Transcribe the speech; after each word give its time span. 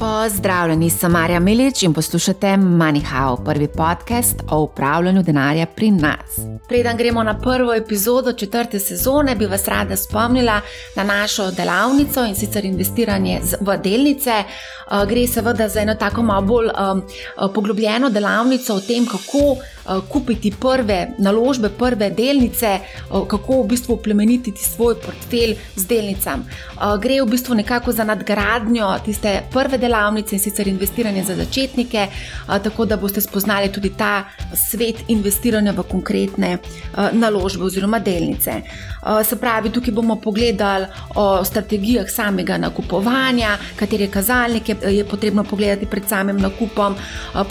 Pozdravljeni, 0.00 0.90
sem 0.90 1.12
Marja 1.12 1.40
Milič 1.40 1.82
in 1.82 1.92
poslušate 1.92 2.46
MoneyHow, 2.46 3.44
prvi 3.44 3.68
podcast 3.68 4.36
o 4.50 4.60
upravljanju 4.62 5.22
denarja 5.22 5.66
pri 5.66 5.90
nas. 5.90 6.38
Preden 6.68 6.96
gremo 6.96 7.22
na 7.22 7.38
prvo 7.38 7.74
epizodo 7.74 8.32
četrte 8.32 8.78
sezone, 8.78 9.36
bi 9.36 9.46
vas 9.46 9.68
rada 9.68 9.96
spomnila 9.96 10.60
na 10.96 11.04
našo 11.04 11.50
delavnico 11.50 12.24
in 12.24 12.34
sicer 12.34 12.64
investiranje 12.64 13.40
v 13.60 13.76
delnice. 13.76 14.30
Eh, 14.30 15.06
gre 15.08 15.26
seveda 15.26 15.68
za 15.68 15.80
eno 15.80 15.94
tako 15.94 16.22
malo 16.22 16.42
bolj 16.42 16.66
um, 16.66 17.02
poglobljeno 17.54 18.10
delavnico 18.10 18.74
o 18.74 18.80
tem, 18.80 19.06
kako 19.06 19.56
Eh, 19.90 20.00
kupiti 20.08 20.52
prve 20.60 21.08
naložbe, 21.18 21.68
prve 21.68 22.10
delnice, 22.10 22.66
eh, 22.66 22.80
kako 23.28 23.62
v 23.62 23.66
bistvu 23.66 23.96
plemenititi 23.96 24.64
svoj 24.64 24.94
portfelj 24.94 25.56
z 25.76 25.86
delnicami. 25.86 26.44
Eh, 26.46 26.98
gre 27.00 27.22
v 27.22 27.26
bistvu 27.26 27.54
nekako 27.54 27.92
za 27.92 28.04
nadgradnjo 28.04 28.98
tiste 29.04 29.42
prve 29.52 29.78
delavnice 29.78 29.89
in 30.32 30.38
sicer 30.38 30.68
investiranje 30.68 31.24
za 31.24 31.36
začetnike, 31.36 32.06
tako 32.46 32.84
da 32.84 32.96
boste 32.96 33.20
spoznali 33.20 33.72
tudi 33.72 33.90
ta 33.96 34.24
svet 34.54 34.96
investiranja 35.08 35.72
v 35.72 35.82
konkretne 35.82 36.58
naložbe 37.12 37.64
oziroma 37.64 37.98
delnice. 37.98 38.62
Se 39.24 39.36
pravi, 39.36 39.70
tukaj 39.70 39.94
bomo 39.94 40.16
pogledali 40.16 40.86
o 41.14 41.44
strategijah 41.44 42.10
samega 42.10 42.58
nakupovanja, 42.58 43.56
katere 43.76 44.06
kazalnike 44.06 44.76
je 44.88 45.04
potrebno 45.04 45.44
pogledati 45.44 45.86
pred 45.86 46.08
samim 46.08 46.36
nakupom, 46.36 46.94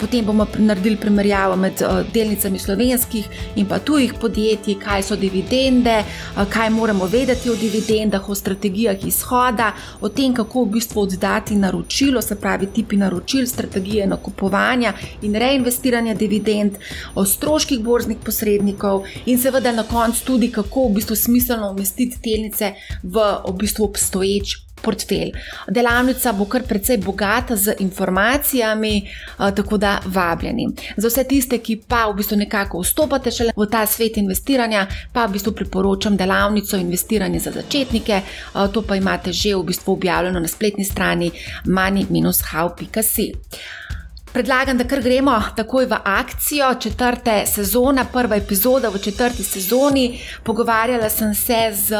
potem 0.00 0.24
bomo 0.24 0.46
naredili 0.58 0.96
primerjavo 0.96 1.56
med 1.56 1.82
delnicami 2.14 2.58
slovenskih 2.58 3.28
in 3.56 3.66
pa 3.66 3.78
tujih 3.78 4.14
podjetij, 4.20 4.74
kaj 4.84 5.02
so 5.02 5.16
dividende, 5.16 6.04
kaj 6.48 6.70
moramo 6.70 7.06
vedeti 7.06 7.50
o 7.50 7.54
dividendah, 7.54 8.28
o 8.28 8.34
strategijah 8.34 9.04
izhoda, 9.04 9.72
o 10.00 10.08
tem, 10.08 10.34
kako 10.34 10.64
v 10.64 10.70
bistvu 10.78 11.02
oddati 11.02 11.54
naročilo, 11.54 12.22
se 12.30 12.38
pravi, 12.40 12.70
tipi 12.74 12.96
naročil, 12.96 13.46
strategije 13.46 14.06
nakupovanja 14.06 14.94
in 15.26 15.34
reinvestiranja 15.34 16.14
dividend, 16.14 16.78
o 17.14 17.24
stroških 17.26 17.82
borznih 17.84 18.22
posrednikov 18.24 19.04
in 19.26 19.38
seveda 19.38 19.72
na 19.72 19.84
koncu 19.90 20.24
tudi, 20.24 20.52
kako 20.54 20.88
v 20.88 20.94
bistvu 21.00 21.16
smiselno 21.16 21.70
umestiti 21.74 22.22
delnice 22.24 22.74
v, 23.02 23.28
v 23.48 23.56
bistvu 23.58 23.90
obstoječ 23.90 24.69
portfelj. 24.82 25.32
Delavnica 25.68 26.32
bo 26.32 26.44
kar 26.44 26.62
precej 26.62 26.98
bogata 26.98 27.56
z 27.56 27.74
informacijami, 27.78 29.08
tako 29.36 29.76
da 29.76 30.00
vabljeni. 30.04 30.68
Za 30.96 31.08
vse 31.08 31.24
tiste, 31.24 31.58
ki 31.58 31.80
pa 31.88 32.06
v 32.10 32.16
bistvu 32.20 32.36
nekako 32.36 32.80
vstopate 32.80 33.30
šele 33.30 33.52
v 33.56 33.66
ta 33.70 33.86
svet 33.86 34.16
investiranja, 34.16 34.86
pa 35.12 35.26
v 35.26 35.32
bistvu 35.32 35.52
priporočam 35.52 36.16
delavnico 36.16 36.76
investiranja 36.76 37.40
za 37.40 37.50
začetnike. 37.50 38.20
To 38.72 38.82
pa 38.82 38.96
imate 38.96 39.32
že 39.32 39.56
v 39.56 39.64
bistvu 39.64 39.92
objavljeno 39.92 40.40
na 40.40 40.48
spletni 40.48 40.84
strani 40.84 41.30
money-how.com. 41.64 43.79
Predlagam, 44.32 44.78
da 44.78 44.84
kar 44.86 45.00
gremo 45.02 45.32
takoj 45.56 45.86
v 45.90 45.96
akcijo 46.04 46.74
četrte 46.80 47.32
sezone, 47.46 48.04
prva 48.12 48.36
epizoda 48.36 48.88
v 48.88 48.98
četrti 49.02 49.42
sezoni. 49.42 50.20
Pogovarjala 50.44 51.08
sem 51.10 51.34
se 51.34 51.58
z 51.74 51.98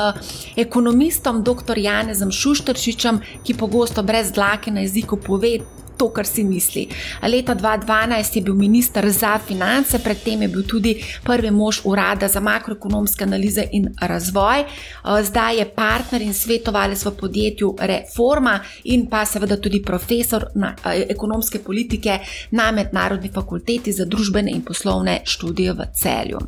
ekonomistom 0.57 1.43
dr. 1.43 1.79
Janezom 1.79 2.31
Šuštršičem, 2.31 3.21
ki 3.45 3.55
pogosto 3.55 4.03
brez 4.03 4.31
dlake 4.33 4.71
na 4.71 4.81
jeziku 4.87 5.17
pove 5.17 5.59
to, 6.01 6.09
kar 6.09 6.27
si 6.27 6.45
misli. 6.45 6.87
Leta 7.29 7.55
2012 7.55 8.37
je 8.37 8.43
bil 8.43 8.55
ministr 8.55 9.11
za 9.13 9.39
finance, 9.39 9.99
predtem 10.01 10.43
je 10.43 10.49
bil 10.49 10.65
tudi 10.65 10.95
prvi 11.25 11.51
mož 11.51 11.83
urada 11.85 12.29
za 12.29 12.41
makroekonomske 12.41 13.25
analize 13.25 13.67
in 13.73 13.91
razvoj, 14.01 14.65
zdaj 15.23 15.59
je 15.59 15.67
partner 15.75 16.23
in 16.23 16.33
svetovalec 16.35 17.05
v 17.05 17.13
podjetju 17.21 17.75
Reforma 17.81 18.55
in 18.85 19.07
pa 19.11 19.25
seveda 19.29 19.57
tudi 19.61 19.83
profesor 19.83 20.47
na, 20.55 20.73
eh, 20.85 21.05
ekonomske 21.09 21.59
politike 21.59 22.19
na 22.51 22.71
Mednarodni 22.73 23.29
fakulteti 23.35 23.93
za 23.93 24.05
družbene 24.05 24.51
in 24.51 24.63
poslovne 24.65 25.21
študije 25.25 25.73
v 25.73 25.87
celju. 25.95 26.39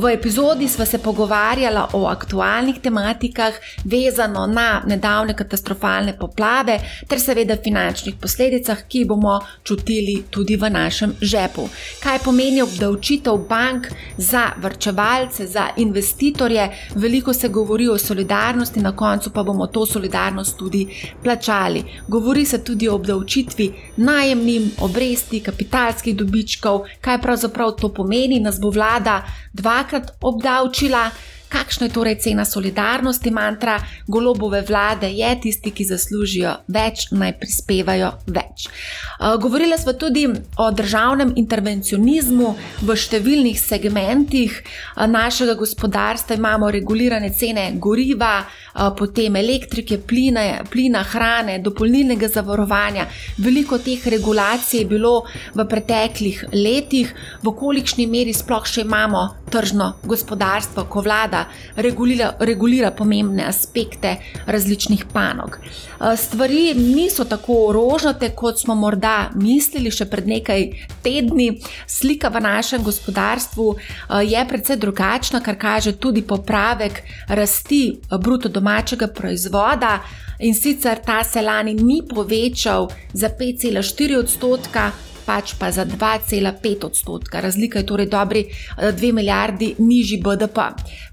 V 0.00 0.12
epizodi 0.12 0.68
smo 0.68 0.84
se 0.84 0.98
pogovarjali 0.98 1.80
o 1.92 2.06
aktualnih 2.06 2.80
tematikah, 2.80 3.54
vezano 3.84 4.46
na 4.46 4.82
nedavne 4.86 5.36
katastrofalne 5.36 6.16
poplave 6.18 6.80
ter 7.08 7.20
seveda 7.20 7.56
finančnih 7.64 8.14
posledicah 8.20 8.77
obdavčitvah, 8.78 8.88
ki 8.88 9.04
bomo 9.04 9.40
čutili 9.64 10.24
tudi 10.30 10.56
v 10.56 10.70
našem 10.70 11.14
žepu. 11.20 11.68
Kaj 12.02 12.18
pomeni 12.24 12.62
obdavčitev 12.62 13.36
bank 13.48 13.88
za 14.16 14.52
vrčevalce, 14.56 15.46
za 15.46 15.70
investitorje? 15.76 16.70
Veliko 16.94 17.32
se 17.32 17.48
govori 17.48 17.88
o 17.88 17.98
solidarnosti, 17.98 18.80
na 18.80 18.96
koncu 18.96 19.30
pa 19.30 19.42
bomo 19.42 19.66
to 19.66 19.86
solidarnost 19.86 20.56
tudi 20.58 20.86
plačali. 21.22 21.84
Govori 22.08 22.44
se 22.44 22.64
tudi 22.64 22.88
o 22.88 22.94
obdavčitvi 22.94 23.72
najemnim, 23.96 24.70
obresti, 24.80 25.40
kapitalskih 25.40 26.16
dobičkov, 26.16 26.84
kaj 27.00 27.22
pravzaprav 27.22 27.76
to 27.80 27.88
pomeni, 27.88 28.40
nas 28.40 28.60
bo 28.60 28.70
vlada 28.70 29.22
dvakrat 29.52 30.10
obdavčila. 30.20 31.10
Kakšna 31.48 31.86
je 31.86 31.92
torej 31.92 32.18
cena 32.20 32.44
solidarnosti, 32.44 33.30
mantra 33.30 33.78
golobove 34.06 34.62
vlade, 34.62 35.08
je 35.10 35.30
tisti, 35.40 35.70
ki 35.72 35.84
zaslužijo 35.88 36.52
več, 36.68 37.08
naj 37.10 37.34
prispevajo 37.40 38.10
več. 38.26 38.68
Uh, 38.68 39.36
govorila 39.40 39.78
smo 39.78 39.94
tudi 39.96 40.26
o 40.28 40.68
državnem 40.70 41.32
intervencionizmu 41.40 42.50
v 42.84 42.96
številnih 42.96 43.56
segmentih 43.60 44.58
uh, 44.60 45.06
našega 45.08 45.56
gospodarstva. 45.56 46.36
Imamo 46.36 46.70
regulirane 46.70 47.32
cene 47.32 47.70
goriva, 47.80 48.42
uh, 48.44 48.90
potem 48.98 49.40
elektrike, 49.40 49.98
plina, 50.04 50.44
plina, 50.68 51.02
hrane, 51.14 51.58
dopolnilnega 51.64 52.28
zavarovanja. 52.28 53.08
Veliko 53.40 53.80
teh 53.80 54.04
regulacij 54.04 54.82
je 54.82 54.90
bilo 54.92 55.14
v 55.54 55.64
preteklih 55.64 56.44
letih, 56.52 57.14
v 57.42 57.56
kolikšni 57.56 58.06
meri 58.06 58.36
sploh 58.36 58.68
še 58.68 58.84
imamo 58.84 59.24
tržno 59.50 59.92
gospodarstvo, 60.02 60.84
ko 60.84 61.00
vlada 61.00 61.44
regulira, 61.76 62.32
regulira 62.40 62.90
pomembne 62.90 63.44
aspekte 63.48 64.16
različnih 64.46 65.04
panog. 65.12 65.58
Eh, 65.58 66.16
stvari 66.16 66.74
niso 66.74 67.24
tako 67.24 67.72
rožnate, 67.72 68.30
kot 68.30 68.60
smo 68.60 68.74
morda 68.74 69.30
mislili 69.34 69.90
še 69.90 70.06
pred 70.06 70.28
nekaj 70.28 70.68
tedni. 71.02 71.60
Slika 71.86 72.28
v 72.28 72.40
našem 72.40 72.82
gospodarstvu 72.82 73.74
eh, 73.74 74.22
je 74.24 74.46
precej 74.48 74.76
drugačna, 74.76 75.40
kar 75.40 75.58
kaže 75.58 75.92
tudi 75.92 76.22
popravek 76.22 77.02
rasti 77.28 77.82
eh, 77.90 78.18
bruto 78.18 78.48
domačega 78.48 79.08
proizvoda. 79.08 79.98
In 80.38 80.54
sicer 80.54 81.00
ta 81.02 81.24
se 81.24 81.42
lani 81.42 81.74
ni 81.74 82.02
povečal 82.06 82.88
za 83.12 83.28
5,4 83.28 84.18
odstotka, 84.18 84.92
pač 85.28 85.52
pa 85.60 85.68
za 85.68 85.84
2,5 85.84 86.86
odstotka. 86.88 87.40
Razlika 87.40 87.78
je 87.78 87.86
torej 87.86 88.08
dobri 88.08 88.46
2 88.80 89.08
eh, 89.08 89.12
milijardi 89.12 89.74
nižji 89.78 90.22
BDP. 90.24 90.58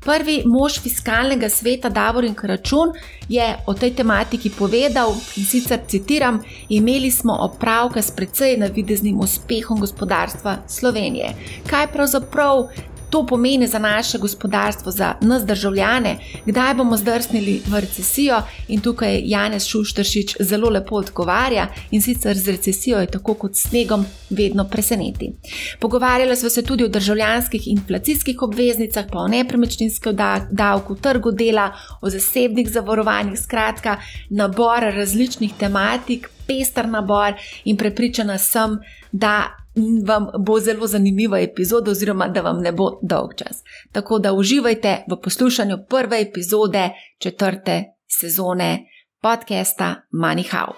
Prvi 0.06 0.44
mož 0.46 0.80
fiskalnega 0.80 1.50
sveta, 1.50 1.90
Davorin 1.90 2.36
Kračun, 2.36 2.96
je 3.30 3.44
o 3.68 3.74
tej 3.74 3.92
tematiki 4.00 4.50
povedal 4.50 5.12
in 5.36 5.46
sicer 5.46 5.80
citiram: 5.88 6.40
Imeli 6.70 7.12
smo 7.12 7.36
opravka 7.50 8.02
s 8.02 8.12
precej 8.12 8.58
navideznim 8.58 9.20
uspehom 9.20 9.80
gospodarstva 9.80 10.58
Slovenije. 10.68 11.34
Kaj 11.68 11.92
pravzaprav 11.92 12.70
to 13.16 13.26
pomeni 13.26 13.68
za 13.68 13.80
naše 13.80 14.18
gospodarstvo, 14.18 14.92
za 14.92 15.14
nas 15.22 15.46
državljane, 15.46 16.18
kdaj 16.46 16.74
bomo 16.74 16.98
zdrsnili 16.98 17.62
v 17.68 17.80
recesijo. 17.80 18.42
In 18.68 18.82
tukaj 18.82 19.22
Janez 19.24 19.66
Šuštršič 19.66 20.36
zelo 20.40 20.70
lepo 20.70 20.96
odgovarja 20.96 21.68
in 21.92 22.02
sicer 22.02 22.38
z 22.38 22.52
recesijo 22.52 23.00
je 23.00 23.08
tako 23.08 23.34
kot 23.34 23.56
snegom 23.56 24.06
vedno 24.30 24.68
preseneti. 24.68 25.32
Pogovarjali 25.80 26.36
smo 26.36 26.50
se 26.50 26.62
tudi 26.62 26.84
o 26.84 26.88
državljanskih 26.88 27.68
inflacijskih 27.68 28.42
obveznicah, 28.42 29.06
pa 29.12 29.20
o 29.20 29.28
nepremičninskem 29.28 30.18
davku, 30.52 30.96
trgu 30.96 31.32
dela, 31.32 31.72
o 32.02 32.10
zasebnih 32.10 32.72
zavarovanjih, 32.72 33.40
skratka, 33.40 33.98
nabor 34.30 34.92
različnih 34.96 35.54
tematik, 35.60 36.30
pester 36.48 36.88
nabor 36.88 37.34
in 37.64 37.78
prepričana 37.78 38.38
sem, 38.38 38.80
da 39.12 39.65
vam 40.06 40.28
bo 40.40 40.60
zelo 40.60 40.88
zanimiva 40.88 41.40
epizoda, 41.40 41.92
oziroma 41.92 42.28
da 42.28 42.42
vam 42.42 42.62
ne 42.62 42.72
bo 42.72 43.00
dolg 43.02 43.36
čas. 43.36 43.64
Tako 43.92 44.20
da 44.20 44.34
uživajte 44.34 45.04
v 45.12 45.22
poslušanju 45.24 45.78
prve 45.90 46.22
epizode 46.22 46.90
četrte 47.20 47.84
sezone 48.22 48.80
podcasta 49.22 49.96
MoneyHow. 50.12 50.72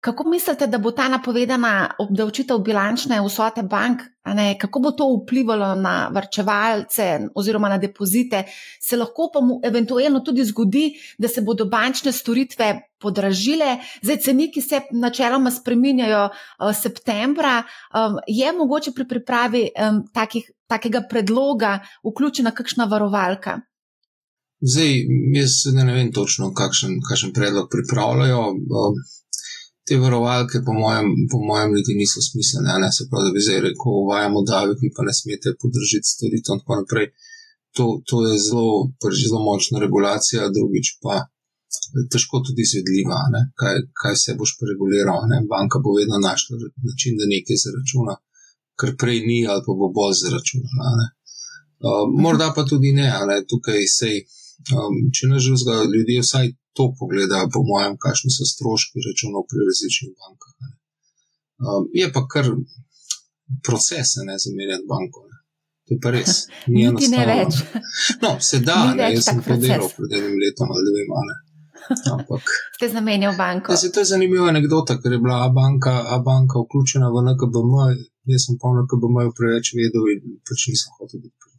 Kako 0.00 0.28
mislite, 0.28 0.66
da 0.66 0.78
bo 0.78 0.90
ta 0.96 1.08
napovedana 1.12 1.90
obdavčitev 1.98 2.58
bilančne 2.64 3.18
vsote 3.20 3.62
bank, 3.62 4.00
ne, 4.24 4.54
kako 4.58 4.80
bo 4.80 4.90
to 4.96 5.08
vplivalo 5.12 5.74
na 5.76 6.08
vrčevalce 6.14 7.08
oziroma 7.34 7.68
na 7.68 7.76
depozite? 7.78 8.44
Se 8.80 8.96
lahko 8.96 9.28
pa 9.34 9.40
mu 9.44 9.60
eventualno 9.64 10.20
tudi 10.24 10.44
zgodi, 10.44 10.94
da 11.18 11.28
se 11.28 11.44
bodo 11.44 11.64
bančne 11.68 12.12
storitve 12.12 12.70
podražile, 13.00 13.76
zdaj 14.02 14.16
ceniki 14.24 14.62
se 14.62 14.80
načeloma 14.90 15.50
spreminjajo 15.50 16.24
uh, 16.28 16.72
septembra. 16.76 17.58
Um, 17.92 18.16
je 18.26 18.52
mogoče 18.52 18.96
pri 18.96 19.08
pripravi 19.08 19.66
um, 19.68 20.02
takih, 20.14 20.50
takega 20.66 21.04
predloga 21.10 21.78
vključena 22.08 22.50
kakšna 22.56 22.88
varovalka? 22.88 23.60
Zdaj, 24.60 24.96
jaz 25.36 25.60
ne 25.72 25.92
vem 25.92 26.12
točno, 26.12 26.54
kakšen, 26.56 27.00
kakšen 27.08 27.32
predlog 27.36 27.68
pripravljajo. 27.72 28.44
Te 29.90 29.96
varovalke, 29.98 30.60
po 30.66 30.72
mojem, 30.82 31.08
po 31.30 31.38
mojem, 31.42 31.72
niti 31.74 31.96
niso 31.98 32.20
smiselne. 32.22 32.76
Ne? 32.82 32.88
Se 32.94 33.08
pravi, 33.10 33.26
da 33.26 33.34
bi 33.34 33.40
zdaj 33.46 33.60
rekel, 33.64 33.96
uvajamo 34.04 34.40
davek, 34.50 34.78
vi 34.84 34.90
pa 34.96 35.02
ne 35.08 35.14
smete 35.20 35.56
podržiti 35.62 36.10
storitev 36.14 36.54
in 36.54 36.60
tako 36.62 36.76
naprej. 36.80 37.08
To, 37.76 37.86
to 38.08 38.16
je 38.28 38.36
zelo, 38.46 38.68
pač 39.02 39.18
zelo 39.24 39.40
močna 39.48 39.82
regulacija, 39.82 40.46
drugič 40.56 40.92
pa 41.02 41.16
težko 42.14 42.38
tudi 42.46 42.62
izvedljiva, 42.66 43.18
kaj, 43.60 43.82
kaj 44.02 44.14
se 44.22 44.36
boš 44.38 44.54
reguliral. 44.70 45.26
Ne? 45.32 45.42
Banka 45.52 45.82
bo 45.84 45.96
vedno 45.98 46.22
našla 46.28 46.54
način, 46.88 47.18
da 47.18 47.30
nekaj 47.34 47.62
zaračuna, 47.64 48.14
kar 48.78 48.94
prej 49.02 49.18
ni, 49.26 49.40
ali 49.50 49.66
pa 49.66 49.78
bo 49.80 49.90
bolj 49.98 50.14
zaračunala. 50.22 51.06
Uh, 51.80 52.06
morda 52.22 52.52
pa 52.54 52.62
tudi 52.70 52.94
ne, 53.00 53.10
ne? 53.30 53.42
tukaj 53.50 53.82
sej. 53.98 54.22
Um, 54.70 54.96
če 55.16 55.30
ne 55.30 55.38
že 55.42 55.54
vzga, 55.56 55.82
ljudje 55.88 56.22
vsaj 56.22 56.50
to 56.76 56.84
pogledajo, 56.98 57.50
po 57.54 57.60
mojem, 57.70 57.96
kakšni 58.04 58.30
so 58.34 58.46
stroški 58.52 59.02
računov 59.06 59.46
pri 59.50 59.66
različnih 59.68 60.12
bankah. 60.20 60.54
Um, 61.60 61.84
je 62.00 62.06
pa 62.14 62.22
kar 62.32 62.46
proces, 63.66 64.08
ne 64.28 64.38
zamenjati 64.44 64.88
banko. 64.92 65.26
Ne. 65.30 65.38
To 65.86 65.94
je 65.94 66.00
pa 66.04 66.10
res. 66.14 66.32
Ni 66.72 66.86
ne 67.16 67.26
več. 67.32 67.60
No, 68.22 68.36
se 68.48 68.62
da, 68.68 68.78
ne, 68.94 69.10
jaz 69.16 69.28
sem 69.28 69.42
to 69.44 69.58
delal 69.60 69.88
pred 69.96 70.18
enim 70.20 70.38
letom 70.44 70.72
ali 70.76 70.86
dvema. 70.88 71.24
Ne. 71.30 71.36
Ampak. 72.14 72.54
Ste 72.76 72.88
zamenjal 72.94 73.34
banko. 73.36 73.74
Ja, 73.74 73.92
to 73.94 74.04
je 74.04 74.10
zanimiva 74.12 74.48
anekdota, 74.54 75.00
ker 75.02 75.16
je 75.16 75.20
bila 75.26 75.42
banka, 75.60 75.94
A 76.14 76.20
banka 76.30 76.62
vključena 76.62 77.10
v 77.12 77.24
NKBM, 77.28 78.02
jaz 78.32 78.46
sem 78.46 78.60
pa 78.60 78.70
v 78.70 78.84
NKBM 78.84 79.34
preveč 79.36 79.74
vedel 79.78 80.12
in 80.14 80.38
pač 80.46 80.68
nisem 80.70 80.94
hotel 81.00 81.24
biti 81.24 81.49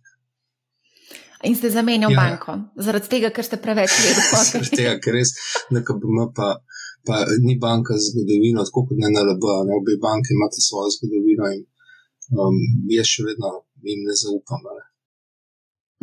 In 1.43 1.55
ste 1.57 1.69
zamenjali 1.73 2.13
ja. 2.13 2.21
banko, 2.21 2.57
zaradi 2.75 3.09
tega, 3.09 3.31
ker 3.33 3.45
ste 3.45 3.57
preveč 3.61 3.93
vedeli. 4.03 4.25
zaradi 4.45 4.77
tega, 4.77 4.93
ker 5.01 5.17
res 5.17 5.33
NKBM 5.73 6.29
pa, 6.37 6.53
pa 7.07 7.23
ni 7.41 7.57
banka 7.61 7.97
z 7.97 8.11
zgodovino, 8.11 8.65
tako 8.67 8.85
kot 8.89 9.01
ne 9.01 9.09
NLB. 9.09 9.47
Ne? 9.67 9.77
Obe 9.79 9.97
banke 10.01 10.35
imate 10.37 10.61
svojo 10.61 10.93
zgodovino 10.97 11.49
in 11.55 11.65
um, 12.37 12.57
jaz 12.93 13.09
še 13.09 13.27
vedno 13.29 13.53
jim 13.81 14.05
ne 14.05 14.17
zaupam. 14.21 14.61
Ne? 14.69 14.85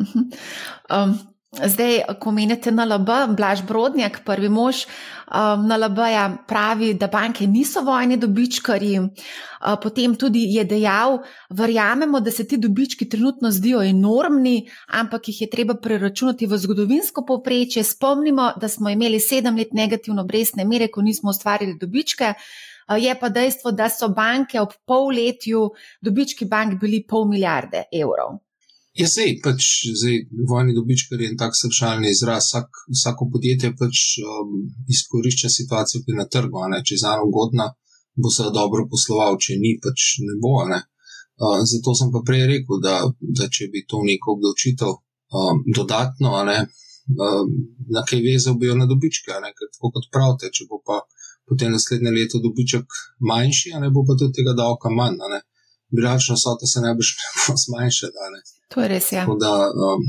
Uh 0.02 0.14
-huh. 0.14 0.24
um, 0.94 1.18
Zdaj, 1.48 2.02
ko 2.20 2.28
menite 2.30 2.68
na 2.68 2.84
LB, 2.84 3.32
Blaž 3.32 3.62
Brodnjak, 3.64 4.20
prvi 4.20 4.50
mož 4.52 4.84
um, 4.84 5.64
na 5.64 5.78
LB, 5.80 5.98
-ja, 5.98 6.36
pravi, 6.46 6.92
da 6.94 7.06
banke 7.08 7.46
niso 7.46 7.80
vojni 7.80 8.16
dobičkari. 8.16 8.98
Uh, 8.98 9.08
potem 9.82 10.14
tudi 10.14 10.44
je 10.54 10.64
dejal, 10.64 11.18
verjamemo, 11.50 12.20
da 12.20 12.30
se 12.30 12.44
ti 12.44 12.56
dobički 12.56 13.08
trenutno 13.08 13.50
zdijo 13.50 13.80
enormni, 13.82 14.68
ampak 14.88 15.28
jih 15.28 15.40
je 15.40 15.50
treba 15.50 15.74
preračunati 15.74 16.46
v 16.46 16.58
zgodovinsko 16.58 17.24
povprečje. 17.24 17.84
Spomnimo, 17.84 18.52
da 18.60 18.68
smo 18.68 18.90
imeli 18.90 19.20
sedem 19.20 19.56
let 19.56 19.72
negativno 19.72 20.22
obrestne 20.22 20.64
mere, 20.64 20.88
ko 20.88 21.02
nismo 21.02 21.30
ustvarili 21.30 21.78
dobičke. 21.80 22.34
Uh, 22.88 23.02
je 23.02 23.14
pa 23.20 23.28
dejstvo, 23.28 23.72
da 23.72 23.88
so 23.88 24.08
banke 24.08 24.60
ob 24.60 24.76
polletju 24.86 25.70
dobički 26.00 26.44
bank 26.44 26.80
bili 26.80 27.06
pol 27.08 27.24
milijarde 27.24 27.82
evrov. 27.92 28.36
Ja, 28.98 29.06
sej, 29.06 29.36
pač 29.44 29.62
zdaj, 29.94 30.16
vojni 30.50 30.72
dobičkar 30.74 31.20
je 31.22 31.28
en 31.30 31.36
tak 31.38 31.54
srčalni 31.54 32.10
izraz. 32.10 32.48
Vsak, 32.48 32.80
vsako 32.90 33.28
podjetje 33.34 33.70
pač 33.78 34.00
um, 34.26 34.56
izkorišča 34.90 35.50
situacijo, 35.54 36.02
ki 36.02 36.14
je 36.14 36.18
na 36.18 36.26
trgu. 36.26 36.64
Če 36.82 36.96
je 36.96 37.02
zano 37.04 37.28
ugodna, 37.28 37.68
bo 38.18 38.32
se 38.34 38.48
dobro 38.56 38.88
posloval, 38.90 39.38
če 39.44 39.60
ni, 39.62 39.76
pač 39.84 40.08
ne 40.26 40.34
bo. 40.42 40.56
Ne? 40.72 40.80
Uh, 41.38 41.62
zato 41.62 41.94
sem 41.94 42.10
pa 42.10 42.24
prej 42.26 42.48
rekel, 42.50 42.82
da, 42.82 42.96
da 43.38 43.46
če 43.46 43.70
bi 43.70 43.84
to 43.86 44.02
neko 44.02 44.34
obdavčitev 44.34 44.90
um, 44.90 45.62
dodatno, 45.78 46.34
ne, 46.50 46.58
um, 47.14 47.54
na 47.94 48.02
kaj 48.02 48.24
vezal 48.26 48.58
bi 48.58 48.66
jo 48.66 48.74
na 48.82 48.90
dobičke. 48.90 49.30
Tako 49.30 49.94
kot 49.94 50.10
pravite, 50.10 50.50
če 50.50 50.66
bo 50.66 50.82
pa 50.82 51.04
potem 51.46 51.70
naslednje 51.70 52.18
leto 52.18 52.42
dobiček 52.42 52.98
manjši, 53.30 53.78
ne 53.78 53.94
bo 53.94 54.02
pa 54.02 54.18
tudi 54.18 54.40
tega 54.42 54.58
davka 54.58 54.90
manj. 54.90 55.22
Bilančna 55.94 56.34
sota 56.36 56.66
se 56.66 56.82
ne 56.84 56.96
bo 56.98 57.60
zmanjšala. 57.62 58.32
To 58.74 58.82
je 58.82 58.88
res. 58.88 59.12
Ja. 59.12 59.24
Da, 59.44 59.54
um, 59.86 60.02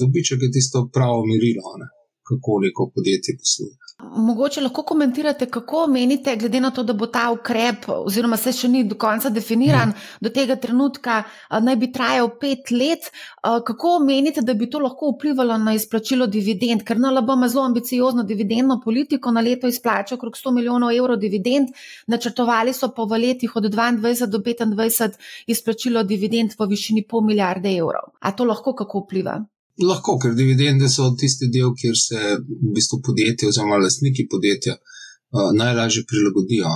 dobiček 0.00 0.42
je 0.42 0.50
tisto 0.56 0.88
pravo 0.92 1.24
merilo, 1.30 1.76
ne? 1.80 1.88
kako 2.28 2.60
neko 2.66 2.82
podjetje 2.94 3.32
posluje. 3.40 3.74
Mogoče 4.02 4.60
lahko 4.60 4.82
komentirate, 4.82 5.46
kako 5.46 5.86
menite, 5.86 6.36
glede 6.36 6.60
na 6.60 6.70
to, 6.70 6.82
da 6.82 6.92
bo 6.92 7.06
ta 7.06 7.26
ukrep, 7.30 7.88
oziroma 7.92 8.36
se 8.36 8.52
še 8.52 8.68
ni 8.68 8.82
do 8.88 8.96
konca 9.00 9.30
definiran, 9.30 9.92
ja. 9.92 10.18
do 10.20 10.32
tega 10.34 10.56
trenutka 10.56 11.22
naj 11.66 11.76
bi 11.80 11.90
trajal 11.92 12.30
pet 12.40 12.72
let. 12.74 13.10
Kako 13.42 13.98
menite, 14.06 14.42
da 14.46 14.54
bi 14.54 14.70
to 14.70 14.80
lahko 14.82 15.12
vplivalo 15.14 15.58
na 15.60 15.74
izplačilo 15.76 16.26
dividend? 16.26 16.84
Ker 16.86 16.98
NLB 17.00 17.34
ima 17.36 17.48
zelo 17.48 17.66
ambiciozno 17.68 18.24
dividendno 18.24 18.80
politiko, 18.84 19.30
na 19.30 19.44
leto 19.44 19.68
izplača 19.68 20.16
okrog 20.16 20.36
100 20.40 20.54
milijonov 20.56 20.96
evrov 20.96 21.20
dividend, 21.20 21.70
načrtovali 22.06 22.74
so 22.76 22.90
pa 22.96 23.04
v 23.04 23.22
letih 23.26 23.56
od 23.56 23.70
22 23.70 24.26
do 24.26 24.38
25 24.38 25.20
izplačilo 25.46 26.02
dividend 26.02 26.58
v 26.58 26.68
višini 26.74 27.06
pol 27.06 27.24
milijarde 27.26 27.76
evrov. 27.76 28.14
A 28.20 28.32
to 28.32 28.44
lahko 28.44 28.74
kako 28.74 29.06
vpliva? 29.06 29.40
Lahko, 29.80 30.18
ker 30.20 30.34
dividende 30.36 30.88
so 30.92 31.06
tisti 31.20 31.48
del, 31.52 31.70
kjer 31.80 31.96
se 31.96 32.18
v 32.40 32.72
bistvu 32.76 33.00
podjetje 33.06 33.48
oziroma 33.48 33.78
lastniki 33.80 34.26
podjetja 34.32 34.74
uh, 34.76 35.52
najlažje 35.56 36.04
prilagodijo. 36.10 36.72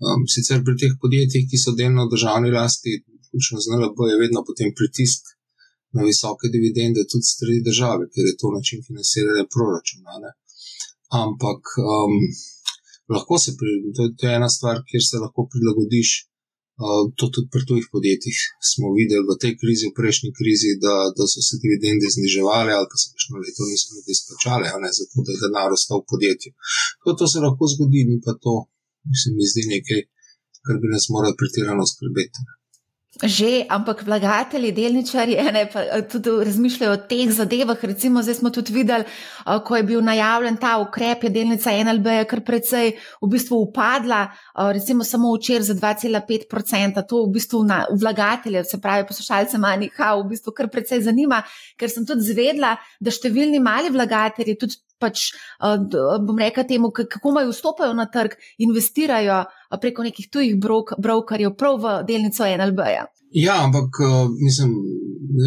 Um, 0.00 0.24
sicer 0.34 0.62
pri 0.64 0.76
teh 0.80 0.94
podjetjih, 1.02 1.44
ki 1.50 1.60
so 1.60 1.74
delno 1.76 2.06
v 2.06 2.14
državni 2.14 2.52
lasti, 2.54 2.96
vključno 3.26 3.60
z 3.60 3.74
NLB, 3.74 4.06
je 4.12 4.20
vedno 4.22 4.44
potem 4.48 4.72
pritisk 4.78 5.34
na 5.96 6.06
visoke 6.06 6.48
dividende 6.54 7.04
tudi 7.10 7.28
strani 7.28 7.60
države, 7.68 8.08
ker 8.12 8.24
je 8.30 8.38
to 8.40 8.54
način 8.56 8.80
financiranja 8.88 9.44
proračuna. 9.54 10.18
Ne? 10.24 10.32
Ampak 11.22 11.76
um, 11.84 12.16
lahko 13.14 13.38
se 13.44 13.56
pri, 13.58 13.76
to, 13.96 14.08
to 14.16 14.26
je 14.26 14.36
ena 14.40 14.48
stvar, 14.56 14.80
kjer 14.88 15.02
se 15.10 15.22
lahko 15.24 15.48
prilagodiš. 15.52 16.10
To 17.18 17.24
tudi 17.34 17.48
pri 17.52 17.62
tujih 17.68 17.86
podjetjih 17.94 18.38
smo 18.72 18.86
videli 18.98 19.24
v 19.28 19.36
tej 19.42 19.52
krizi, 19.60 19.90
v 19.90 19.96
prejšnji 20.00 20.30
krizi, 20.38 20.70
da, 20.84 20.94
da 21.16 21.24
so 21.32 21.40
se 21.44 21.60
dividende 21.62 22.08
zniževale 22.16 22.72
ali 22.72 22.88
pa 22.90 22.96
se 23.00 23.12
kakšno 23.12 23.42
leto 23.42 23.62
niso 23.68 23.88
niti 23.96 24.16
izplačale, 24.16 24.66
zato 24.98 25.24
da 25.24 25.30
je 25.34 25.42
denar 25.44 25.68
ostal 25.76 26.00
v 26.00 26.08
podjetju. 26.12 26.50
To, 27.04 27.08
to 27.18 27.24
se 27.32 27.44
lahko 27.44 27.68
zgodi, 27.72 28.08
ni 28.10 28.16
pa 28.24 28.32
to, 28.44 28.54
se 29.20 29.28
mi 29.36 29.44
zdi 29.52 29.62
nekaj, 29.74 30.00
kar 30.64 30.76
bi 30.80 30.88
nas 30.94 31.04
morali 31.12 31.38
pretirano 31.40 31.84
skrbeti. 31.92 32.40
Že, 33.20 33.68
ampak 33.68 34.00
vlagatelji, 34.08 34.72
delničari, 34.72 35.34
ne, 35.52 35.66
pa 35.68 35.82
eh, 35.84 36.06
tudi 36.08 36.32
razmišljajo 36.40 36.92
o 36.92 37.00
teh 37.04 37.28
zadevah. 37.28 37.76
Recimo, 37.84 38.22
zdaj 38.24 38.38
smo 38.38 38.50
tudi 38.50 38.72
videli, 38.72 39.04
eh, 39.04 39.58
ko 39.64 39.76
je 39.76 39.82
bil 39.84 40.00
najavljen 40.00 40.56
ta 40.56 40.78
ukrep, 40.80 41.24
je 41.28 41.30
delnica 41.30 41.74
NLB 41.84 42.24
kar 42.30 42.40
precej 42.40 42.94
v 43.20 43.28
bistvu 43.28 43.60
upadla, 43.66 44.22
eh, 44.24 44.72
recimo 44.72 45.04
samo 45.04 45.34
včeraj 45.36 45.68
za 45.68 45.74
2,5%. 45.74 47.04
To 47.04 47.26
v 47.26 47.32
bistvu 47.36 47.64
na 47.64 47.84
vlagatelje, 47.92 48.64
se 48.64 48.80
pravi 48.80 49.04
poslušalce 49.06 49.58
Manjha, 49.58 50.14
v 50.16 50.28
bistvu 50.32 50.56
kar 50.56 50.72
precej 50.72 51.04
zanima, 51.04 51.42
ker 51.76 51.92
sem 51.92 52.06
tudi 52.06 52.24
zvedla, 52.24 52.78
da 53.00 53.12
številni 53.12 53.60
mali 53.60 53.92
vlagatelji 53.92 54.56
tudi 54.56 54.80
pač, 55.00 55.30
bom 56.26 56.38
rekla 56.38 56.64
temu, 56.68 56.90
kako 56.96 57.32
imajo 57.32 57.54
vstopajo 57.54 57.94
na 57.96 58.06
trg, 58.12 58.36
investirajo 58.58 59.44
preko 59.80 60.04
nekih 60.06 60.28
tujih 60.32 60.58
brokerjev, 60.98 61.56
prav 61.58 61.80
v 61.84 61.96
delnico 62.08 62.44
NLB. 62.44 62.80
-ja. 63.32 63.56
Ampak 63.64 63.90
mislim, 64.44 64.70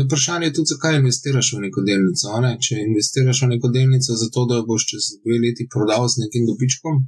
vprašanje 0.05 0.45
je 0.47 0.53
tudi, 0.53 0.71
zakaj 0.73 0.95
investiraš 0.97 1.53
v 1.53 1.63
neko 1.65 1.81
delnico. 1.89 2.35
Ne? 2.45 2.51
Če 2.65 2.79
investiraš 2.87 3.41
v 3.43 3.51
neko 3.55 3.71
delnico 3.77 4.19
zato, 4.23 4.45
da 4.49 4.59
jo 4.59 4.67
boš 4.69 4.87
čez 4.91 5.09
dve 5.23 5.39
leti 5.43 5.67
prodal 5.73 6.07
z 6.07 6.23
nekim 6.23 6.47
dobičkom, 6.49 7.01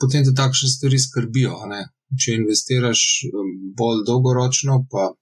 potem 0.00 0.26
te 0.26 0.34
takšne 0.42 0.68
stvari 0.74 0.98
skrbijo. 1.06 1.56
Ne? 1.72 1.80
Če 2.20 2.38
investiraš 2.40 3.00
bolj 3.80 4.04
dolgoročno, 4.08 4.84
pa 4.92 5.12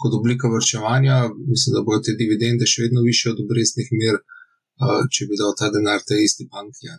kot 0.00 0.16
oblika 0.18 0.48
vrčevanja, 0.52 1.16
mislim, 1.52 1.74
da 1.74 1.84
bodo 1.86 2.02
te 2.06 2.16
dividende 2.20 2.68
še 2.68 2.86
vedno 2.86 3.04
više 3.10 3.32
od 3.32 3.38
obrestnih 3.44 3.88
mer, 4.00 4.18
če 5.12 5.28
bi 5.28 5.38
dal 5.40 5.54
ta 5.58 5.70
denar 5.72 6.02
tej 6.04 6.24
isti 6.26 6.48
banki, 6.52 6.92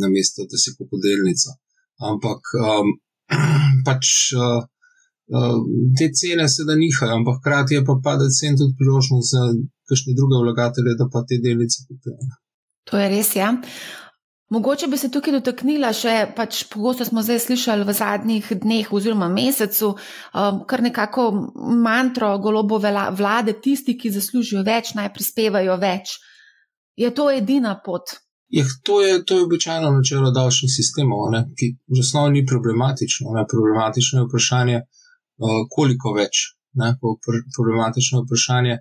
na 0.00 0.08
mesto, 0.08 0.46
da 0.48 0.56
si 0.58 0.74
kupil 0.76 1.00
delnico. 1.00 1.56
Ampak 2.02 2.52
um, 2.58 2.92
pač 3.86 4.32
uh, 4.36 4.62
te 5.98 6.10
cene 6.12 6.48
se 6.48 6.64
da 6.68 6.76
nihajo, 6.76 7.18
ampak 7.20 7.40
hkrati 7.40 7.78
je 7.78 7.84
pa 7.84 7.96
pade 8.04 8.28
cen 8.38 8.56
tudi 8.58 8.76
priložnost 8.78 9.32
za 9.32 9.42
kakšne 9.88 10.16
druge 10.18 10.40
vlagatelje, 10.44 10.96
da 10.98 11.08
pa 11.12 11.24
te 11.28 11.40
delnice 11.44 11.84
kupijo. 11.88 12.16
To 12.90 12.98
je 12.98 13.08
res, 13.08 13.36
ja. 13.36 13.52
Mogoče 14.52 14.86
bi 14.92 14.98
se 15.00 15.08
tukaj 15.08 15.32
dotaknila 15.38 15.94
še, 15.96 16.26
pač 16.36 16.66
pogosto 16.68 17.06
smo 17.08 17.22
zdaj 17.24 17.38
slišali 17.46 17.86
v 17.88 17.94
zadnjih 17.96 18.50
dneh 18.60 18.90
oziroma 18.92 19.30
mesecu, 19.32 19.94
um, 19.94 20.58
kar 20.68 20.82
nekako 20.84 21.30
mantro 21.80 22.34
golobove 22.42 22.92
vlade, 23.16 23.54
tisti, 23.64 23.96
ki 23.96 24.12
zaslužijo 24.12 24.60
več, 24.66 24.92
naj 24.98 25.08
prispevajo 25.14 25.78
več. 25.80 26.18
Je 26.96 27.10
to 27.14 27.30
edina 27.30 27.80
pot? 27.84 28.14
Je, 28.52 28.64
to, 28.84 29.00
je, 29.00 29.24
to 29.24 29.36
je 29.36 29.44
običajno 29.44 29.90
načelo 29.90 30.30
davčnih 30.30 30.70
sistemov, 30.78 31.30
ne, 31.32 31.40
ki 31.56 31.66
v 31.88 32.00
osnovi 32.04 32.34
ni 32.34 32.42
problematično. 32.46 33.32
Ne. 33.36 33.46
Problematično 33.52 34.20
je 34.20 34.26
vprašanje, 34.28 34.78
uh, 34.82 35.62
koliko 35.76 36.12
več. 36.18 36.42
Ne. 36.80 36.92
Problematično 37.56 38.20
je 38.20 38.26
vprašanje, 38.26 38.76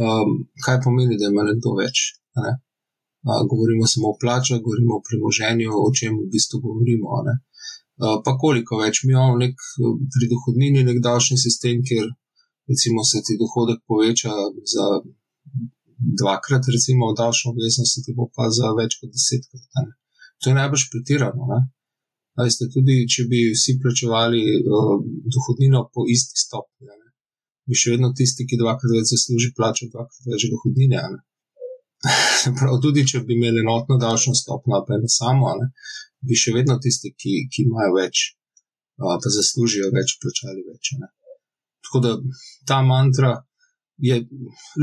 um, 0.00 0.32
kaj 0.64 0.80
pomeni, 0.84 1.20
da 1.20 1.28
ima 1.28 1.44
nekdo 1.50 1.76
več. 1.76 2.06
Ne? 2.40 2.56
Govorimo 3.50 3.86
samo 3.86 4.08
o 4.10 4.18
plačah, 4.22 4.58
govorimo 4.64 4.96
o 4.96 5.04
premoženju, 5.06 5.70
o 5.70 5.88
čem 5.98 6.16
v 6.18 6.30
bistvu 6.32 6.58
govorimo. 6.64 7.20
Ne? 7.28 7.36
Pa 8.24 8.32
koliko 8.40 8.80
več 8.80 9.04
mi 9.04 9.12
imamo 9.12 9.36
nek, 9.38 9.54
pri 10.14 10.28
dohodnini, 10.32 10.82
nek 10.88 10.98
davčni 11.04 11.36
sistem, 11.38 11.84
kjer 11.86 12.08
recimo 12.72 13.04
se 13.04 13.22
ti 13.26 13.36
dohodek 13.38 13.84
poveča 13.86 14.32
za 14.74 14.86
dvakrat, 16.20 16.66
recimo 16.74 17.10
v 17.10 17.18
davčno 17.20 17.52
obveznosti, 17.52 18.02
ti 18.04 18.14
bo 18.16 18.28
pa 18.34 18.48
za 18.50 18.72
več 18.78 18.98
kot 19.00 19.12
desetkrat. 19.14 19.64
Ne? 19.78 19.94
To 20.42 20.50
je 20.50 20.58
najbrž 20.58 20.88
pretirano. 20.92 21.46
Ne? 21.52 21.60
Veste, 22.40 22.68
tudi 22.72 23.04
če 23.12 23.26
bi 23.30 23.42
vsi 23.52 23.76
plačevali 23.82 24.42
uh, 24.64 24.94
dohodnino 25.34 25.84
po 25.92 26.06
isti 26.08 26.40
stopni, 26.40 26.88
bi 27.68 27.78
še 27.78 27.94
vedno 27.94 28.10
tisti, 28.16 28.46
ki 28.48 28.58
dvakrat 28.58 28.94
več 28.96 29.12
zasluži, 29.12 29.52
plačal 29.56 29.92
dvakrat 29.92 30.30
več 30.32 30.48
dohodnine. 30.50 31.02
Prav, 32.58 32.78
tudi 32.82 33.04
če 33.06 33.22
bi 33.26 33.36
imeli 33.36 33.62
enotno 33.62 33.98
davčno 34.02 34.34
stopno, 34.34 34.80
pa 34.86 34.96
eno 34.96 35.10
samo, 35.12 35.52
ne, 35.60 35.70
bi 36.24 36.38
še 36.38 36.56
vedno 36.56 36.78
tisti, 36.82 37.12
ki, 37.14 37.36
ki 37.52 37.68
imajo 37.68 37.98
več, 38.00 38.24
uh, 38.98 39.14
pa 39.22 39.34
zaslužijo 39.36 39.92
več, 39.94 40.16
plačali 40.24 40.64
več. 40.72 40.94
Ne. 40.98 41.12
Tako 41.84 42.02
da 42.02 42.16
ta 42.66 42.80
mantra 42.86 43.36
je 44.08 44.16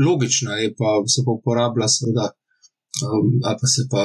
logična, 0.06 0.56
je 0.62 0.72
pa 0.78 0.90
se 1.12 1.20
pa 1.26 1.36
uporablja, 1.38 1.88
seveda, 1.96 2.26
um, 3.04 3.30
ali 3.46 3.56
pa 3.60 3.66
se 3.74 3.82
pa 3.92 4.02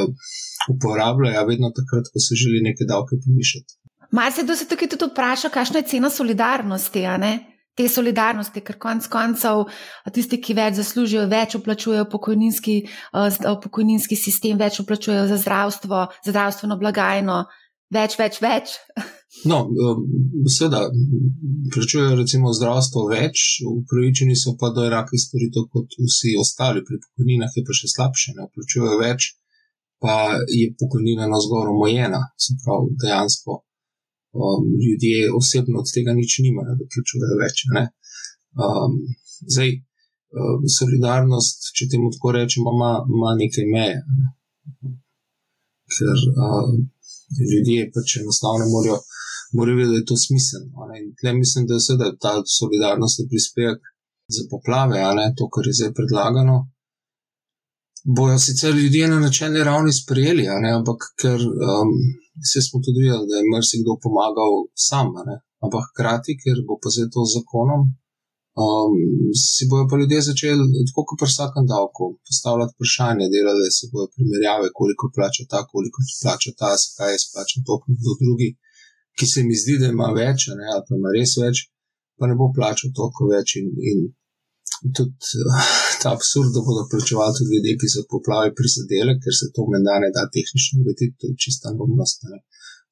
uporabljajo, 0.73 1.35
ja, 1.37 1.43
vedno 1.51 1.71
takrat, 1.79 2.11
ko 2.11 2.17
se 2.25 2.39
želi 2.43 2.63
neke 2.69 2.83
davke 2.91 3.19
povišati. 3.25 3.71
Mar 4.15 4.31
se 4.35 4.43
do 4.47 4.55
se 4.55 4.67
tukaj 4.69 4.91
tudi 4.91 5.09
vpraša, 5.11 5.49
kakšna 5.55 5.81
je 5.81 5.89
cena 5.91 6.09
solidarnosti, 6.09 7.03
te 7.75 7.87
solidarnosti, 7.91 8.61
ker 8.63 8.77
konec 8.79 9.07
koncev 9.11 9.65
tisti, 10.15 10.39
ki 10.39 10.55
več 10.55 10.77
zaslužijo, 10.79 11.25
več 11.31 11.57
uplačujejo 11.59 12.05
pokojninski, 12.11 12.77
uh, 13.11 13.39
pokojninski 13.63 14.15
sistem, 14.19 14.59
več 14.59 14.79
uplačujejo 14.83 15.27
za 15.31 15.39
zdravstvo, 15.43 16.05
za 16.23 16.31
zdravstveno 16.31 16.79
blagajno, 16.79 17.43
več, 17.91 18.19
več, 18.19 18.39
več. 18.43 18.77
No, 19.43 19.57
um, 19.67 20.03
seveda, 20.49 20.79
plačujejo 21.73 22.15
recimo 22.15 22.53
zdravstvo 22.55 23.03
več, 23.11 23.41
upravičeni 23.67 24.35
so 24.39 24.55
pa 24.59 24.71
do 24.75 24.85
enakih 24.87 25.21
storitev 25.21 25.67
kot 25.73 25.97
vsi 25.99 26.33
ostali, 26.41 26.83
pri 26.87 27.01
pokojninah 27.03 27.57
je 27.57 27.65
pa 27.67 27.75
še 27.79 27.91
slabše, 27.91 28.33
ne 28.37 28.47
plačujejo 28.55 28.95
več, 29.01 29.33
pa 30.01 30.15
je 30.59 30.71
pokojnina 30.79 31.27
na 31.29 31.41
zgor 31.43 31.69
omojena, 31.73 32.21
se 32.41 32.55
pravi, 32.63 32.95
dejansko 33.03 33.59
um, 33.59 34.63
ljudje 34.85 35.29
osebno 35.39 35.83
od 35.83 35.91
tega 35.95 36.15
nič 36.21 36.39
nimajo, 36.45 36.77
da 36.79 36.89
plačujejo 36.95 37.39
več. 37.43 37.65
Um, 37.75 38.97
zdaj, 39.51 39.75
um, 40.39 40.65
solidarnost, 40.79 41.69
če 41.75 41.89
temu 41.91 42.11
tako 42.15 42.33
rečemo, 42.39 42.73
ima, 42.77 42.91
ima 43.17 43.35
nekaj 43.43 43.67
meje. 43.75 43.99
Ne? 44.21 44.95
Ker 45.95 46.25
um, 46.47 46.79
ljudje 47.51 47.91
pač 47.93 48.17
enostavno 48.23 48.71
morajo 48.71 49.03
morajo 49.57 49.77
vedeti, 49.77 49.93
da 49.93 50.01
je 50.01 50.09
to 50.11 50.17
smiselno. 50.25 50.87
Tle 51.19 51.31
mislim, 51.41 51.67
da 51.67 51.73
je 51.77 51.85
sedaj 51.89 52.11
ta 52.23 52.33
solidarnostni 52.59 53.23
prispevek 53.31 53.81
za 54.35 54.43
poplave, 54.51 54.97
ne 55.19 55.27
to, 55.37 55.49
kar 55.53 55.63
je 55.67 55.77
zdaj 55.79 55.91
predlagano. 55.99 56.57
Bojo 58.17 58.37
sicer 58.47 58.71
ljudje 58.75 59.07
na 59.13 59.19
načelni 59.25 59.63
ravni 59.69 59.91
sprejeli, 60.01 60.45
ne, 60.63 60.71
ampak 60.79 60.99
ker 61.21 61.39
um, 61.41 61.91
se 62.51 62.59
smo 62.65 62.77
tudi 62.85 62.99
videli, 63.03 63.25
da 63.29 63.35
je 63.37 63.51
marsikdo 63.53 63.97
pomagal 64.03 64.51
sam, 64.87 65.07
ne, 65.29 65.35
ampak 65.65 65.83
hkrati, 65.89 66.37
ker 66.41 66.57
bo 66.67 66.77
pa 66.81 66.93
zdaj 66.93 67.07
to 67.13 67.21
z 67.25 67.33
zakonom, 67.37 67.81
um, 68.63 68.93
si 69.45 69.63
bojo 69.69 69.85
pa 69.89 69.95
ljudje 69.99 70.19
začeli, 70.29 70.65
tako 70.89 71.01
kot 71.07 71.17
pri 71.21 71.29
vsakem 71.31 71.65
davku, 71.73 72.03
postavljati 72.27 72.75
vprašanje, 72.75 73.31
delali 73.35 73.73
se 73.77 73.89
bojo 73.93 74.07
primerjave, 74.13 74.67
koliko 74.79 75.11
plača 75.15 75.43
ta, 75.51 75.59
koliko 75.71 75.99
plača 76.21 76.51
ta, 76.59 76.69
zakaj 76.83 77.11
je 77.13 77.23
splačen 77.25 77.61
to, 77.67 77.73
kdo 77.81 78.11
drugi 78.23 78.49
ki 79.17 79.25
se 79.31 79.43
mi 79.47 79.55
zdi, 79.55 79.79
da 79.81 79.89
ima 79.93 80.11
več, 80.15 80.49
ne, 80.59 80.67
ali 80.73 80.83
pa 80.87 80.99
ima 80.99 81.11
res 81.15 81.35
več, 81.41 81.65
pa 82.19 82.29
ne 82.29 82.35
bo 82.39 82.51
plačal 82.55 82.91
toliko 82.95 83.29
več. 83.31 83.57
In, 83.61 83.71
in 83.91 83.99
tudi 84.95 85.43
ta 86.01 86.11
absurd, 86.15 86.51
da 86.55 86.63
bodo 86.67 86.85
plačevali 86.91 87.37
tudi 87.37 87.55
ljudje, 87.55 87.77
ki 87.81 87.91
so 87.93 88.05
poplavili 88.11 88.55
prizadele, 88.59 89.17
ker 89.23 89.33
se 89.39 89.51
to 89.55 89.67
menda 89.73 89.99
ne 90.03 90.11
da 90.15 90.27
tehnično 90.37 90.83
urediti, 90.83 91.15
to 91.19 91.31
je 91.31 91.39
čista 91.45 91.73
neumnost. 91.75 92.27
Ne. 92.31 92.41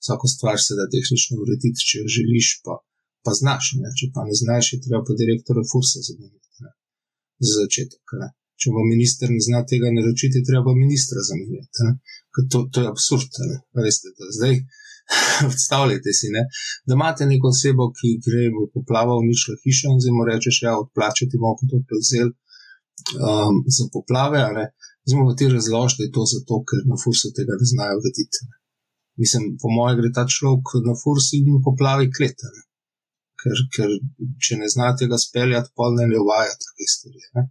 Vsako 0.03 0.27
stvar 0.35 0.57
se 0.65 0.77
da 0.79 0.87
tehnično 0.95 1.41
urediti, 1.43 1.87
če 1.89 2.03
jo 2.03 2.13
želiš, 2.17 2.47
pa, 2.65 2.77
pa 3.25 3.35
znaš. 3.41 3.73
Ne. 3.81 3.91
Če 3.99 4.11
pa 4.15 4.25
ne 4.29 4.35
znaš, 4.43 4.73
je 4.73 4.81
treba 4.85 5.03
pa 5.07 5.17
direktorja 5.23 5.65
Fursa 5.71 6.03
zamenjati. 6.07 6.39
Za 7.43 7.53
začetek. 7.59 8.15
Ne. 8.21 8.31
Če 8.63 8.71
pa 8.71 8.81
minister 8.87 9.31
ne 9.33 9.41
zna 9.43 9.63
tega 9.67 9.89
naročiti, 9.91 10.45
treba 10.47 10.71
ministra 10.77 11.19
zamenjati. 11.29 11.91
To, 12.51 12.63
to 12.71 12.83
je 12.83 12.91
absurd. 12.91 13.39
Veste, 13.75 14.13
zdaj, 14.37 14.61
Predstavljajte 15.51 16.13
si, 16.19 16.27
ne? 16.36 16.43
da 16.88 16.98
imate 16.98 17.25
neko 17.25 17.51
osebo, 17.53 17.89
ki 17.98 18.10
gre 18.25 18.45
v 18.55 18.67
poplavo, 18.75 19.19
uničila 19.24 19.60
hišo 19.63 19.91
in 19.91 20.01
zdaj 20.03 20.15
mu 20.17 20.24
rečeš, 20.29 20.62
ja, 20.65 20.74
odplačati 20.83 21.41
bomo 21.41 21.69
to 21.72 21.79
prevzel 21.89 22.29
um, 22.31 23.55
za 23.77 23.86
poplave. 23.93 24.43
Zdaj 25.05 25.17
mu 25.19 25.36
ti 25.39 25.53
razloži, 25.57 25.95
da 26.00 26.03
je 26.05 26.15
to 26.17 26.24
zato, 26.33 26.60
ker 26.67 26.79
na 26.91 26.98
fursu 27.03 27.33
tega 27.38 27.57
ne 27.60 27.67
znajo 27.72 28.00
urediti. 28.00 28.39
Mislim, 29.22 29.43
po 29.62 29.69
mojem, 29.77 29.98
gre 30.00 30.10
ta 30.17 30.24
človek 30.36 30.77
na 30.88 30.95
furs 31.01 31.27
in 31.38 31.50
jim 31.50 31.60
poplavi 31.67 32.07
kleta. 32.17 32.50
Ker, 33.41 33.57
ker 33.75 33.91
če 34.45 34.57
ne 34.62 34.69
znate 34.74 35.03
tega 35.03 35.19
speljati, 35.19 35.74
pol 35.77 35.98
ne 36.00 36.07
le 36.12 36.22
uvaja 36.24 36.53
take 36.63 36.88
stvari. 36.95 37.27
Ne? 37.36 37.43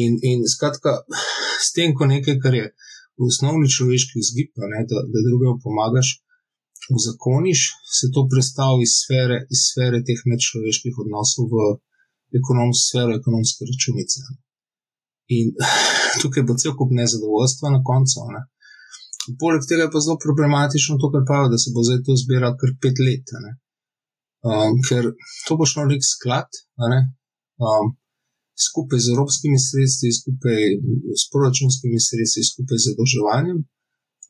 In, 0.00 0.18
in 0.30 0.42
skratka, 0.50 0.96
s 1.62 1.70
tem, 1.76 1.94
ko 1.94 2.10
nekaj, 2.10 2.40
kar 2.42 2.56
je 2.58 2.66
osnovni 3.22 3.70
človeški 3.70 4.20
vzgib, 4.24 4.50
da, 4.58 4.82
da 4.90 5.22
drugemu 5.28 5.60
pomagaš, 5.62 6.16
uzakoniš, 6.96 7.60
se 7.98 8.10
to 8.14 8.26
predstavi 8.32 8.84
iz 8.86 8.94
sfere, 9.02 9.38
iz 9.54 9.60
sfere 9.70 10.00
teh 10.06 10.20
medčloveških 10.30 10.94
odnosov 11.04 11.48
v 11.54 11.56
ekonomsko 12.40 12.84
sfero, 12.88 13.16
ekonomske 13.20 13.68
računice. 13.70 14.20
In 15.38 15.54
tukaj 16.22 16.46
bo 16.48 16.58
cel 16.60 16.76
kup 16.78 16.90
nezadovoljstva 17.00 17.72
na 17.76 17.80
koncu. 17.90 18.26
Ne. 18.36 18.42
Poleg 19.40 19.64
tega 19.68 19.86
je 19.86 19.92
pa 19.94 20.04
zelo 20.04 20.18
problematično 20.26 20.98
to, 21.00 21.10
kar 21.12 21.22
pravijo, 21.28 21.52
da 21.54 21.58
se 21.62 21.72
bo 21.74 21.84
zdaj 21.86 22.02
to 22.06 22.16
zbiralo 22.22 22.58
kar 22.60 22.70
pet 22.82 22.96
let. 23.06 23.36
Um, 24.44 24.80
ker 24.88 25.12
to 25.46 25.56
bo 25.56 25.64
šlo 25.70 25.86
nek 25.88 26.02
sklad, 26.04 26.50
ne, 26.92 27.00
um, 27.64 27.94
skupaj 28.66 29.00
z 29.04 29.14
evropskimi 29.14 29.58
sredstvi, 29.68 30.10
skupaj 30.20 30.60
s 31.20 31.24
proračunskimi 31.32 32.00
sredstvi, 32.08 32.44
skupaj 32.50 32.78
z 32.80 32.90
zadolževanjem. 32.90 33.62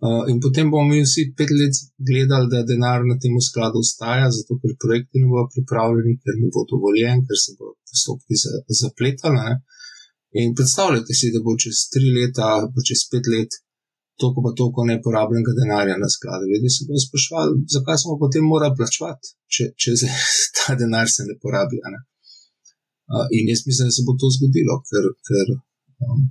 Uh, 0.04 0.24
in 0.30 0.36
potem 0.44 0.68
bomo 0.72 0.84
mi 0.92 1.00
vsi 1.00 1.22
pet 1.38 1.50
let 1.58 1.74
gledali, 2.08 2.50
da 2.52 2.58
denar 2.70 3.00
na 3.10 3.14
tem 3.22 3.34
skladu 3.48 3.80
ostaja, 3.84 4.26
zato 4.36 4.58
ker 4.60 4.72
projekti 4.82 5.22
ne 5.22 5.28
bodo 5.30 5.46
pripravljeni, 5.54 6.18
ker 6.22 6.34
ne 6.42 6.48
bo 6.54 6.64
dovoljen, 6.72 7.22
ker 7.26 7.38
se 7.44 7.54
bodo 7.58 7.72
postopki 7.88 8.36
za, 8.42 8.52
zapletali. 8.82 9.38
Ne? 9.40 9.54
In 10.42 10.52
predstavljajte 10.58 11.16
si, 11.18 11.30
da 11.34 11.40
bo 11.46 11.54
čez 11.64 11.86
tri 11.94 12.10
leta, 12.18 12.48
pa 12.74 12.84
čez 12.88 13.06
pet 13.12 13.30
let, 13.32 13.56
toliko 14.20 14.44
pa 14.44 14.50
toliko 14.58 14.84
neporabljenega 14.92 15.52
denarja 15.60 15.96
na 16.04 16.08
skladu. 16.16 16.50
Ljudje 16.52 16.70
se 16.74 16.86
bodo 16.88 17.00
sprašvali, 17.06 17.52
zakaj 17.76 17.98
smo 18.02 18.20
potem 18.24 18.44
morali 18.52 18.76
plačevati, 18.78 19.32
če, 19.54 19.70
če 19.80 19.96
ta 20.58 20.76
denar 20.80 21.08
se 21.14 21.24
ne 21.28 21.38
porabi. 21.42 21.80
Ne? 21.94 22.00
Uh, 23.12 23.24
in 23.36 23.48
jaz 23.52 23.64
mislim, 23.68 23.88
da 23.88 23.96
se 23.96 24.04
bo 24.04 24.12
to 24.20 24.28
zgodilo, 24.36 24.76
ker, 24.90 25.08
ker 25.28 25.46
um, 25.56 26.28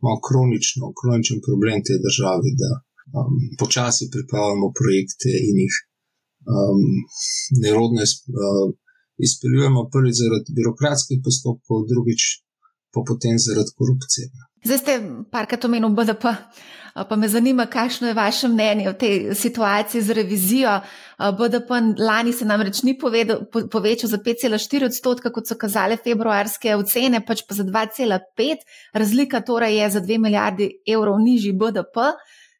imamo 0.00 0.18
kronično, 0.28 0.92
kroničen 1.00 1.40
problem 1.46 1.80
te 1.86 1.96
države 2.04 2.52
um, 3.14 3.36
počasi 3.60 4.10
pripravljamo 4.14 4.72
projekte 4.80 5.30
in 5.48 5.56
jih 5.64 5.74
um, 6.54 6.82
nerodno 7.62 8.02
uh, 8.02 8.66
izpeljujemo, 9.26 9.88
prvič 9.92 10.14
zaradi 10.22 10.56
birokratskih 10.58 11.18
postopkov, 11.24 11.86
drugič 11.92 12.22
pa 12.92 13.00
potem 13.08 13.36
zaradi 13.46 13.76
korupcije. 13.78 14.24
Zdaj 14.66 14.78
ste 14.78 14.92
parkrat 15.30 15.64
omenili 15.64 15.94
BDP, 15.94 16.24
pa 17.08 17.16
me 17.16 17.28
zanima, 17.28 17.66
kakšno 17.66 18.08
je 18.08 18.14
vaše 18.14 18.48
mnenje 18.48 18.88
o 18.88 18.92
tej 18.92 19.34
situaciji 19.34 20.02
z 20.02 20.10
revizijo. 20.10 20.80
BDP 21.18 21.70
lani 21.98 22.32
se 22.32 22.44
nam 22.44 22.62
reč 22.62 22.82
ni 22.82 22.96
povedal, 22.98 23.44
po, 23.52 23.66
povečal 23.72 24.10
za 24.10 24.18
5,4 24.18 24.88
odstotka, 24.88 25.32
kot 25.32 25.46
so 25.46 25.54
kazale 25.60 25.96
februarske 25.96 26.76
ocene, 26.76 27.20
pač 27.26 27.44
pa 27.48 27.54
za 27.54 27.64
2,5. 27.64 28.64
Razlika 28.94 29.40
torej 29.40 29.78
je 29.78 29.90
za 29.90 30.00
2 30.00 30.18
milijardi 30.18 30.70
evrov 30.88 31.20
nižji 31.20 31.52
BDP. 31.52 32.10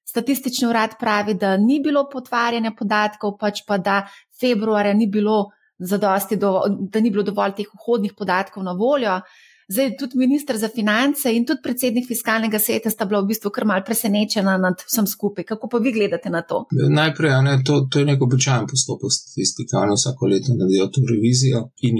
Statistični 0.06 0.68
urad 0.68 0.94
pravi, 1.00 1.34
da 1.34 1.56
ni 1.56 1.80
bilo 1.82 2.04
potvarjanja 2.12 2.72
podatkov, 2.78 3.36
pač 3.40 3.64
pa 3.66 3.78
da 3.78 3.96
februarja 4.40 4.94
ni 4.94 5.08
bilo 5.10 5.50
zadosti, 5.78 6.36
do, 6.36 6.62
da 6.92 7.00
ni 7.00 7.10
bilo 7.10 7.24
dovolj 7.26 7.56
teh 7.58 7.72
vhodnih 7.74 8.14
podatkov 8.16 8.64
na 8.64 8.72
voljo. 8.72 9.18
Zdaj, 9.68 9.96
tudi 9.98 10.18
ministr 10.18 10.54
za 10.62 10.68
finance 10.68 11.30
in 11.36 11.42
tudi 11.46 11.60
predsednik 11.62 12.04
fiskalnega 12.06 12.58
sveta 12.62 12.90
sta 12.90 13.04
bila 13.10 13.18
v 13.22 13.32
bistvu 13.32 13.50
kar 13.50 13.64
mal 13.66 13.80
presenečena 13.86 14.52
nad 14.62 14.82
vsem 14.86 15.06
skupaj. 15.10 15.44
Kako 15.48 15.66
pa 15.72 15.80
vi 15.82 15.90
gledate 15.96 16.30
na 16.30 16.42
to? 16.50 16.60
Najprej, 17.00 17.32
ne, 17.42 17.54
to, 17.66 17.80
to 17.90 17.98
je 17.98 18.06
nek 18.10 18.22
običajen 18.22 18.68
postopek 18.70 19.10
statistike, 19.16 19.74
oni 19.80 19.96
vsako 19.98 20.30
leto 20.32 20.54
naredijo 20.54 20.86
to 20.94 21.02
revizijo 21.10 21.60
in 21.88 21.98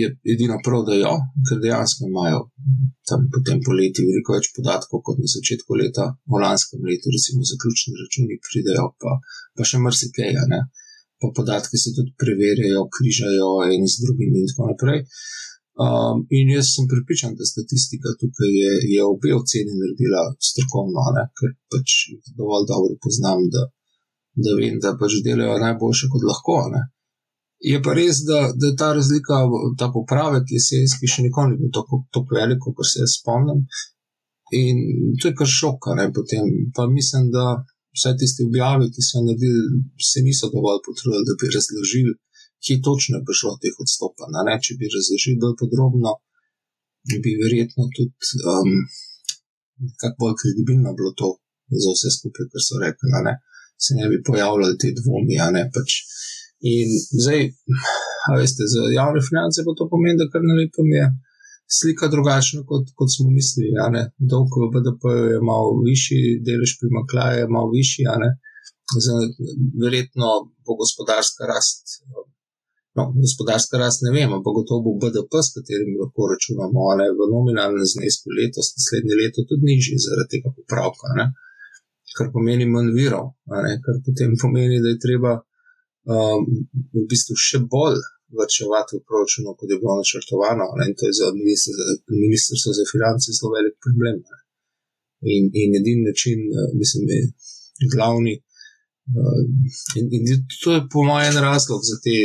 je 0.00 0.12
edino 0.34 0.60
prav, 0.66 0.84
da 0.88 0.94
jo, 1.02 1.14
ker 1.48 1.58
dejansko 1.64 2.06
imajo 2.06 2.40
tam 3.08 3.26
potem 3.34 3.58
poleti 3.66 4.06
veliko 4.06 4.38
več 4.38 4.52
podatkov 4.54 5.02
kot 5.02 5.18
na 5.18 5.26
začetku 5.34 5.80
leta, 5.82 6.06
v 6.30 6.42
lanskem 6.44 6.86
letu, 6.86 7.10
recimo 7.16 7.42
zaključni 7.50 7.98
računi 7.98 8.38
pridejo, 8.46 8.92
pa, 9.02 9.18
pa 9.58 9.66
še 9.66 9.82
marsikaj, 9.82 10.38
pa 11.18 11.34
podatki 11.34 11.82
se 11.82 11.96
tudi 11.98 12.14
preverjajo, 12.22 12.86
križajo 12.94 13.50
in 13.74 13.90
z 13.90 14.06
drugimi 14.06 14.44
in 14.44 14.50
tako 14.52 14.70
naprej. 14.70 15.02
Um, 15.78 16.24
in 16.34 16.48
jaz 16.50 16.72
sem 16.74 16.88
pripričan, 16.90 17.36
da 17.38 17.46
statistika 17.46 18.10
tukaj 18.20 18.50
je, 18.62 18.70
je 18.94 19.02
obe 19.06 19.30
oceni 19.40 19.76
naredila 19.80 20.22
strokovno, 20.48 21.04
ne? 21.16 21.24
ker 21.38 21.52
pač 21.70 21.94
dovolj 22.38 22.66
dobro 22.72 22.96
poznam, 23.04 23.44
da, 23.54 23.62
da 24.44 24.56
vem, 24.58 24.80
da 24.82 24.96
pač 24.98 25.20
delajo 25.26 25.60
najboljše, 25.62 26.10
kot 26.12 26.26
lahko. 26.30 26.56
Ne? 26.74 26.82
Je 27.70 27.78
pa 27.84 27.94
res, 27.94 28.24
da, 28.26 28.40
da 28.58 28.72
ta 28.80 28.90
razlika, 28.98 29.38
ta 29.78 29.90
popravek 29.94 30.50
jesenski 30.56 31.10
še 31.12 31.28
nikoli 31.28 31.54
ni 31.54 31.62
bil 31.62 31.72
tako, 31.78 32.02
tako 32.14 32.40
velik, 32.40 32.58
kot 32.64 32.90
se 32.90 33.04
jaz 33.04 33.14
spomnim. 33.20 33.62
In 34.58 34.82
to 35.20 35.30
je 35.30 35.36
kar 35.38 35.50
šok, 35.60 35.90
ne 36.00 36.08
potem. 36.14 36.46
Pa 36.74 36.86
mislim, 36.90 37.30
da 37.34 37.54
vse 37.94 38.14
tiste 38.18 38.46
objave, 38.50 38.90
ki 38.94 39.04
so 39.04 39.22
naredili, 39.22 39.82
se 40.10 40.26
niso 40.26 40.50
dovolj 40.54 40.82
potrudili, 40.86 41.26
da 41.28 41.38
bi 41.38 41.54
razložili 41.54 42.18
ki 42.64 42.80
točno 42.86 43.18
je 43.18 43.26
prišlo 43.28 43.58
teh 43.62 43.74
odstopanj. 43.84 44.38
Če 44.64 44.78
bi 44.78 44.92
razložil 44.94 45.36
bolj 45.42 45.54
podrobno, 45.62 46.14
bi 47.24 47.32
verjetno 47.42 47.86
tudi 47.96 48.12
um, 48.52 48.72
kako 50.00 50.16
bolj 50.22 50.34
kredibilno 50.40 50.96
bilo 50.98 51.12
to 51.20 51.30
za 51.84 51.90
vse 51.94 52.10
skupaj, 52.16 52.50
kar 52.52 52.62
so 52.64 52.80
rekli, 52.82 53.08
ne? 53.28 53.34
se 53.84 53.94
ne 53.98 54.08
bi 54.10 54.26
pojavljali 54.28 54.78
te 54.82 54.88
dvomi. 55.00 55.36
Pač. 55.74 55.90
In 56.74 56.88
zdaj, 57.22 57.40
veste, 58.40 58.62
za 58.74 58.80
javne 59.00 59.20
finance 59.28 59.62
pa 59.66 59.72
to 59.78 59.86
pomeni, 59.92 60.18
da 60.20 60.26
kar 60.32 60.42
na 60.42 60.58
lepo 60.58 60.82
je. 60.96 61.06
Slika 61.78 62.08
drugačna, 62.14 62.62
kot, 62.70 62.84
kot 62.98 63.10
smo 63.14 63.28
mislili. 63.38 63.76
Dolg 64.32 64.50
v 64.56 64.70
BDP 64.74 65.04
je 65.34 65.40
malo 65.50 65.76
višji, 65.84 66.38
delež 66.46 66.72
primaklaja 66.80 67.42
je 67.42 67.48
malo 67.56 67.68
višji, 67.76 68.06
verjetno 69.84 70.28
bo 70.64 70.78
gospodarska 70.82 71.44
rast 71.52 71.84
No, 72.98 73.04
gospodarska 73.24 73.78
rast 73.82 74.02
ne 74.06 74.10
vem, 74.16 74.32
ampak 74.36 74.56
gotovo 74.58 74.80
bo 74.86 74.92
BDP, 75.02 75.42
s 75.46 75.54
katerim 75.56 75.90
lahko 76.00 76.30
računamo, 76.32 76.86
ali 76.92 77.06
v 77.18 77.28
nominalnem 77.34 77.86
znesku 77.94 78.32
letos, 78.38 78.72
naslednje 78.76 79.18
leto, 79.20 79.44
tudi 79.48 79.68
nižji 79.70 79.98
zaradi 80.06 80.32
tega 80.34 80.54
popravka, 80.56 81.14
ne? 81.18 81.26
kar 82.18 82.32
pomeni 82.34 82.66
manj 82.66 82.90
virov, 82.98 83.26
kar 83.84 83.96
potem 84.06 84.32
pomeni, 84.42 84.80
da 84.82 84.90
je 84.90 85.02
treba 85.06 85.32
um, 85.38 86.46
v 86.96 87.04
bistvu 87.10 87.36
še 87.48 87.60
bolj 87.74 88.00
vrčevati 88.38 88.98
v 88.98 89.04
proračunu, 89.08 89.54
kot 89.58 89.70
je 89.70 89.78
bilo 89.80 89.94
načrtovano. 90.00 90.66
Ne? 90.78 90.90
In 90.90 90.96
to 90.98 91.08
je 91.08 91.14
za 91.20 91.28
ministrstvo 92.24 92.74
za 92.78 92.84
finance 92.92 93.36
zelo 93.38 93.54
velik 93.56 93.76
problem. 93.84 94.16
In, 95.34 95.48
in 95.62 95.78
edini 95.80 96.04
način, 96.10 96.42
mislim, 96.80 97.04
je 97.14 97.88
glavni. 97.94 98.34
In, 99.98 100.04
in 100.16 100.22
to 100.62 100.72
je 100.72 100.80
po 100.92 101.02
mojem 101.02 101.36
razlog 101.48 101.80
za 101.90 101.96
te 102.04 102.16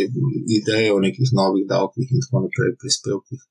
ideje 0.60 0.94
o 0.94 1.00
nekih 1.00 1.30
novih 1.40 1.66
davkih 1.74 2.08
in 2.12 2.20
tako 2.24 2.44
naprej, 2.46 2.76
prispevkih. 2.82 3.42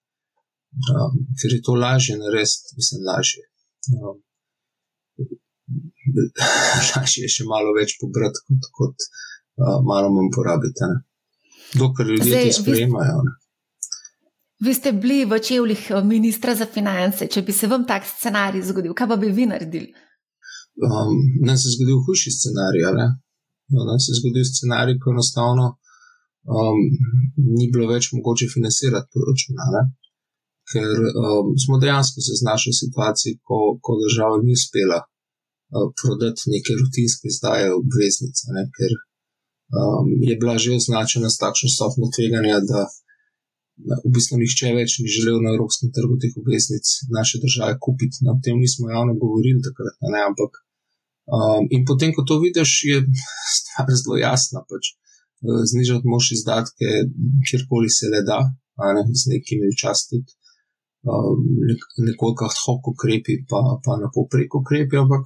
Um, 0.93 1.15
ker 1.39 1.51
je 1.53 1.61
to 1.67 1.75
lažje 1.85 2.17
narediti, 2.19 2.77
mislim, 2.79 3.01
lažje. 3.09 3.45
Um, 3.97 4.19
lažje 6.91 7.25
je 7.25 7.33
še 7.37 7.49
malo 7.49 7.73
več 7.77 7.97
pobrati, 8.01 8.45
kot, 8.49 8.69
kot 8.79 8.97
uh, 9.07 9.81
malo 9.91 10.13
manj 10.13 10.31
porabiti. 10.37 10.89
Ne? 10.89 11.01
Dokler 11.81 12.13
ljudje 12.13 12.31
Zdaj, 12.31 12.49
to 12.51 12.61
sprejemajo. 12.61 13.19
Vi, 13.25 13.35
vi 14.69 14.75
ste 14.77 14.93
bili 14.93 15.21
v 15.29 15.41
čevljih 15.49 15.91
uh, 15.91 16.05
ministra 16.05 16.57
za 16.57 16.69
finance. 16.69 17.29
Če 17.33 17.45
bi 17.49 17.57
se 17.57 17.69
vam 17.69 17.89
tak 17.89 18.09
scenarij 18.09 18.65
zgodil, 18.73 18.97
kaj 18.97 19.13
pa 19.13 19.21
bi 19.21 19.33
vi 19.33 19.49
naredili? 19.49 19.93
Um, 20.81 21.13
nam 21.47 21.57
se 21.59 21.69
je 21.69 21.75
zgodil 21.77 21.99
hujši 22.05 22.31
scenarij. 22.39 22.85
No, 23.73 23.81
nam 23.91 23.99
se 24.03 24.09
je 24.11 24.19
zgodil 24.21 24.45
scenarij, 24.45 24.97
ko 25.03 25.13
enostavno 25.15 25.67
um, 26.57 26.81
ni 27.57 27.67
bilo 27.73 27.87
več 27.93 28.11
mogoče 28.17 28.49
financirati 28.55 29.13
proračuna. 29.15 29.69
Ne? 29.75 29.83
Ker 30.73 30.91
um, 31.23 31.53
smo 31.63 31.79
dejansko 31.83 32.25
se 32.27 32.41
znašli 32.43 32.73
v 32.73 32.81
situaciji, 32.85 33.39
ko, 33.47 33.59
ko 33.85 33.99
država 34.03 34.41
ni 34.43 34.57
uspela 34.59 35.01
uh, 35.03 35.89
prodati 36.01 36.51
neke 36.55 36.79
rutinske 36.81 37.31
izdaje 37.33 37.69
obveznic, 37.81 38.45
ne? 38.57 38.67
ker 38.77 38.91
um, 38.97 40.09
je 40.29 40.35
bila 40.41 40.57
že 40.63 40.79
označena 40.81 41.29
s 41.31 41.41
takšno 41.45 41.69
stopno 41.77 42.11
tveganja, 42.17 42.61
da 42.71 42.89
v 44.05 44.11
bistvu 44.15 44.39
nihče 44.39 44.75
več 44.77 44.99
ni 45.03 45.09
želel 45.11 45.39
na 45.43 45.55
evropskem 45.55 45.91
trgu 45.97 46.19
teh 46.23 46.35
obveznic 46.41 46.87
naše 47.17 47.41
države 47.45 47.79
kupiti. 47.85 48.23
No, 48.25 48.37
o 48.37 48.43
tem 48.45 48.61
nismo 48.65 48.91
javno 48.91 49.17
govorili 49.23 49.65
takrat, 49.69 49.97
ne? 50.15 50.21
ampak. 50.29 50.61
Um, 51.31 51.69
in 51.71 51.85
potem, 51.87 52.11
ko 52.15 52.27
to 52.27 52.41
vidiš, 52.43 52.71
je 52.91 52.99
stvar 53.59 53.93
zelo 54.03 54.19
jasna. 54.19 54.65
Pač, 54.67 54.95
uh, 55.47 55.63
znižati 55.71 56.09
moš 56.09 56.33
izdatke, 56.39 56.89
kjerkoli 57.47 57.91
se 57.91 58.11
le 58.13 58.23
da, 58.27 58.41
ne, 58.97 59.05
z 59.21 59.31
nekimi 59.35 59.71
včasih 59.71 60.09
tudi 60.11 60.33
um, 61.11 61.41
nekoliko 62.09 62.49
hoho 62.51 62.75
ukrepi, 62.95 63.35
pa, 63.51 63.61
pa 63.85 63.93
na 64.03 64.09
poprek 64.15 64.51
ukrepi. 64.61 64.97
Ampak, 65.03 65.25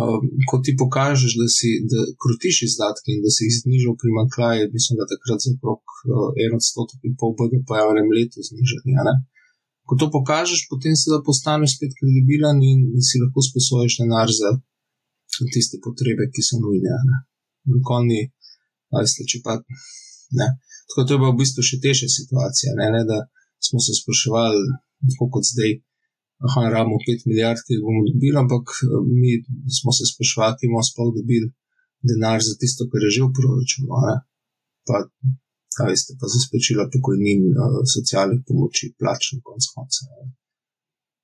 um, 0.00 0.22
ko 0.48 0.60
ti 0.64 0.76
pokažeš, 0.82 1.32
da 1.40 1.46
si 1.56 1.68
da 1.92 2.00
krutiš 2.22 2.56
izdatke 2.68 3.08
in 3.14 3.20
da 3.24 3.30
si 3.34 3.48
jih 3.48 3.56
znižal 3.62 3.94
primankljaje, 4.02 4.70
mislim, 4.76 5.00
da 5.00 5.10
takrat 5.12 5.40
za 5.44 5.52
okrog 5.56 5.82
uh, 5.84 6.30
en 6.44 6.56
odstotek 6.58 7.00
in 7.08 7.14
pol 7.20 7.36
BDP 7.38 7.70
v 7.76 7.92
enem 7.94 8.10
letu 8.16 8.44
znižati. 8.50 8.96
Ko 9.88 9.98
to 10.00 10.06
pokažeš, 10.16 10.68
potem 10.70 10.94
se 11.00 11.10
da 11.12 11.18
postaneš 11.28 11.76
spet 11.76 11.92
kredibilen 11.98 12.58
in, 12.62 12.80
in 12.94 13.02
si 13.08 13.18
lahko 13.22 13.42
sposobiš 13.42 13.98
denar 14.00 14.28
za 14.40 14.50
tiste 15.54 15.80
potrebe, 15.84 16.28
ki 16.32 16.42
so 16.44 16.60
nujne. 16.62 16.96
Nikoli, 17.70 18.22
veste, 18.96 19.26
če 19.30 19.42
pa 19.44 19.58
ne. 20.38 20.48
Tako 20.88 21.04
to 21.06 21.14
je 21.14 21.20
bila 21.22 21.32
v 21.34 21.40
bistvu 21.42 21.62
še 21.66 21.78
težja 21.84 22.08
situacija, 22.10 22.74
ne, 22.80 22.88
ne, 22.96 23.02
da 23.06 23.18
smo 23.62 23.78
se 23.84 23.94
spraševali, 24.00 24.64
tako 25.12 25.28
kot 25.36 25.46
zdaj, 25.52 25.76
da 26.40 26.66
imamo 26.70 26.98
5 27.06 27.28
milijard, 27.30 27.60
ki 27.64 27.76
jih 27.76 27.84
bomo 27.84 28.02
dobili, 28.08 28.36
ampak 28.42 28.74
mi 29.20 29.32
smo 29.78 29.92
se 29.96 30.08
spraševali, 30.12 30.56
ki 30.58 30.70
bomo 30.72 30.82
sploh 30.90 31.12
dobili 31.18 31.52
denar 32.10 32.40
za 32.42 32.56
tisto, 32.60 32.88
kar 32.90 33.04
je 33.04 33.14
že 33.16 33.22
v 33.26 33.32
proračunu. 33.36 33.88
Pa, 34.88 35.04
kaj 35.76 35.92
veste, 35.92 36.16
pa 36.20 36.26
za 36.32 36.40
splačila 36.46 36.88
pokojnin, 36.92 37.42
socialnih 37.94 38.40
pomoči, 38.48 38.94
plač 38.98 39.34
na 39.36 39.40
koncu 39.46 39.68
konca. 39.76 40.00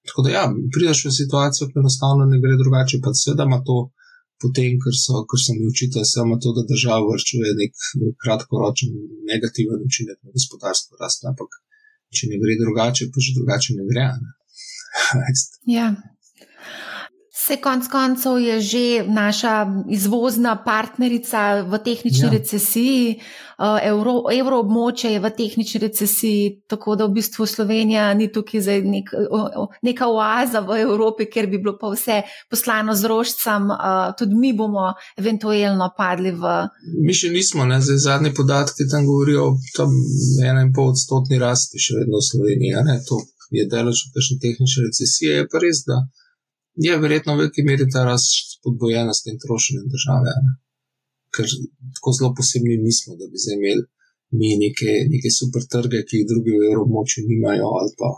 Tako 0.07 0.23
da, 0.23 0.29
ja, 0.37 0.45
prideš 0.75 1.07
v 1.09 1.17
situacijo, 1.21 1.69
ki 1.71 1.81
enostavno 1.83 2.29
ne 2.31 2.39
gre 2.43 2.55
drugače, 2.61 3.01
pa 3.03 3.11
seveda 3.17 3.49
ima 3.49 3.59
to 3.67 3.79
potem, 4.43 4.79
ker 4.83 4.95
so, 5.05 5.23
ker 5.31 5.41
so 5.43 5.55
mi 5.57 5.69
učitelji, 5.73 6.09
samo 6.09 6.39
to, 6.43 6.53
da 6.57 6.67
država 6.73 7.07
vrčuje 7.13 7.55
nek 7.61 7.73
kratkoročen 8.23 8.93
negativen 9.31 9.85
učinek 9.87 10.19
na 10.23 10.35
gospodarsko 10.37 11.01
rast. 11.01 11.25
Ampak, 11.31 11.61
če 12.15 12.31
ne 12.33 12.41
gre 12.43 12.59
drugače, 12.63 13.11
pa 13.13 13.25
že 13.25 13.37
drugače 13.39 13.79
ne 13.79 13.89
gre. 13.91 14.07
Ne? 14.25 14.31
ja. 15.79 15.89
Se 17.47 17.57
konc 17.63 17.87
koncev 17.89 18.39
je 18.43 18.61
že 18.61 19.05
naša 19.07 19.67
izvozna 19.91 20.57
partnerica 20.65 21.63
v 21.63 21.79
tehnični 21.79 22.27
ja. 22.27 22.31
recesiji, 22.31 23.11
eh, 23.13 23.89
Euro, 23.89 24.15
evroobmočje 24.33 25.13
je 25.13 25.21
v 25.21 25.31
tehnični 25.31 25.81
recesiji, 25.81 26.63
tako 26.67 26.97
da 26.97 27.07
v 27.07 27.15
bistvu 27.21 27.47
Slovenija 27.47 28.15
ni 28.15 28.27
tukaj 28.33 28.61
za 28.61 28.75
nek, 28.83 29.13
neka 29.83 30.09
oaza 30.11 30.61
v 30.61 30.81
Evropi, 30.81 31.29
ker 31.31 31.47
bi 31.47 31.63
bilo 31.63 31.77
pa 31.79 31.93
vse 31.95 32.23
poslano 32.51 32.99
z 32.99 33.05
rožcem, 33.15 33.71
eh, 33.71 34.11
tudi 34.19 34.35
mi 34.35 34.53
bomo 34.53 34.91
eventualno 35.17 35.91
padli 35.97 36.35
v. 36.35 36.59
Mi 37.07 37.15
še 37.15 37.31
nismo, 37.31 37.63
ne? 37.65 37.79
zdaj 37.79 38.03
zadnji 38.09 38.35
podatki 38.35 38.91
tam 38.91 39.07
govorijo 39.07 39.47
o 39.47 39.57
tam 39.77 39.95
1,5 40.43 40.91
odstotni 40.91 41.39
rasti 41.39 41.79
še 41.79 42.03
vedno 42.03 42.19
v 42.19 42.27
Sloveniji, 42.27 42.85
ne? 42.91 43.01
to 43.07 43.23
je 43.55 43.71
delež 43.71 44.09
v 44.11 44.43
tehnični 44.43 44.91
recesiji, 44.91 45.31
je 45.31 45.47
pa 45.47 45.63
res, 45.63 45.87
da 45.87 46.03
je 46.85 46.99
verjetno 47.01 47.35
v 47.35 47.39
veliki 47.41 47.65
meri 47.69 47.87
ta 47.93 48.05
rast 48.05 48.33
spodbojena 48.57 49.15
s 49.15 49.25
tem 49.25 49.37
trošenjem 49.45 49.87
države. 49.95 50.33
Ne? 50.47 50.53
Ker 51.35 51.47
tako 51.97 52.13
zelo 52.17 52.31
posebni 52.39 52.77
nismo, 52.87 53.17
da 53.21 53.29
bi 53.31 53.43
zdaj 53.43 53.57
imeli 53.59 53.85
mi 54.39 54.51
neke, 54.65 54.91
neke 55.13 55.31
super 55.31 55.63
trge, 55.73 56.03
ki 56.09 56.21
jih 56.21 56.29
drugi 56.31 56.53
v 56.61 56.71
evromočju 56.73 57.25
nimajo, 57.31 57.69
ali 57.81 57.93
pa 58.01 58.11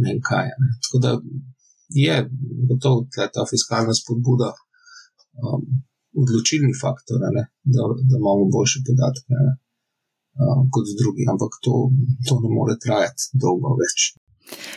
ne 0.00 0.12
vem 0.12 0.20
kaj. 0.30 0.52
Ne? 0.62 0.68
Tako 0.84 1.02
da 1.04 1.10
je 2.02 2.16
gotovo 2.70 3.06
ta 3.34 3.42
fiskalna 3.50 3.94
spodbuda 4.00 4.50
um, 5.44 5.64
odločilni 6.22 6.74
faktor, 6.82 7.18
da, 7.20 7.44
da 8.10 8.14
imamo 8.22 8.46
boljše 8.54 8.84
podatke 8.86 9.40
um, 9.42 10.62
kot 10.74 10.86
drugi, 11.02 11.26
ampak 11.32 11.58
to, 11.64 11.74
to 12.28 12.38
ne 12.44 12.50
more 12.56 12.76
trajati 12.84 13.30
dolgo 13.44 13.74
več. 13.82 14.12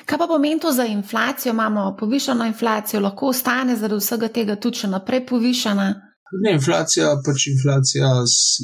Kaj 0.06 0.18
pa 0.20 0.28
pomeni 0.28 0.60
to 0.60 0.72
za 0.72 0.86
inflacijo? 0.86 1.54
Imamo 1.54 1.96
povišeno 2.00 2.46
inflacijo, 2.46 3.02
lahko 3.02 3.28
ostane 3.28 3.76
zaradi 3.76 4.02
vsega 4.02 4.28
tega 4.28 4.56
tudi 4.56 4.84
še 4.84 4.92
naprej 4.96 5.26
povišena? 5.30 5.88
Ne, 6.42 6.54
inflacija, 6.58 7.14
pač 7.26 7.48
inflacija 7.54 8.12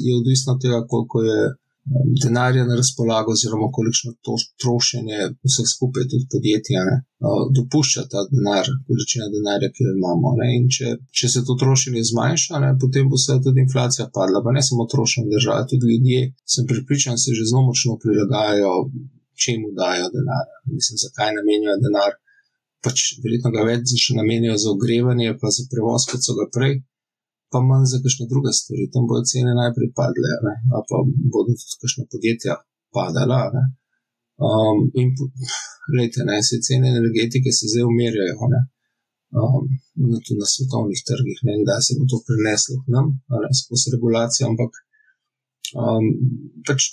je 0.06 0.14
odvisna 0.20 0.54
od 0.56 0.62
tega, 0.62 0.78
koliko 0.92 1.22
je 1.22 1.38
um, 1.46 2.08
denarja 2.24 2.64
na 2.66 2.78
razpolago, 2.80 3.34
oziroma 3.36 3.68
kolikšno 3.76 4.10
to 4.26 4.34
trošenje 4.62 5.20
vseh 5.48 5.68
skupaj, 5.74 6.08
tudi 6.12 6.26
podjetja, 6.34 6.82
ne, 6.88 6.96
dopušča 7.58 8.04
ta 8.12 8.24
denar, 8.32 8.72
količina 8.88 9.30
denarja, 9.36 9.70
ki 9.74 9.86
jo 9.86 9.94
imamo. 10.00 10.34
Ne, 10.40 10.50
in 10.58 10.66
če, 10.76 10.96
če 11.20 11.32
se 11.34 11.44
to 11.46 11.56
trošenje 11.62 12.02
zmanjša, 12.10 12.62
ne, 12.64 12.72
potem 12.82 13.12
bo 13.12 13.22
se 13.26 13.38
tudi 13.46 13.62
inflacija 13.66 14.10
padla. 14.18 14.42
Pa 14.46 14.56
ne 14.56 14.66
samo 14.70 14.88
trošenje 14.94 15.30
države, 15.36 15.70
tudi 15.70 15.94
ljudje, 15.94 16.26
sem 16.56 16.66
pripričan, 16.74 17.22
se 17.22 17.38
že 17.38 17.48
zelo 17.52 17.64
močno 17.70 17.98
prilagajajo 18.02 18.74
čemu 19.44 19.72
dajo 19.80 20.06
denar, 20.16 20.46
mislim, 20.76 21.00
zakaj 21.04 21.34
namenjajo 21.38 21.78
denar. 21.86 22.12
Pač 22.84 22.96
verjetno 23.22 23.50
ga 23.56 23.66
več 23.68 24.06
namenijo 24.16 24.54
za 24.62 24.70
ogrevanje, 24.72 25.34
pa 25.40 25.52
za 25.56 25.66
prevoz, 25.72 26.06
kot 26.10 26.24
so 26.24 26.36
ga 26.38 26.46
prej, 26.54 26.78
pa 27.52 27.60
manj 27.60 27.90
za 27.92 27.98
kakšne 28.04 28.24
druge 28.30 28.54
stvari. 28.56 28.88
Tam 28.94 29.08
bodo 29.10 29.26
cene 29.32 29.52
najprej 29.58 29.90
padle, 29.98 30.32
ne? 30.46 30.54
a 30.76 30.80
pa 30.88 31.02
bodo 31.34 31.52
tudi 31.60 31.80
kakšne 31.82 32.06
podjetja 32.12 32.56
padala. 32.94 33.42
Um, 34.40 34.78
in 35.00 35.12
gledajte, 35.92 36.24
ne, 36.24 36.36
se 36.48 36.56
cene 36.66 36.88
energetike 37.00 37.50
se 37.52 37.68
zdaj 37.70 37.84
umirjajo, 37.92 38.46
ne, 38.54 38.60
um, 39.40 39.66
tudi 40.24 40.38
na 40.40 40.48
svetovnih 40.52 41.00
trgih, 41.08 41.38
ne, 41.46 41.58
da 41.68 41.76
se 41.84 41.96
bo 41.98 42.08
to 42.12 42.22
preneslo 42.28 42.78
k 42.82 42.94
nam, 42.94 43.06
ne, 43.42 43.50
skozi 43.60 43.92
regulacijo, 43.94 44.48
ampak 44.50 44.80
um, 45.76 46.06
pač 46.66 46.88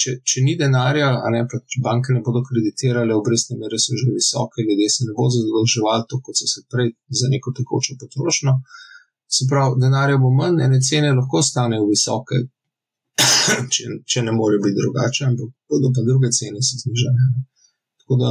če, 0.00 0.14
če 0.28 0.42
ni 0.44 0.54
denarja, 0.60 1.08
ne, 1.34 1.42
banke 1.84 2.14
ne 2.16 2.22
bodo 2.26 2.42
kreditirale, 2.46 3.16
obrestne 3.16 3.58
mere 3.60 3.78
so 3.82 3.96
že 4.00 4.12
visoke, 4.14 4.64
ljudje 4.68 4.88
se 4.94 5.08
ne 5.08 5.16
bodo 5.16 5.34
zadolževali 5.36 6.06
tako, 6.08 6.22
kot 6.28 6.40
so 6.40 6.48
se 6.52 6.64
prej 6.72 6.94
za 7.20 7.30
neko 7.34 7.52
tekočo 7.58 7.98
potrošnjo. 8.00 8.56
Se 9.36 9.46
pravi, 9.50 9.78
denarja 9.84 10.18
bo 10.22 10.32
manj, 10.34 10.64
ene 10.66 10.80
cene 10.88 11.12
lahko 11.18 11.42
stanejo 11.50 11.86
visoke, 11.90 12.40
če, 13.74 13.84
če 14.10 14.24
ne 14.26 14.34
more 14.36 14.58
biti 14.64 14.78
drugače, 14.80 15.26
ampak 15.30 15.52
bodo 15.70 15.92
pa 15.94 16.06
druge 16.08 16.32
cene 16.38 16.64
se 16.66 16.80
znižale. 16.82 17.28
Tako 18.02 18.18
da 18.22 18.30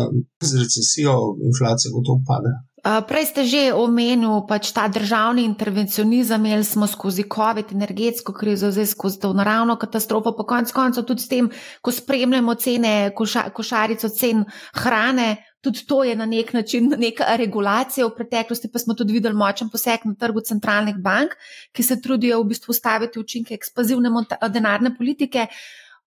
z 0.50 0.64
recesijo 0.64 1.14
inflacija 1.50 1.94
gotovo 1.96 2.20
pada. 2.28 2.52
Prej 2.84 3.26
ste 3.28 3.44
že 3.44 3.62
omenili 3.76 4.46
pač 4.48 4.72
ta 4.72 4.88
državni 4.88 5.44
intervencionizem, 5.44 6.46
imeli 6.46 6.64
smo 6.64 6.88
skozi 6.88 7.26
COVID, 7.28 7.74
energetsko 7.76 8.32
krizo, 8.32 8.72
zdaj 8.72 8.88
skozi 8.94 9.20
to 9.20 9.34
naravno 9.34 9.76
katastrofo, 9.76 10.32
pa 10.32 10.46
konec 10.48 10.72
koncev 10.72 11.04
tudi 11.04 11.22
s 11.22 11.28
tem, 11.28 11.50
ko 11.82 11.92
spremljamo 11.92 12.56
cene, 12.56 13.12
koša, 13.16 13.50
košarico 13.52 14.10
cen 14.10 14.46
hrane, 14.80 15.44
tudi 15.60 15.84
to 15.84 16.04
je 16.08 16.16
na 16.16 16.26
nek 16.26 16.54
način 16.54 16.94
neka 16.98 17.36
regulacija. 17.36 18.08
V 18.08 18.16
preteklosti 18.16 18.72
pa 18.72 18.80
smo 18.80 18.96
tudi 18.96 19.14
videli 19.14 19.36
močen 19.36 19.70
poseg 19.70 20.08
na 20.08 20.16
trgu 20.16 20.40
centralnih 20.40 20.96
bank, 21.04 21.36
ki 21.76 21.84
se 21.84 22.02
trudijo 22.02 22.40
v 22.40 22.54
bistvu 22.54 22.74
staviti 22.74 23.20
učinke 23.20 23.60
ekspanzivne 23.60 24.10
denarne 24.48 24.96
politike. 24.96 25.48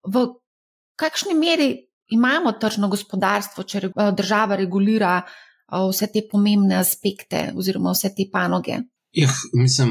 V 0.03 0.27
kakšni 0.97 1.37
meri 1.37 1.85
imamo 2.09 2.57
tržno 2.57 2.89
gospodarstvo, 2.89 3.63
če 3.63 3.89
država 4.17 4.57
regulira? 4.57 5.21
Vse 5.71 6.07
te 6.13 6.21
pomembne 6.31 6.75
aspekte 6.75 7.51
oziroma 7.55 7.93
vse 7.93 8.13
te 8.17 8.27
panoge? 8.31 8.81
Ja, 9.13 9.29
mislim, 9.63 9.89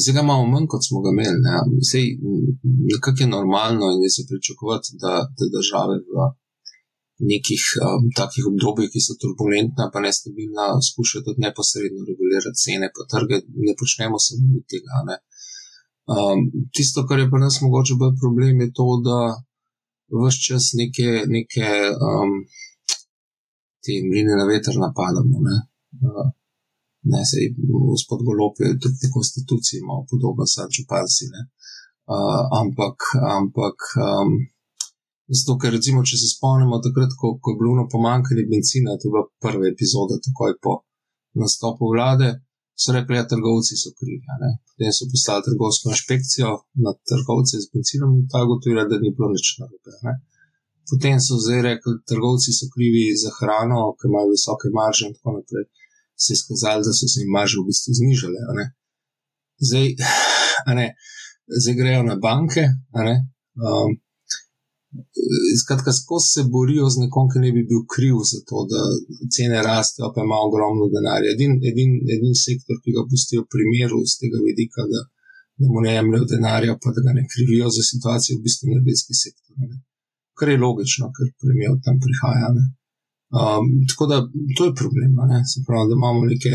zdaj 0.00 0.14
ga 0.16 0.20
imamo 0.24 0.44
manj, 0.52 0.66
kot 0.72 0.82
smo 0.88 1.02
ga 1.04 1.10
imeli. 1.14 1.38
Ne. 1.46 1.56
Sej, 1.90 2.04
nekako 2.90 3.20
je 3.22 3.34
normalno 3.36 3.90
in 3.94 4.00
je 4.06 4.10
se 4.16 4.22
pričakovati, 4.30 4.88
da, 5.02 5.12
da 5.36 5.44
države 5.56 5.96
v 6.12 6.28
nekih 7.32 7.62
um, 7.84 8.04
takih 8.20 8.44
obdobjih, 8.50 8.88
ki 8.92 9.00
so 9.04 9.18
turbulentna, 9.22 9.90
pa 9.92 9.98
nestabilna, 10.06 10.66
skušajo 10.88 11.24
tudi 11.26 11.44
neposredno 11.44 12.00
regulirati 12.10 12.62
cene, 12.64 12.86
pa 12.94 13.02
trge. 13.12 13.36
Ne 13.66 13.74
počnemo 13.80 14.16
samo 14.26 14.44
mi 14.52 14.62
tega. 14.72 14.96
Um, 16.16 16.38
tisto, 16.74 17.04
kar 17.08 17.18
je 17.20 17.30
pri 17.32 17.40
nas 17.44 17.60
mogoče 17.64 17.98
bolj 18.00 18.14
problem, 18.22 18.54
je 18.64 18.68
to, 18.78 18.88
da 19.08 19.18
vse 20.22 20.40
čas 20.48 20.64
neke. 20.80 21.08
neke 21.36 21.68
um, 22.08 22.32
te 23.84 23.92
mline 24.08 24.34
na 24.40 24.44
veter 24.50 24.74
napadamo. 24.84 25.36
Ne, 25.46 25.56
uh, 26.08 26.28
ne 27.12 27.22
se 27.30 27.36
gospod 27.90 28.24
Golop 28.26 28.54
je 28.60 28.74
tudi 28.82 28.96
po 29.02 29.14
konstituciji 29.18 29.86
malo 29.88 30.02
podoben, 30.10 30.48
sad 30.56 30.68
čupanci. 30.76 31.24
Uh, 31.34 32.44
ampak, 32.60 32.96
ampak 33.38 33.76
um, 34.08 34.30
zato, 35.38 35.58
ker 35.60 35.74
recimo, 35.76 36.04
če 36.08 36.16
se 36.22 36.28
spomnimo 36.34 36.80
takrat, 36.84 37.12
ko, 37.20 37.36
ko 37.42 37.52
je 37.52 37.60
bilo 37.60 37.86
pomankanje 37.94 38.44
benzina, 38.52 38.96
to 38.96 39.08
je 39.08 39.14
bila 39.14 39.24
prva 39.44 39.66
epizoda, 39.74 40.22
takoj 40.28 40.56
po 40.64 40.72
nastopu 41.42 41.92
vlade. 41.94 42.30
So 42.78 42.94
rekli, 42.94 43.16
da 43.16 43.24
ja, 43.24 43.26
trgovci 43.32 43.74
so 43.76 43.90
krivi. 43.98 44.22
Potem 44.70 44.92
so 44.94 45.08
poslali 45.12 45.46
trgovsko 45.48 45.90
inšpekcijo 45.94 46.50
na 46.84 46.92
trgovce 47.10 47.58
z 47.64 47.66
benzinom 47.72 48.12
in 48.20 48.28
ta 48.32 48.44
gotovila, 48.46 48.84
da 48.90 49.00
ni 49.02 49.10
bilo 49.16 49.28
nič 49.34 49.48
narobe. 49.58 49.96
Potem 50.90 51.20
so 51.20 51.36
zdaj 51.44 51.60
rekli, 51.68 51.92
da 51.96 52.08
trgovci 52.10 52.50
so 52.58 52.66
krivi 52.74 53.04
za 53.22 53.30
hrano, 53.38 53.80
ker 53.98 54.08
imajo 54.08 54.32
visoke 54.36 54.72
marže 54.78 55.08
in 55.08 55.14
tako 55.16 55.30
naprej. 55.38 55.66
Se 56.22 56.32
je 56.32 56.40
skazalo, 56.42 56.84
da 56.86 56.92
so 56.98 57.06
se 57.12 57.20
jim 57.22 57.32
marže 57.36 57.60
v 57.60 57.68
bistvu 57.68 57.90
znižale. 58.00 58.40
Zdaj, 59.68 59.86
zdaj 61.60 61.74
grejo 61.80 62.02
na 62.10 62.16
banke. 62.26 62.64
Um, 63.68 63.90
skratka, 65.60 65.92
skozi 66.00 66.28
se 66.34 66.42
borijo 66.54 66.86
z 66.94 66.96
nekom, 67.04 67.28
ki 67.32 67.38
ne 67.44 67.50
bi 67.56 67.62
bil 67.70 67.82
kriv 67.94 68.16
za 68.30 68.40
to, 68.48 68.64
da 68.72 68.80
cene 69.34 69.58
rastejo, 69.68 70.08
pa 70.14 70.24
ima 70.26 70.38
ogromno 70.48 70.88
denarja. 70.94 71.34
Edin, 71.36 71.52
edin, 71.70 71.92
edin 72.16 72.34
sektor, 72.46 72.80
ki 72.82 72.96
ga 72.96 73.04
pustijo 73.10 73.44
v 73.44 73.50
primeru 73.54 74.00
z 74.10 74.14
tega 74.22 74.40
vidika, 74.48 74.88
da, 74.92 75.00
da 75.60 75.66
mu 75.72 75.84
ne 75.84 75.92
jemljajo 75.98 76.30
denarja, 76.34 76.78
pa 76.82 76.94
da 76.96 77.04
ga 77.06 77.12
ne 77.18 77.24
krivijo 77.32 77.68
za 77.76 77.82
situacijo, 77.90 78.38
v 78.38 78.44
bistvu 78.46 78.72
energetski 78.72 79.14
sektor. 79.24 79.52
Ne 79.60 79.66
kar 80.38 80.48
je 80.52 80.64
logično, 80.66 81.10
ker 81.16 81.26
premijo 81.40 81.72
tam 81.84 81.96
prihaja. 82.04 82.48
Um, 83.38 83.66
tako 83.88 84.04
da 84.12 84.16
to 84.56 84.62
je 84.68 84.78
problem, 84.80 85.10
se 85.52 85.58
pravi, 85.66 85.88
da 85.90 85.94
imamo 86.00 86.20
neke 86.32 86.52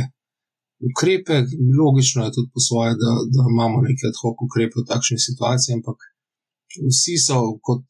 ukrepe, 0.90 1.36
logično 1.82 2.20
je 2.26 2.34
tudi 2.36 2.50
po 2.54 2.60
svoje, 2.68 2.92
da, 3.02 3.12
da 3.34 3.42
imamo 3.54 3.78
neke 3.88 4.04
ad 4.10 4.18
hoc 4.22 4.36
ukrepe 4.48 4.76
v 4.80 4.90
takšni 4.92 5.18
situaciji, 5.28 5.78
ampak 5.78 5.98
vsi 6.90 7.16
so 7.28 7.38
kot 7.68 7.86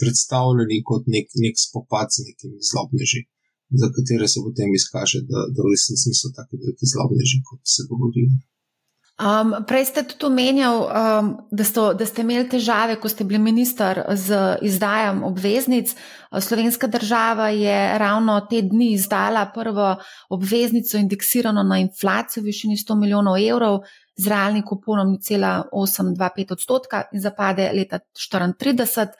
predstavljeni 0.00 0.78
kot 0.90 1.04
nek, 1.14 1.26
nek 1.44 1.54
spopad 1.66 2.08
z 2.14 2.26
nekimi 2.28 2.58
zlobneži, 2.70 3.20
za 3.80 3.88
katere 3.96 4.26
se 4.32 4.38
potem 4.46 4.70
izkaže, 4.80 5.18
da, 5.30 5.38
da 5.54 5.58
v 5.64 5.70
resnici 5.74 6.10
niso 6.10 6.28
tako 6.38 6.52
veliki 6.62 6.86
zlobneži, 6.92 7.38
kot 7.48 7.62
se 7.74 7.86
govorijo. 7.90 8.32
Um, 9.14 9.52
prej 9.62 9.84
ste 9.84 10.02
tudi 10.02 10.26
omenjali, 10.26 10.78
um, 10.90 11.28
da, 11.50 11.64
da 11.94 12.06
ste 12.06 12.22
imeli 12.22 12.48
težave, 12.50 12.96
ko 12.98 13.08
ste 13.08 13.22
bili 13.24 13.38
minister 13.38 14.00
z 14.10 14.58
izdajanjem 14.66 15.22
obveznic. 15.22 15.92
Slovenska 16.40 16.86
država 16.90 17.48
je 17.48 17.98
ravno 17.98 18.40
te 18.50 18.62
dni 18.62 18.92
izdala 18.92 19.46
prvo 19.54 19.96
obveznico 20.28 20.98
indeksirano 20.98 21.62
na 21.62 21.78
inflacijo 21.78 22.42
v 22.42 22.50
višini 22.50 22.76
100 22.76 22.98
milijonov 22.98 23.38
evrov 23.38 23.78
z 24.16 24.28
realnim 24.28 24.66
kuponom 24.66 25.14
0,825 25.18 26.52
odstotka 26.52 27.04
in 27.12 27.20
zapade 27.20 27.70
leta 27.74 27.98
2034. 28.34 29.14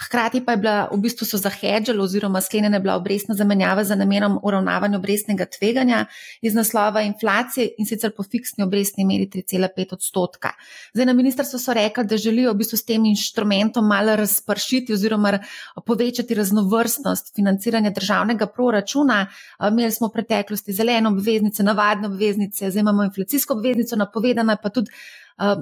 Hkrati 0.00 0.44
pa 0.44 0.52
je 0.52 0.56
bila 0.56 0.88
v 0.92 0.98
bistvu 1.00 1.26
so 1.26 1.38
zahedžali 1.38 2.00
oziroma 2.00 2.40
sklenjena 2.40 2.78
bila 2.78 2.96
obrestna 2.96 3.34
zamenjava 3.34 3.84
za 3.84 3.94
namenom 3.94 4.38
uravnavanja 4.42 4.98
obrestnega 4.98 5.46
tveganja 5.46 6.06
iz 6.42 6.54
naslova 6.54 7.02
inflacije 7.02 7.68
in 7.78 7.86
sicer 7.86 8.10
po 8.16 8.22
fiksni 8.22 8.64
obrestni 8.64 9.04
meri 9.04 9.28
3,5 9.30 9.94
odstotka. 9.94 10.50
Zdaj 10.94 11.06
na 11.06 11.12
ministrstvu 11.12 11.58
so 11.58 11.74
rekli, 11.74 12.04
da 12.04 12.16
želijo 12.16 12.52
v 12.52 12.56
bistvu 12.56 12.76
s 12.76 12.84
tem 12.84 13.04
inštrumentom 13.04 13.86
malo 13.86 14.16
razpršiti 14.16 14.92
oziroma 14.92 15.38
povečati 15.86 16.34
raznovrstnost 16.34 17.34
financiranja 17.34 17.90
državnega 17.90 18.46
proračuna. 18.46 19.26
Imeli 19.68 19.92
smo 19.92 20.08
v 20.08 20.12
preteklosti 20.12 20.72
zelene 20.72 21.08
obveznice, 21.08 21.62
navadne 21.62 22.08
obveznice, 22.08 22.70
zdaj 22.70 22.80
imamo 22.80 23.04
inflacijsko 23.04 23.54
obveznico, 23.54 23.96
napovedana 23.96 24.56
pa 24.56 24.68
tudi 24.68 24.90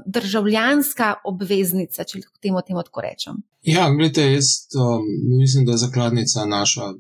državljanska 0.07 1.15
obveznica, 1.25 2.05
če 2.05 2.19
lahko 2.21 2.39
temu, 2.45 2.61
temu 2.67 2.83
tako 2.85 3.01
rečem. 3.07 3.39
Ja, 3.63 3.87
gledajte, 3.95 4.25
jaz 4.35 4.49
um, 4.77 5.07
mislim, 5.41 5.65
da 5.67 5.73
je 5.73 5.85
zakladnica 5.87 6.45
naša 6.45 6.93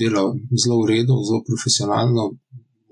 dela 0.00 0.22
zelo 0.62 0.76
v 0.82 0.88
redu, 0.92 1.16
zelo 1.28 1.40
profesionalno. 1.48 2.24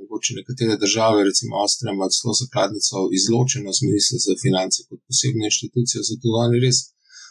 Mogoče 0.01 0.39
nekatere 0.41 0.75
države, 0.85 1.25
recimo 1.29 1.61
Avstrija, 1.63 1.93
imajo 1.95 2.17
zelo 2.19 2.35
zakladnico 2.43 2.97
izločeno 3.19 3.69
z 3.77 3.79
ministrstva 3.89 4.33
za 4.33 4.43
finance 4.45 4.79
kot 4.89 5.01
posebno 5.09 5.43
inštitucijo, 5.51 6.01
zato 6.11 6.27
oni 6.45 6.63
res 6.65 6.79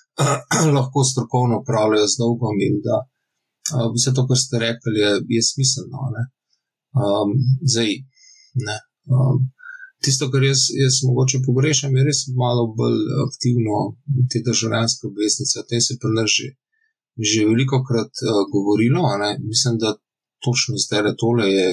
lahko 0.77 0.99
strokovno 1.11 1.55
upravljajo 1.63 2.07
z 2.13 2.15
dolgom 2.23 2.55
in 2.67 2.75
da 2.87 2.97
uh, 3.03 3.89
vse 3.95 4.09
to, 4.15 4.23
kar 4.29 4.39
ste 4.43 4.55
rekli, 4.67 4.95
je, 5.03 5.11
je 5.35 5.41
smiselno. 5.51 5.97
Um, 6.95 7.29
zdaj, 7.71 7.91
ne. 8.67 8.77
Um, 9.11 9.54
tisto, 10.05 10.29
kar 10.33 10.43
jaz, 10.43 10.61
jaz 10.83 11.01
mogoče 11.07 11.41
pogrešam, 11.47 11.95
je 11.97 12.05
res 12.09 12.19
malo 12.43 12.63
bolj 12.79 12.99
aktivno 13.27 13.75
te 14.31 14.41
državljanske 14.47 15.09
obveznice. 15.11 15.59
O 15.61 15.67
tem 15.69 15.81
se 15.87 15.97
pri 16.01 16.13
nas 16.17 16.29
že, 16.37 16.47
že 17.31 17.47
veliko 17.51 17.81
krat 17.87 18.13
uh, 18.21 18.41
govorilo. 18.53 19.03
Mislim, 19.51 19.79
da 19.83 19.97
točno 20.45 20.73
zdaj, 20.83 21.11
tole 21.21 21.45
je 21.57 21.65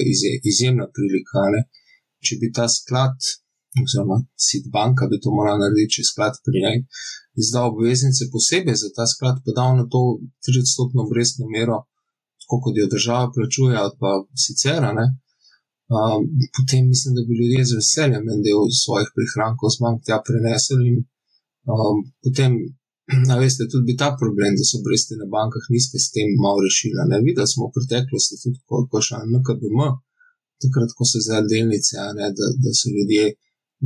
izjemna 0.51 0.85
prilika. 0.95 1.47
Ne? 1.55 1.61
Če 2.25 2.39
bi 2.41 2.53
ta 2.57 2.65
sklad, 2.77 3.17
oziroma 3.83 4.17
sit 4.47 4.65
banka, 4.75 5.09
bi 5.11 5.21
to 5.23 5.33
morala 5.37 5.65
narediti, 5.65 5.95
če 5.97 6.09
sklad 6.11 6.39
pri 6.45 6.57
njej 6.63 6.77
izdal 7.41 7.65
obveznice 7.73 8.29
posebej 8.33 8.75
za 8.83 8.89
ta 8.95 9.05
sklad, 9.13 9.41
pa 9.45 9.51
dal 9.59 9.71
na 9.79 9.85
to 9.93 10.01
30-stotno 10.45 10.99
obrestno 11.05 11.49
mero, 11.55 11.77
tako 12.41 12.55
kot 12.63 12.73
jo 12.77 12.87
država 12.95 13.31
plačuje, 13.35 13.75
ali 13.83 13.93
pa 14.01 14.11
sicer. 14.45 14.81
Um, 15.93 16.21
potem 16.55 16.87
mislim, 16.91 17.11
da 17.15 17.21
bi 17.27 17.39
ljudje 17.39 17.65
z 17.69 17.79
veseljem 17.79 18.23
en 18.33 18.39
del 18.45 18.61
svojih 18.83 19.09
prihrankov 19.15 19.73
z 19.73 19.77
bank 19.83 19.97
tja 20.05 20.17
prenesli 20.27 20.87
in 20.89 20.95
um, 21.73 21.97
potem 22.23 22.51
A 23.33 23.35
veste, 23.43 23.67
tudi 23.71 23.85
bi 23.89 23.99
ta 24.01 24.09
problem, 24.21 24.51
da 24.57 24.63
so 24.63 24.79
obresti 24.79 25.13
na 25.21 25.27
bankah 25.35 25.65
nizke, 25.75 25.97
s 25.99 26.07
tem 26.15 26.27
malo 26.43 26.59
rešila. 26.65 27.03
Ne 27.11 27.17
videli 27.27 27.49
smo 27.51 27.67
v 27.67 27.73
preteklosti, 27.75 28.39
tudi 28.43 28.59
ko 28.67 28.87
je 28.99 29.05
šla 29.07 29.19
na 29.33 29.39
KBM, 29.47 29.81
takrat, 30.63 30.91
ko 30.97 31.03
so 31.09 31.19
zdaj 31.25 31.43
delnice, 31.51 31.99
ne, 32.19 32.29
da, 32.37 32.45
da 32.63 32.71
so 32.79 32.87
ljudje 32.95 33.25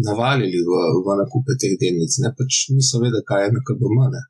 navalili 0.08 0.60
v, 0.70 0.72
v 1.06 1.17
nakupe 1.22 1.58
teh 1.62 1.74
delnic. 1.82 2.13
Ne 2.24 2.30
pač 2.38 2.52
niso 2.78 3.02
vedeli, 3.04 3.26
kaj 3.30 3.41
je 3.46 3.50
na 3.58 3.62
KBM. 3.67 3.98
Ne. 4.15 4.24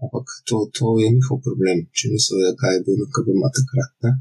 Ampak 0.00 0.26
to, 0.48 0.56
to 0.76 0.96
je 1.02 1.12
njihov 1.16 1.44
problem, 1.46 1.84
če 1.96 2.14
niso 2.14 2.40
vedeli, 2.40 2.56
kaj 2.62 2.72
je 2.76 2.84
bil 2.86 2.96
na 3.02 3.08
KBM 3.14 3.44
takrat. 3.60 3.92
Ne. 4.06 4.12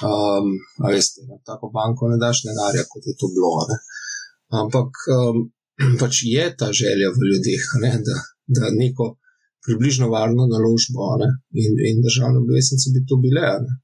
Um, 0.00 0.46
veste, 0.88 1.24
na 1.28 1.36
tako 1.48 1.70
banko 1.76 2.08
ne 2.12 2.18
daš 2.24 2.44
denarja, 2.46 2.84
kot 2.92 3.02
je 3.08 3.14
to 3.20 3.28
bilo. 3.34 3.52
Ne. 3.70 3.78
Ampak 4.62 4.90
um, 5.16 5.42
pač 6.02 6.22
je 6.28 6.44
ta 6.58 6.68
želja 6.82 7.12
v 7.16 7.28
ljudeh, 7.30 7.66
ne, 7.84 7.92
da, 8.06 8.16
da 8.56 8.72
neko 8.82 9.16
približno 9.66 10.08
varno 10.16 10.48
naložbo 10.54 11.12
in, 11.62 11.72
in 11.88 12.02
državne 12.06 12.42
obveznice 12.42 12.92
bi 12.94 13.04
to 13.08 13.18
bile. 13.24 13.48
Ne? 13.64 13.74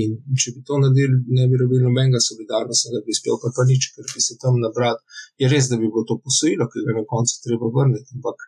In 0.00 0.14
če 0.40 0.54
bi 0.54 0.62
to 0.68 0.78
naredili, 0.80 1.18
ne 1.36 1.44
bi 1.50 1.58
rabili 1.60 1.84
nobenega 1.84 2.20
solidarnostnega 2.24 3.02
prispevka, 3.04 3.50
pa 3.56 3.66
nič, 3.68 3.90
ker 3.92 4.06
bi 4.08 4.22
se 4.24 4.38
tam 4.40 4.56
nabral. 4.62 4.96
Je 5.40 5.50
res, 5.52 5.68
da 5.68 5.76
bi 5.76 5.90
bilo 5.92 6.06
to 6.08 6.16
posojilo, 6.24 6.64
ki 6.72 6.86
ga 6.86 6.96
na 6.96 7.04
koncu 7.12 7.42
treba 7.44 7.68
vrniti, 7.76 8.16
ampak 8.16 8.46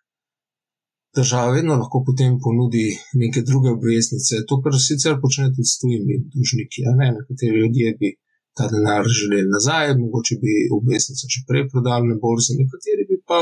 država 1.17 1.55
vedno 1.57 1.77
lahko 1.81 2.03
potem 2.07 2.37
ponudi 2.45 2.87
neke 3.23 3.43
druge 3.49 3.71
obveznice. 3.77 4.43
To, 4.49 4.61
kar 4.63 4.77
sicer 4.89 5.17
počne 5.23 5.49
tudi 5.55 5.69
s 5.73 5.79
tujimi 5.81 6.15
dužniki, 6.35 6.87
ne 7.01 7.09
nekateri 7.19 7.61
ljudje 7.63 7.97
bi 8.01 8.09
ta 8.57 8.65
denar 8.73 9.05
želeli 9.19 9.51
nazaj, 9.57 9.95
mogoče 10.03 10.35
bi 10.43 10.53
obveznico 10.79 11.31
še 11.35 11.41
prej 11.49 11.65
prodali 11.73 12.11
na 12.11 12.17
borzi, 12.25 12.59
nekateri 12.61 13.07
bi 13.11 13.19
pa 13.31 13.41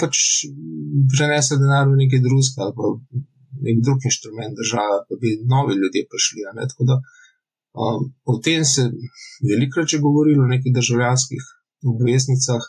pač 0.00 0.14
prenesel 1.14 1.60
denar 1.62 1.86
v 1.90 2.00
nekaj 2.02 2.24
drugega 2.26 2.64
ali 2.64 2.74
pa 2.78 2.86
nek 3.66 3.78
drug 3.84 4.04
inštrument 4.10 4.58
države, 4.60 4.98
da 5.08 5.14
bi 5.22 5.30
novi 5.52 5.78
ljudje 5.80 6.02
prišli. 6.10 6.46
Tako 6.72 6.88
da 6.90 6.96
um, 7.82 8.02
o 8.30 8.34
tem 8.44 8.64
se 8.72 8.82
velikokrat 9.50 9.88
že 9.92 10.04
govorilo 10.06 10.44
o 10.44 10.52
nekih 10.54 10.74
državljanskih 10.78 11.42
obveznicah, 11.92 12.62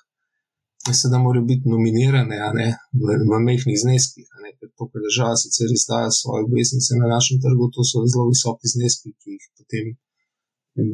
se 0.99 1.11
da 1.11 1.17
morajo 1.23 1.45
biti 1.51 1.69
nominirane 1.73 2.37
ne, 2.59 2.67
v, 3.03 3.05
v 3.29 3.39
mehkih 3.47 3.77
zneskih. 3.83 4.27
Ker 4.59 4.69
to, 4.77 4.83
kar 4.91 4.99
država 5.07 5.35
sicer 5.43 5.69
izdaja 5.71 6.09
svoje 6.19 6.41
obveznice 6.47 6.91
na 7.01 7.07
našem 7.15 7.37
trgu, 7.43 7.65
to 7.75 7.81
so 7.89 8.03
zelo 8.11 8.25
visoki 8.33 8.71
zneski, 8.73 9.09
ki 9.19 9.29
jih 9.35 9.45
potem 9.57 9.85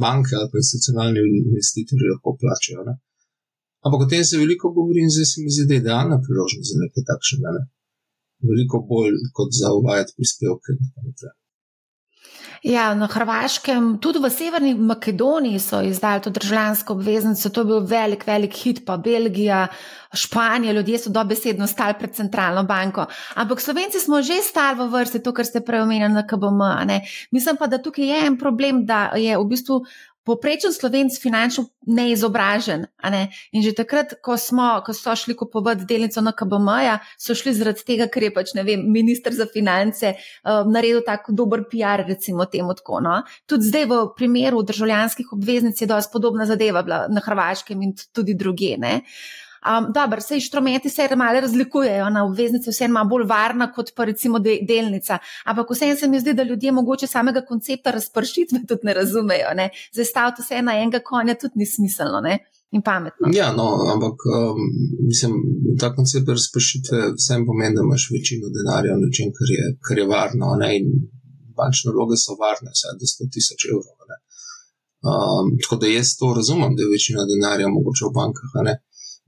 banke 0.03 0.33
ali 0.39 0.49
pa 0.51 0.57
institucionalni 0.61 1.19
investitorji 1.45 2.11
lahko 2.13 2.29
plačajo. 2.41 2.81
Ne. 2.89 2.95
Ampak 3.85 3.99
o 4.01 4.09
tem 4.11 4.23
se 4.25 4.41
veliko 4.43 4.73
govori 4.77 4.99
in 5.05 5.13
zdaj 5.15 5.27
se 5.31 5.37
mi 5.43 5.49
zdi, 5.53 5.63
da 5.69 5.73
je 5.73 5.83
idealna 5.83 6.17
priložnost 6.25 6.69
za 6.71 6.77
nekaj 6.83 7.03
takšnega. 7.11 7.49
Ne? 7.57 7.63
Veliko 8.49 8.77
bolj 8.91 9.15
kot 9.37 9.49
za 9.61 9.69
uvajati 9.79 10.15
prispevke 10.17 10.67
in 10.73 10.79
tako 10.83 11.01
naprej. 11.07 11.35
Ja, 12.65 12.95
na 12.97 13.05
Hrvaškem, 13.07 13.97
tudi 14.01 14.19
v 14.19 14.29
Severni 14.33 14.73
Makedoniji 14.73 15.59
so 15.61 15.81
izdali 15.85 16.21
to 16.21 16.29
državljansko 16.33 16.93
obveznico, 16.93 17.49
to 17.49 17.61
je 17.61 17.65
bil 17.65 17.83
velik, 17.85 18.25
velik 18.27 18.55
hit, 18.57 18.81
pa 18.85 18.97
Belgija, 18.97 19.67
Španija, 20.13 20.73
ljudje 20.73 20.99
so 20.99 21.09
dobesedno 21.13 21.67
stali 21.67 21.93
pred 21.99 22.15
centralno 22.15 22.63
banko. 22.63 23.05
Ampak 23.35 23.61
Slovenci 23.61 23.99
smo 23.99 24.21
že 24.21 24.41
stali 24.41 24.79
v 24.79 24.89
vrsti, 24.89 25.21
to, 25.21 25.33
kar 25.33 25.45
ste 25.45 25.61
prej 25.61 25.85
omenjali 25.85 26.13
na 26.13 26.25
KBM. 26.27 26.97
Mislim 27.31 27.57
pa, 27.57 27.67
da 27.67 27.77
tukaj 27.77 28.05
je 28.05 28.25
en 28.27 28.37
problem, 28.37 28.85
da 28.85 29.11
je 29.15 29.37
v 29.37 29.45
bistvu 29.45 29.83
Poprečen 30.25 30.73
slovenc 30.73 31.19
finančno 31.21 31.67
neizobražen. 31.85 32.87
Ne? 33.13 33.21
In 33.53 33.61
že 33.61 33.75
takrat, 33.77 34.15
ko, 34.25 34.37
smo, 34.41 34.81
ko 34.85 34.95
so 34.97 35.13
šli 35.13 35.35
kupovati 35.37 35.85
delnico 35.85 36.21
na 36.25 36.33
KBM, 36.33 36.97
so 37.21 37.37
šli 37.37 37.53
zaradi 37.53 37.85
tega, 37.85 38.09
ker 38.09 38.25
je 38.25 38.33
pač, 38.33 38.55
ne 38.57 38.65
vem, 38.65 38.83
ministr 38.91 39.35
za 39.37 39.45
finance 39.45 40.15
uh, 40.15 40.65
naredil 40.65 41.03
tako 41.05 41.35
dober 41.37 41.67
PR, 41.69 42.07
recimo 42.09 42.49
temu 42.49 42.73
tako. 42.73 43.03
No? 43.05 43.21
Tudi 43.45 43.69
zdaj 43.69 43.85
v 43.91 44.01
primeru 44.17 44.65
državljanskih 44.65 45.33
obveznic 45.37 45.81
je 45.81 45.89
dosti 45.89 46.13
podobna 46.13 46.49
zadeva 46.49 46.81
na 46.85 47.21
Hrvaškem 47.21 47.81
in 47.85 47.93
tudi 48.13 48.33
druge. 48.33 48.75
Uh, 48.75 49.44
Um, 49.65 49.93
Dobro, 49.93 50.21
se 50.21 50.35
inštrumenti 50.35 50.89
se 50.89 51.15
malo 51.15 51.39
razlikujejo, 51.39 52.09
na 52.09 52.25
obveznici 52.25 52.69
vse 52.69 52.85
ima 52.85 53.03
bolj 53.03 53.23
varna 53.25 53.71
kot 53.73 53.91
pa 53.95 54.05
recimo 54.05 54.39
de, 54.39 54.59
delnica. 54.67 55.17
Ampak 55.45 55.71
vseeno 55.71 55.95
se 55.95 56.07
mi 56.07 56.19
zdi, 56.19 56.33
da 56.33 56.43
ljudje 56.43 56.71
mogoče 56.71 57.07
samega 57.07 57.41
koncepta 57.45 57.91
razpršitve 57.91 58.59
tudi 58.67 58.81
ne 58.83 58.93
razumejo. 58.93 59.53
Ne? 59.55 59.69
Zdaj 59.93 60.05
staviti 60.05 60.41
vse 60.41 60.61
na 60.61 60.77
enega 60.81 60.99
konja 60.99 61.35
tudi 61.35 61.53
ni 61.55 61.65
smiselno 61.65 62.21
ne? 62.21 62.37
in 62.71 62.81
pametno. 62.81 63.29
Ja, 63.33 63.53
no, 63.59 63.65
ampak 63.93 64.17
um, 64.37 64.61
mislim, 65.09 65.33
ta 65.79 65.93
koncept 65.95 66.29
razpršitve 66.29 66.97
vsem 67.19 67.45
pomeni, 67.47 67.75
da 67.75 67.81
imaš 67.87 68.09
večino 68.15 68.49
denarja 68.57 68.97
v 68.97 69.03
nečem, 69.05 69.29
kar 69.37 69.49
je, 69.57 69.65
kar 69.87 69.97
je 70.01 70.07
varno. 70.15 70.55
Ne? 70.61 70.69
In 70.79 70.85
bančne 71.57 71.93
vloge 71.95 72.17
so 72.19 72.35
varne, 72.41 72.69
vsaj 72.75 72.97
do 72.99 73.07
100 73.11 73.31
tisoč 73.33 73.69
evrov. 73.71 73.93
Um, 75.05 75.53
tako 75.61 75.75
da 75.81 75.87
jaz 75.87 76.15
to 76.19 76.33
razumem, 76.39 76.71
da 76.75 76.81
je 76.83 76.93
večina 76.95 77.21
denarja 77.31 77.67
mogoče 77.77 78.09
v 78.09 78.15
bankah. 78.19 78.49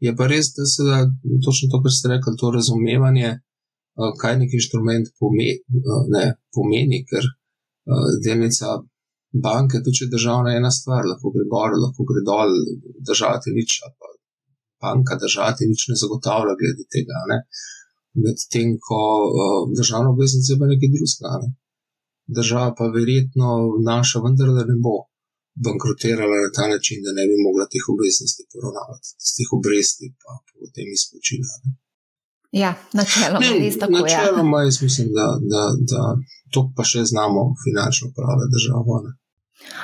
Je 0.05 0.13
pa 0.17 0.27
res, 0.29 0.51
da 0.57 0.65
se 0.69 0.85
da 0.85 0.97
točno 1.45 1.69
to, 1.71 1.81
kar 1.83 1.93
ste 1.93 2.11
rekli, 2.13 2.37
to 2.41 2.51
razumevanje, 2.53 3.29
eh, 3.37 4.11
kaj 4.21 4.37
nek 4.41 4.53
inštrument 4.59 5.09
pomeni, 5.19 5.55
eh, 5.79 6.03
ne, 6.15 6.25
pomeni 6.53 6.99
ker 7.09 7.25
eh, 7.25 8.11
delnica 8.25 8.75
banke, 9.47 9.81
tudi 9.81 9.97
če 9.97 10.05
je 10.05 10.13
državna 10.13 10.53
ena 10.59 10.71
stvar, 10.79 11.07
lahko 11.11 11.33
gre 11.33 11.47
gor, 11.53 11.73
lahko 11.85 12.05
gre 12.09 12.21
dol, 12.29 12.53
držati 13.09 13.55
nič, 13.57 13.79
pa 13.97 14.13
banka 14.85 15.17
držati 15.25 15.65
nič 15.71 15.87
ne 15.89 15.97
zagotavlja 16.03 16.53
glede 16.61 16.85
tega. 16.93 17.23
Ne. 17.31 17.41
Medtem 18.21 18.77
ko 18.87 19.01
državna 19.77 20.13
obveznica 20.13 20.53
je 20.53 20.59
pa 20.61 20.69
nekaj 20.69 20.93
drugega. 20.93 21.33
Ne. 21.43 21.49
Država 22.37 22.73
pa 22.77 22.89
verjetno 22.93 23.49
naša 23.89 24.21
vendarle 24.25 24.65
ne 24.69 24.77
bo 24.83 24.97
bankrotirala 25.65 26.37
na 26.45 26.49
ta 26.57 26.65
način, 26.73 26.97
da 27.05 27.11
ne 27.17 27.23
bi 27.29 27.35
mogla 27.47 27.65
teh 27.73 27.83
obveznosti 27.93 28.43
poravnavati, 28.51 29.07
tistih 29.21 29.49
obresti 29.57 30.05
pa 30.21 30.31
potem 30.59 30.87
izplačila. 30.97 31.53
Ja, 32.61 32.71
načeloma 32.99 33.45
je 33.45 33.59
res 33.63 33.79
tako. 33.81 33.97
Ja. 33.97 34.01
Načeloma 34.01 34.57
jaz 34.67 34.81
mislim, 34.87 35.07
da, 35.17 35.27
da, 35.53 35.63
da 35.91 36.01
to 36.53 36.59
pa 36.75 36.83
še 36.91 37.01
znamo 37.11 37.41
finančno 37.65 38.07
prava 38.17 38.45
država. 38.53 38.95
Ne? 39.05 39.11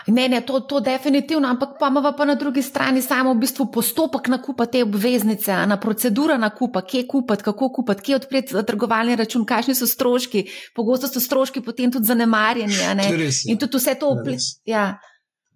Ne, 0.08 0.30
ne, 0.30 0.42
to, 0.46 0.60
to 0.60 0.80
definitivno, 0.80 1.48
ampak 1.50 1.70
pa 1.80 1.88
imamo 1.88 2.12
pa 2.18 2.26
na 2.26 2.36
drugi 2.36 2.62
strani 2.62 3.02
samo 3.02 3.34
v 3.34 3.40
bistvu 3.42 3.72
postopek 3.74 4.28
nakupa 4.28 4.66
te 4.66 4.84
obveznice, 4.84 5.56
na 5.66 5.80
procedura 5.80 6.38
nakupa, 6.38 6.82
kje 6.82 7.08
kupiti, 7.08 7.44
kako 7.44 7.72
kupiti, 7.74 8.02
kje 8.02 8.16
odpreti 8.16 8.66
trgovalni 8.68 9.16
račun, 9.16 9.46
kakšni 9.46 9.76
so 9.76 9.88
stroški, 9.90 10.46
pogosto 10.76 11.10
so 11.10 11.20
stroški 11.20 11.64
potem 11.66 11.92
tudi 11.92 12.06
zanemarjeni. 12.06 12.78
In 13.50 13.58
tudi 13.58 13.82
vse 13.82 13.98
to 14.00 14.14
vpliva. 14.20 14.86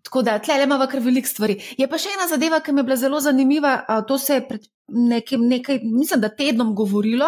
Tako 0.08 0.22
da 0.24 0.40
tle 0.40 0.56
imamo 0.64 0.88
kar 0.88 1.02
veliko 1.04 1.28
stvari. 1.28 1.58
Je 1.78 1.88
pa 1.92 1.98
še 2.00 2.14
ena 2.16 2.30
zadeva, 2.32 2.62
ki 2.64 2.72
mi 2.72 2.80
je 2.80 2.88
bila 2.88 2.96
zelo 2.96 3.20
zanimiva. 3.20 3.74
To 4.08 4.16
se 4.18 4.38
je 4.38 4.44
pred 4.48 4.70
nekim, 4.88 5.42
nekaj, 5.52 5.82
mislim, 5.84 6.22
da 6.24 6.30
tednom 6.32 6.70
govorilo, 6.76 7.26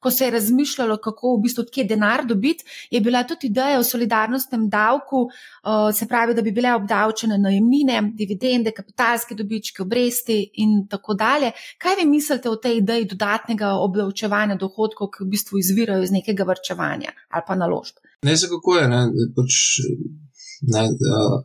ko 0.00 0.10
se 0.10 0.24
je 0.24 0.30
razmišljalo, 0.30 0.96
kako 1.04 1.34
v 1.34 1.42
bistvu 1.42 1.66
odkje 1.66 1.84
denar 1.90 2.24
dobiti. 2.26 2.64
Je 2.90 3.02
bila 3.04 3.20
tudi 3.28 3.50
ideja 3.50 3.82
o 3.82 3.84
solidarnostnem 3.84 4.64
davku, 4.72 5.26
se 5.98 6.08
pravi, 6.08 6.34
da 6.34 6.42
bi 6.42 6.54
bile 6.56 6.72
obdavčene 6.78 7.36
najemnine, 7.38 8.00
dividende, 8.16 8.72
kapitalske 8.72 9.36
dobičke, 9.36 9.84
obresti 9.84 10.40
in 10.64 10.86
tako 10.88 11.14
dalje. 11.14 11.52
Kaj 11.78 12.00
vi 12.00 12.08
mislite 12.14 12.48
o 12.48 12.56
tej 12.56 12.80
ideji 12.80 13.10
dodatnega 13.12 13.76
obdavčevanja 13.84 14.56
dohodkov, 14.56 15.12
ki 15.12 15.26
v 15.26 15.30
bistvu 15.36 15.60
izvirajo 15.60 16.08
iz 16.08 16.16
nekega 16.16 16.48
vrčevanja 16.48 17.12
ali 17.28 17.44
pa 17.46 17.60
naložb? 17.60 18.00
Ne, 18.24 18.36
za 18.36 18.48
kako 18.48 18.80
je. 18.80 18.88
Ne, 18.88 19.06
pač, 19.36 19.62
ne, 20.72 20.88
uh 20.88 21.40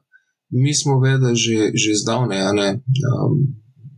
mi 0.50 0.74
smo 0.76 1.00
vedeli 1.00 1.36
že, 1.36 1.58
že 1.76 2.00
zdavne, 2.02 2.40
ne, 2.54 2.70
um, 2.80 3.40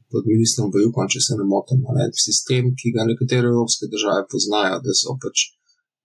pod 0.10 0.26
ministrom 0.26 0.72
Bajukom, 0.74 1.06
če 1.06 1.22
se 1.22 1.38
ne 1.38 1.46
motim, 1.46 1.84
ne, 1.98 2.10
sistem, 2.18 2.74
ki 2.74 2.94
ga 2.96 3.06
nekatere 3.06 3.52
evropske 3.52 3.90
države 3.94 4.26
poznajo, 4.32 4.82
da 4.86 4.96
so 4.98 5.16
pač 5.22 5.54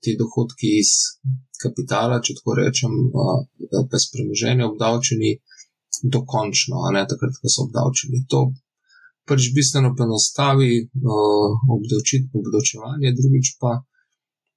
ti 0.05 0.17
dohodki 0.21 0.75
iz 0.83 0.93
kapitala, 1.63 2.21
če 2.21 2.37
tako 2.41 2.59
rečem, 2.61 2.93
uh, 2.93 3.41
pa 3.73 3.97
iz 3.97 4.11
premoženja 4.13 4.69
obdavčeni 4.69 5.33
dokončno, 6.13 6.85
a 6.85 6.93
ne 6.99 7.07
takrat, 7.09 7.41
ko 7.41 7.49
so 7.49 7.65
obdavčeni. 7.65 8.27
To 8.29 8.51
pač 9.25 9.49
bistveno 9.57 9.95
poenostavi 9.97 10.73
uh, 10.85 11.51
obdavčevanje, 11.73 13.17
drugič 13.17 13.57
pa 13.63 13.79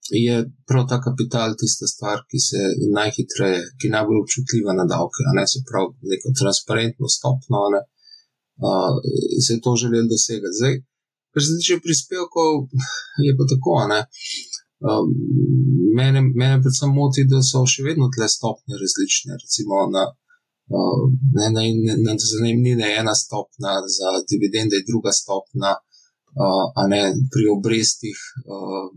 je 0.09 0.35
prav 0.67 0.83
ta 0.89 0.97
kapital 1.01 1.55
tista 1.61 1.87
stvar, 1.93 2.17
ki 2.29 2.39
se 2.49 2.61
najhitreje, 2.99 3.61
ki 3.77 3.87
je 3.87 3.95
najbolj 3.95 4.21
občutljiva 4.23 4.73
na 4.79 4.85
davke, 4.93 5.21
a 5.29 5.31
ne 5.39 5.45
se 5.51 5.63
pravi, 5.69 5.93
neko 6.11 6.33
transparentno 6.39 7.07
stopno, 7.17 7.59
ne, 7.73 7.81
uh, 8.65 8.93
se 9.45 9.53
je 9.53 9.63
to 9.65 9.75
želel 9.81 10.05
dosegati. 10.13 10.57
Zdaj, 10.59 10.75
kar 11.33 11.41
se 11.43 11.57
tiče 11.57 11.83
prispevkov, 11.85 12.53
je 13.27 13.31
pa 13.37 13.43
tako, 13.51 13.75
ne. 13.93 14.01
Um, 14.89 15.09
mene, 15.97 16.19
mene 16.41 16.61
predvsem 16.61 16.91
moti, 16.99 17.25
da 17.31 17.41
so 17.41 17.65
še 17.65 17.85
vedno 17.89 18.11
tle 18.13 18.27
stopnje 18.29 18.77
različne. 18.83 19.37
Recimo 19.43 19.85
na, 19.95 20.03
uh, 20.77 21.03
ne, 21.39 21.47
na, 21.55 21.63
na, 22.05 22.17
za 22.31 22.41
najemnine 22.43 22.91
je 22.91 22.99
ena 23.03 23.15
stopna, 23.17 23.79
za 23.97 24.17
dividende 24.29 24.77
je 24.77 24.87
druga 24.91 25.11
stopna, 25.21 25.71
uh, 25.77 26.65
a 26.79 26.85
ne 26.93 27.01
pri 27.33 27.49
obrestih. 27.57 28.19
Uh, 28.45 28.91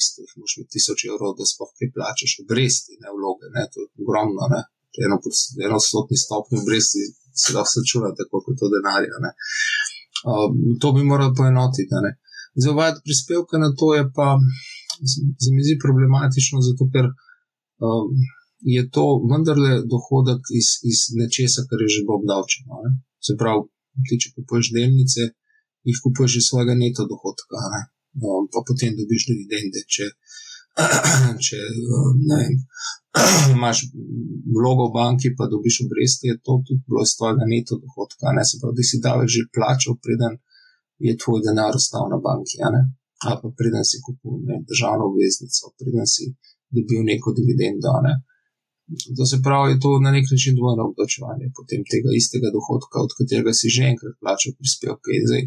bistvu 0.00 0.24
jih 0.24 0.34
moš 0.40 0.56
imeti 0.56 0.72
tisoč 0.76 1.06
evrov, 1.12 1.36
da 1.38 1.44
sploh 1.52 1.70
kaj 1.78 1.94
plačeš, 1.96 2.32
obresti, 2.44 2.98
ne 3.02 3.12
vloge, 3.16 3.46
ne, 3.56 3.62
to 3.72 3.84
je 3.84 3.88
ogromno, 4.02 4.48
ne, 4.54 4.62
eno, 5.04 5.16
eno 5.66 5.78
stotni 5.88 6.16
stopni 6.24 6.56
obresti 6.62 7.04
se 7.40 7.54
lahko 7.56 7.70
sečuvate, 7.74 8.28
koliko 8.30 8.48
je 8.52 8.60
to 8.60 8.68
denarja, 8.74 9.16
ne. 9.26 9.32
Um, 10.30 10.52
to 10.80 10.88
bi 10.96 11.02
morali 11.12 11.36
poenotiti, 11.40 12.02
ne. 12.06 12.12
Zdaj, 12.58 12.72
uvajati 12.74 13.04
prispevke 13.06 13.54
na 13.64 13.70
to 13.78 13.86
je 13.98 14.02
pa, 14.16 14.28
se 15.42 15.48
mi 15.54 15.62
zdi 15.66 15.82
problematično, 15.84 16.56
zato 16.68 16.82
ker 16.92 17.06
um, 17.86 18.10
je 18.74 18.82
to 18.94 19.04
vendarle 19.30 19.72
dohodek 19.92 20.42
iz, 20.60 20.68
iz 20.90 20.98
nečesa, 21.20 21.60
kar 21.68 21.78
je 21.84 21.88
že 21.94 22.06
bo 22.06 22.18
obdavčeno, 22.20 22.82
ne. 22.84 22.90
Se 23.26 23.38
pravi, 23.40 23.62
ti, 24.08 24.20
če 24.22 24.34
kupuješ 24.36 24.74
delnice, 24.76 25.22
jih 25.88 25.98
kupuješ 26.04 26.32
iz 26.40 26.44
svojega 26.50 26.74
neto 26.82 27.06
dohodka, 27.12 27.64
ne 27.76 27.82
um, 28.18 28.44
pa 28.52 28.60
potem 28.66 28.96
dobiš 28.98 29.26
dividende. 29.30 29.82
Če, 29.94 30.06
če 31.46 31.58
um, 31.98 32.20
vem, 32.30 32.56
imaš 33.56 33.84
vlogo 34.54 34.88
v 34.90 34.94
banki, 34.98 35.34
pa 35.38 35.50
dobiš 35.50 35.84
obresti, 35.86 36.30
je 36.30 36.36
to 36.44 36.60
tudi 36.66 36.82
bilo 36.86 37.04
iz 37.06 37.16
tvojega 37.18 37.44
neto 37.52 37.78
dohodka. 37.82 38.34
Ne? 38.36 38.46
Se 38.46 38.60
pravi, 38.60 38.78
da 38.78 38.86
si 38.86 39.04
davek 39.06 39.28
že 39.34 39.50
plačal, 39.54 39.98
preden 40.04 40.38
je 41.00 41.16
tvoj 41.22 41.40
denar 41.46 41.72
ostal 41.80 42.08
na 42.12 42.18
banki, 42.26 42.60
ali 42.66 42.82
pa 43.40 43.48
preden 43.58 43.84
si 43.90 44.02
kupil 44.04 44.40
ne, 44.48 44.56
državno 44.68 45.08
obveznico, 45.10 45.72
preden 45.80 46.06
si 46.14 46.24
dobil 46.76 47.00
neko 47.10 47.32
dividendo. 47.38 47.92
Ne? 48.06 48.14
To 49.18 49.24
se 49.30 49.36
pravi, 49.46 49.72
je 49.72 49.80
to 49.84 49.90
na 50.06 50.10
nek 50.16 50.26
način 50.34 50.52
dvojno 50.58 50.82
obdavčevanje 50.90 51.46
potem 51.58 51.80
tega 51.92 52.10
istega 52.20 52.48
dohodka, 52.56 52.96
od 53.06 53.12
katerega 53.18 53.52
si 53.60 53.66
že 53.74 53.82
enkrat 53.92 54.14
plačal 54.22 54.52
prispevke. 54.58 55.10
Zdaj, 55.28 55.42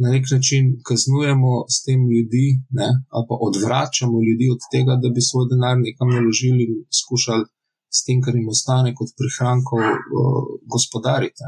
na 0.00 0.08
nek 0.14 0.24
način 0.34 0.64
kaznujemo 0.88 1.52
s 1.74 1.76
tem 1.86 2.00
ljudi, 2.12 2.46
ne, 2.78 2.88
ali 3.14 3.24
pa 3.28 3.34
odvračamo 3.48 4.16
ljudi 4.28 4.46
od 4.54 4.62
tega, 4.72 4.92
da 5.02 5.08
bi 5.14 5.20
svoj 5.28 5.44
denar 5.52 5.76
nekam 5.86 6.08
naložili 6.16 6.62
in 6.68 6.78
skušali 7.00 7.44
s 7.96 7.98
tem, 8.06 8.18
kar 8.24 8.34
jim 8.36 8.48
ostane 8.54 8.90
kot 8.98 9.10
prihrankov, 9.20 9.82
uh, 10.18 10.44
gospodariti. 10.74 11.40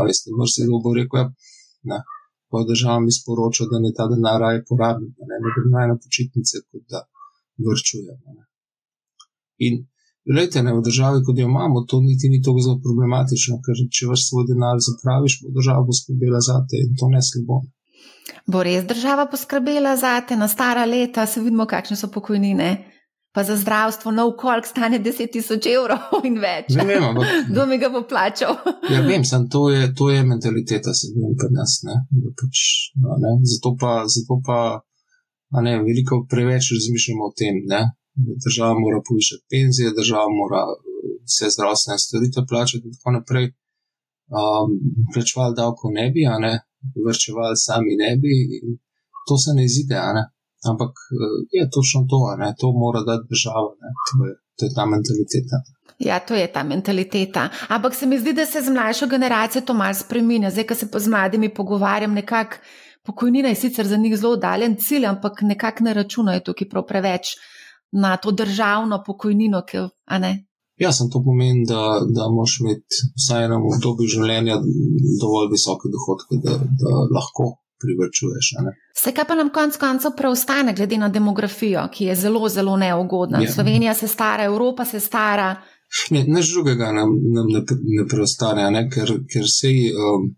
Ali 0.00 0.12
ste 0.18 0.28
mrzli, 0.38 0.66
da 0.70 0.78
bo 0.84 0.90
rekel, 1.00 1.26
ja, 1.90 1.98
država 2.70 2.98
mi 3.00 3.12
sporoča, 3.18 3.62
da 3.70 3.76
ne 3.84 3.90
ta 3.96 4.04
denar 4.12 4.38
raje 4.44 4.64
porabi, 4.68 5.06
da 5.16 5.22
ne 5.30 5.36
gre 5.54 5.86
na 5.92 5.96
počitnice, 6.04 6.54
kot 6.68 6.82
da 6.92 7.00
vrčujemo. 7.66 8.42
In 9.66 9.74
Glejte, 10.32 10.62
ne, 10.62 10.72
v 10.76 10.82
državi, 10.86 11.24
kot 11.26 11.38
jo 11.38 11.48
imamo, 11.48 11.82
to 11.90 11.98
niti 12.00 12.28
ni 12.30 12.38
tako 12.44 12.62
zelo 12.64 12.78
problematično, 12.84 13.58
ker 13.66 13.82
če 13.96 14.10
vaš 14.12 14.28
svoj 14.28 14.46
denar 14.50 14.78
zapraviš, 14.86 15.40
bo 15.42 15.50
država 15.58 15.82
poskrbela 15.88 16.40
za 16.48 16.60
te 16.70 16.78
in 16.84 16.94
to 17.00 17.08
ne 17.10 17.22
slabo. 17.28 17.58
Bo 18.46 18.62
res 18.62 18.86
država 18.86 19.26
poskrbela 19.32 19.96
za 19.96 20.14
te 20.28 20.38
na 20.38 20.48
stara 20.48 20.84
leta, 20.86 21.26
se 21.26 21.42
vidimo, 21.42 21.66
kakšne 21.66 21.98
so 21.98 22.10
pokojnine. 22.14 22.70
Pa 23.30 23.44
za 23.46 23.54
zdravstvo, 23.56 24.10
no, 24.10 24.24
koliko 24.38 24.66
stane 24.66 24.98
10 24.98 25.30
tisoč 25.32 25.66
evrov 25.70 26.24
in 26.26 26.40
več. 26.42 26.72
Ne 26.74 26.82
vem, 26.88 27.04
ampak. 27.12 27.28
Kdo 27.50 27.66
mi 27.70 27.78
ga 27.78 27.90
bo 27.94 28.02
plačal? 28.02 28.56
ja, 28.94 29.04
vem, 29.06 29.22
sem, 29.24 29.44
to, 29.46 29.68
je, 29.70 29.92
to 29.94 30.08
je 30.10 30.24
mentaliteta, 30.26 30.94
se 30.94 31.12
vem, 31.14 31.36
pri 31.38 31.50
nas. 31.54 31.76
Ne? 31.86 32.00
Pač, 32.40 32.64
no, 32.98 33.18
ne? 33.22 33.36
Zato 33.52 33.76
pa, 33.78 33.92
zato 34.10 34.40
pa 34.46 34.58
ne, 35.62 35.76
veliko 35.86 36.24
preveč 36.30 36.72
razmišljamo 36.74 37.30
o 37.30 37.34
tem, 37.38 37.62
ne? 37.70 37.84
Država 38.44 38.74
mora 38.84 38.98
povišati 39.08 39.46
penzije, 39.52 39.96
država 40.00 40.28
mora 40.40 40.62
eh, 40.68 40.74
vse 41.28 41.46
zdravstvene 41.54 41.98
storitve 42.06 42.42
plačati 42.50 42.84
in 42.86 42.94
tako 42.96 43.10
naprej. 43.18 43.46
Um, 44.40 44.68
plačevali 45.12 45.58
davko 45.60 45.84
ne 45.98 46.06
bi, 46.14 46.22
a 46.32 46.36
ne, 46.44 46.54
vrčevali 47.06 47.56
sami 47.66 47.92
ne 48.02 48.10
bi, 48.20 48.32
to 49.28 49.34
se 49.42 49.50
ne 49.56 49.64
izide, 49.70 49.96
a 50.08 50.10
ne. 50.16 50.24
Ampak 50.70 50.92
eh, 51.14 51.36
je 51.58 51.64
točno 51.76 52.00
to, 52.10 52.18
a 52.30 52.32
ne, 52.42 52.48
to 52.60 52.66
mora 52.82 53.00
dati 53.10 53.24
država, 53.32 53.70
ne, 53.82 53.90
to 54.06 54.14
je, 54.26 54.32
to 54.56 54.60
je 54.66 54.70
ta 54.76 54.84
mentaliteta. 54.94 55.56
Ja, 56.08 56.18
to 56.18 56.34
je 56.34 56.46
ta 56.52 56.62
mentaliteta. 56.64 57.48
Ampak 57.68 57.94
se 57.94 58.06
mi 58.06 58.18
zdi, 58.18 58.32
da 58.32 58.46
se 58.46 58.62
z 58.62 58.70
mlajšo 58.70 59.06
generacijo 59.06 59.62
to 59.62 59.74
malo 59.74 59.94
spremenja. 59.94 60.50
Zdaj, 60.50 60.66
ko 60.66 60.74
se 60.74 60.90
pa 60.90 60.98
z 60.98 61.08
mladimi 61.08 61.48
pogovarjam, 61.54 62.14
nekako 62.14 62.56
pokojnina 63.02 63.48
je 63.48 63.54
sicer 63.54 63.86
za 63.86 63.96
njih 63.96 64.16
zelo 64.16 64.32
oddaljen 64.32 64.76
cilj, 64.76 65.06
ampak 65.06 65.42
nekako 65.42 65.84
ne 65.84 65.94
računajo 65.94 66.40
tukaj 66.40 66.68
prav 66.68 66.86
preveč 66.86 67.34
na 67.92 68.16
to 68.16 68.30
državno 68.30 69.02
pokojnino. 69.06 69.62
Ki, 69.66 69.78
ja, 70.76 70.92
sem 70.92 71.10
to 71.10 71.22
pomeni, 71.24 71.64
da, 71.68 72.00
da 72.16 72.28
moš 72.32 72.60
imeti 72.60 73.02
vsaj 73.18 73.44
eno 73.44 73.60
obdobje 73.74 74.08
življenja 74.16 74.60
dovolj 75.20 75.50
visoke 75.52 75.90
dohodke, 75.92 76.40
da, 76.44 76.56
da 76.82 77.02
lahko 77.16 77.50
privrčuješ. 77.80 78.52
Vse, 78.96 79.12
kar 79.16 79.26
pa 79.28 79.34
nam 79.34 79.50
konec 79.54 79.76
koncev 79.80 80.12
preostane, 80.16 80.74
glede 80.76 80.98
na 81.00 81.08
demografijo, 81.08 81.86
ki 81.92 82.10
je 82.10 82.16
zelo, 82.26 82.48
zelo 82.48 82.76
neugodna. 82.76 83.40
Ja. 83.42 83.52
Slovenija 83.52 83.94
se 83.94 84.08
stara, 84.08 84.44
Evropa 84.44 84.84
se 84.84 85.00
stara. 85.00 85.54
Nič 86.10 86.52
drugega 86.52 86.92
nam, 86.92 87.16
nam 87.34 87.48
ne, 87.50 87.64
ne 87.96 88.04
preostane, 88.08 88.68
ne? 88.70 88.84
ker, 88.90 89.16
ker 89.32 89.48
se 89.48 89.72
ji. 89.72 89.88
Um, 89.94 90.28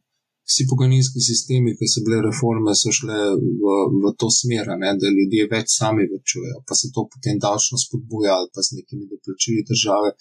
vsi 0.52 0.66
pokojninski 0.70 1.20
sistemi, 1.30 1.72
ki 1.78 1.86
so 1.88 2.02
bile 2.04 2.18
reforme, 2.28 2.74
so 2.76 2.92
šle 2.98 3.18
v, 3.62 3.76
v 4.02 4.12
to 4.20 4.28
smer, 4.40 4.68
ne, 4.82 4.90
da 5.00 5.12
ljudje 5.16 5.48
več 5.54 5.72
sami 5.78 6.04
vrčujejo, 6.12 6.58
pa 6.68 6.76
se 6.76 6.92
to 6.94 7.06
potem 7.12 7.40
davčno 7.44 7.80
spodbuja 7.84 8.36
ali 8.36 8.48
pa 8.54 8.60
z 8.66 8.76
nekimi 8.78 9.08
doplačili 9.12 9.64
države. 9.70 10.12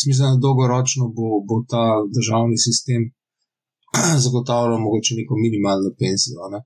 Smisel, 0.00 0.36
da 0.36 0.42
dolgoročno 0.46 1.10
bo, 1.16 1.40
bo 1.48 1.56
ta 1.72 1.84
državni 2.16 2.58
sistem 2.66 3.10
zagotavljal 4.24 4.78
mogoče 4.86 5.18
neko 5.20 5.34
minimalno 5.44 5.90
penzijo. 5.98 6.48
Ne. 6.54 6.60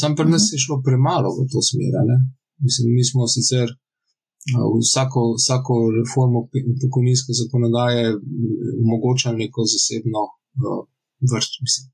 Sam 0.00 0.16
pri 0.16 0.28
nas 0.34 0.50
je 0.52 0.60
šlo 0.64 0.80
premalo 0.86 1.28
v 1.36 1.46
to 1.52 1.60
smer. 1.68 1.94
Mislim, 2.64 2.92
mi 2.96 3.04
smo 3.10 3.28
sicer 3.36 3.68
vsako, 4.80 5.20
vsako 5.40 5.74
reformo 5.98 6.38
pokojninske 6.82 7.32
zakonodaje 7.40 8.04
omogočali 8.82 9.36
neko 9.44 9.60
zasebno 9.74 10.22
vrč, 11.32 11.46
mislim, 11.64 11.84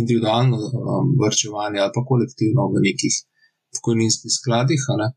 individualno 0.00 0.56
um, 0.56 1.06
vrčevanje 1.22 1.78
ali 1.80 1.94
pa 1.96 2.02
kolektivno 2.10 2.62
v 2.74 2.84
nekih 2.88 3.14
pokojninskih 3.74 4.30
skladih. 4.38 4.82
Ne? 5.00 5.08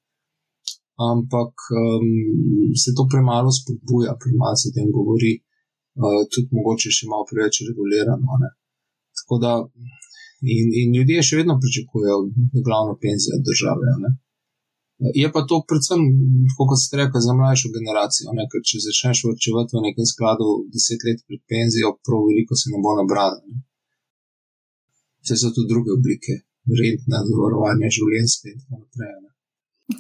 Ampak 1.12 1.54
um, 1.84 2.08
se 2.82 2.90
to 2.98 3.04
premalo 3.12 3.50
spodbuja, 3.58 4.20
premalo 4.24 4.56
se 4.60 4.70
o 4.70 4.76
tem 4.78 4.88
govori, 4.98 5.34
uh, 6.00 6.22
tudi 6.32 6.50
mogoče 6.58 6.90
še 6.98 7.12
malo 7.12 7.28
preveč 7.30 7.64
regulirano. 7.70 8.40
Ne? 8.44 8.50
Tako 9.18 9.36
da 9.44 9.52
in, 10.56 10.68
in 10.82 10.88
ljudje 10.98 11.28
še 11.28 11.42
vedno 11.42 11.60
pričakujejo 11.64 12.18
glavno 12.68 12.94
penzijo 13.04 13.40
države. 13.50 13.96
Ne? 14.04 14.12
Je 15.00 15.28
pa 15.32 15.42
to 15.44 15.60
predvsem, 15.68 16.00
kot 16.56 16.80
ste 16.80 17.04
rekli, 17.04 17.20
za 17.20 17.34
mlajšo 17.36 17.68
generacijo. 17.76 18.32
Ne? 18.38 18.48
Ker 18.52 18.64
če 18.64 18.80
začneš 18.80 19.26
vrčevati 19.28 19.76
v 19.76 19.84
nekem 19.90 20.08
skladu 20.08 20.48
deset 20.72 21.04
let 21.04 21.20
pred 21.28 21.42
penzijo, 21.52 21.98
prav 22.00 22.24
veliko 22.30 22.56
se 22.56 22.72
ne 22.72 22.80
bo 22.84 22.96
nabralo. 22.96 23.44
Vse 25.20 25.36
so 25.42 25.52
tudi 25.52 25.74
druge 25.74 25.92
oblike, 25.92 26.38
redna 26.80 27.26
zavarovanja 27.28 27.92
življenjske 27.92 28.54
in 28.54 28.62
tako 28.62 28.80
naprej. 28.86 29.16
Ne? 29.20 29.32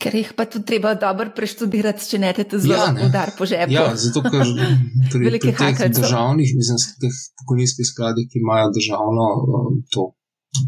Ker 0.01 0.15
jih 0.17 0.29
pa 0.38 0.45
tudi 0.49 0.65
treba 0.69 0.93
dobro 0.97 1.27
preštudirati, 1.38 2.08
če 2.10 2.19
ne 2.23 2.31
te 2.38 2.45
to 2.49 2.58
zelo 2.63 2.77
ja, 2.79 2.93
udar 3.05 3.34
po 3.38 3.45
žepu. 3.49 3.75
Ja, 3.75 3.84
zato 3.99 4.23
ker 4.23 4.47
pri, 5.12 5.34
pri 5.43 5.53
teh 5.60 5.81
državnih, 5.97 6.53
mislim, 6.55 6.79
teh 7.03 7.19
pokojninskih 7.43 7.89
skladih, 7.91 8.29
ki 8.31 8.39
imajo 8.41 8.71
državno 8.79 9.27
um, 9.43 9.84
to 9.91 10.08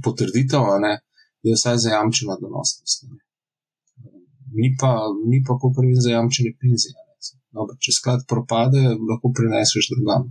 potrditev, 0.04 0.68
ne, 0.84 0.98
je 1.48 1.56
vsaj 1.56 1.80
zajamčena 1.88 2.38
donosnost. 2.44 3.08
Ne 3.08 3.24
ni 4.60 4.74
pa, 4.80 4.92
ni 5.30 5.42
pa 5.48 5.58
kot 5.62 5.76
pravi 5.78 5.96
zajamčene 6.08 6.54
penzije. 6.62 6.98
Dobar, 7.58 7.78
če 7.82 7.96
sklad 7.96 8.26
propade, 8.30 8.84
lahko 9.10 9.32
preneseš 9.36 9.90
drugam. 9.94 10.28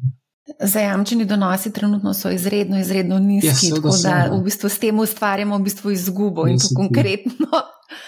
Zajamčeni 0.62 1.24
donosi 1.26 1.72
trenutno 1.74 2.12
so 2.14 2.30
izredno, 2.30 2.78
izredno 2.78 3.18
nizki, 3.18 3.70
ja, 3.72 3.74
tako 3.74 3.94
da 4.02 4.12
v 4.30 4.42
bistvu 4.46 4.70
s 4.70 4.78
tem 4.78 4.98
ustvarjamo 5.02 5.58
v 5.58 5.66
bistvu 5.66 5.90
izgubo 5.90 6.46
in 6.46 6.60
to 6.62 6.70
konkretno. 6.76 7.64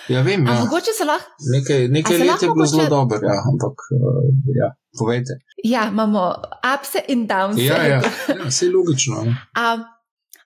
Ja, 0.08 0.22
vem. 0.22 0.46
Ja. 0.46 0.54
Mogoče 0.60 0.94
se 0.98 1.04
lahko. 1.04 1.34
Nekaj, 1.54 1.88
nekaj 1.88 2.18
let 2.18 2.42
je 2.42 2.48
bilo 2.54 2.66
zelo 2.66 2.86
dobro, 2.88 3.18
ja, 3.22 3.42
ampak 3.50 3.76
uh, 3.94 4.22
ja, 4.60 4.70
povejte. 4.98 5.38
Ja, 5.64 5.88
imamo 5.90 6.34
ups 6.74 6.94
in 7.08 7.26
downs. 7.28 7.58
Ja, 7.62 7.82
ja, 7.82 8.00
ja 8.38 8.46
vse 8.46 8.70
logično. 8.74 9.22
Um, 9.22 9.84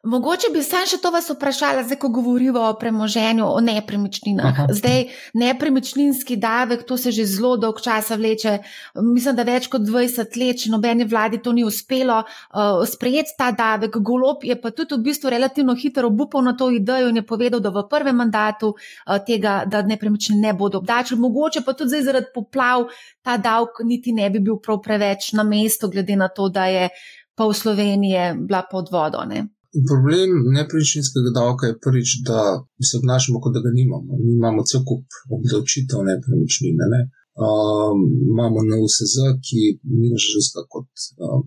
Mogoče 0.02 0.48
bi 0.50 0.64
sam 0.66 0.82
še 0.90 0.96
to 0.98 1.12
vas 1.14 1.28
vprašala, 1.30 1.84
zdaj, 1.86 1.96
ko 2.02 2.08
govorimo 2.10 2.58
o 2.66 2.70
premoženju, 2.74 3.44
o 3.46 3.60
nepremičninah. 3.62 4.48
Aha. 4.48 4.64
Zdaj, 4.74 5.04
nepremičninski 5.38 6.34
davek, 6.42 6.82
to 6.88 6.96
se 6.98 7.12
že 7.14 7.22
zelo 7.30 7.52
dolg 7.56 7.78
časa 7.84 8.18
vleče. 8.18 8.56
Mislim, 8.98 9.36
da 9.38 9.46
več 9.46 9.68
kot 9.70 9.86
20 9.86 10.34
let, 10.42 10.58
če 10.64 10.72
nobeni 10.74 11.06
vladi 11.06 11.38
to 11.38 11.54
ni 11.54 11.62
uspelo 11.62 12.18
uh, 12.24 12.82
sprejeti 12.82 13.36
ta 13.38 13.52
davek. 13.54 14.00
Golop 14.02 14.42
je 14.42 14.58
pa 14.58 14.74
tudi 14.74 14.98
v 14.98 15.06
bistvu 15.06 15.30
relativno 15.30 15.78
hitro 15.78 16.10
obupal 16.10 16.42
na 16.42 16.56
to 16.58 16.72
idejo 16.74 17.14
in 17.14 17.22
je 17.22 17.26
povedal, 17.30 17.62
da 17.62 17.70
v 17.70 17.86
prvem 17.86 18.18
mandatu 18.24 18.74
uh, 18.74 19.22
tega, 19.22 19.62
da 19.70 19.86
nepremičnine 19.86 20.48
ne 20.48 20.58
bodo 20.58 20.82
obdačili. 20.82 21.22
Mogoče 21.22 21.62
pa 21.62 21.78
tudi 21.78 21.94
zdaj 21.94 22.06
zaradi 22.10 22.34
poplav 22.34 22.90
ta 23.22 23.38
davek 23.38 23.84
niti 23.86 24.10
ne 24.10 24.26
bi 24.34 24.42
bil 24.42 24.58
prav 24.58 24.82
preveč 24.82 25.30
na 25.38 25.46
mestu, 25.46 25.94
glede 25.94 26.18
na 26.18 26.26
to, 26.26 26.50
da 26.50 26.66
je 26.66 26.90
pa 27.38 27.46
v 27.46 27.54
Sloveniji 27.54 28.30
bila 28.42 28.66
pod 28.66 28.90
vodo. 28.90 29.22
Ne? 29.30 29.46
Problem 29.90 30.30
nepremičninskega 30.58 31.30
davka 31.40 31.64
je 31.66 31.80
prvič, 31.84 32.08
da 32.28 32.40
se 32.88 32.94
obnašamo, 33.00 33.40
kot 33.42 33.52
da 33.56 33.60
ga 33.64 33.72
nimamo. 33.80 34.10
Mi 34.24 34.32
imamo 34.40 34.60
cel 34.70 34.82
kup 34.88 35.06
obdavčitev 35.36 35.98
nepremičnine. 36.10 36.84
Ne? 36.94 37.00
Um, 37.46 37.98
imamo 38.32 38.58
na 38.70 38.76
USZ, 38.84 39.16
ki 39.46 39.60
ni 40.00 40.08
nažalost 40.14 40.60
kot 40.74 40.90
um, 41.24 41.44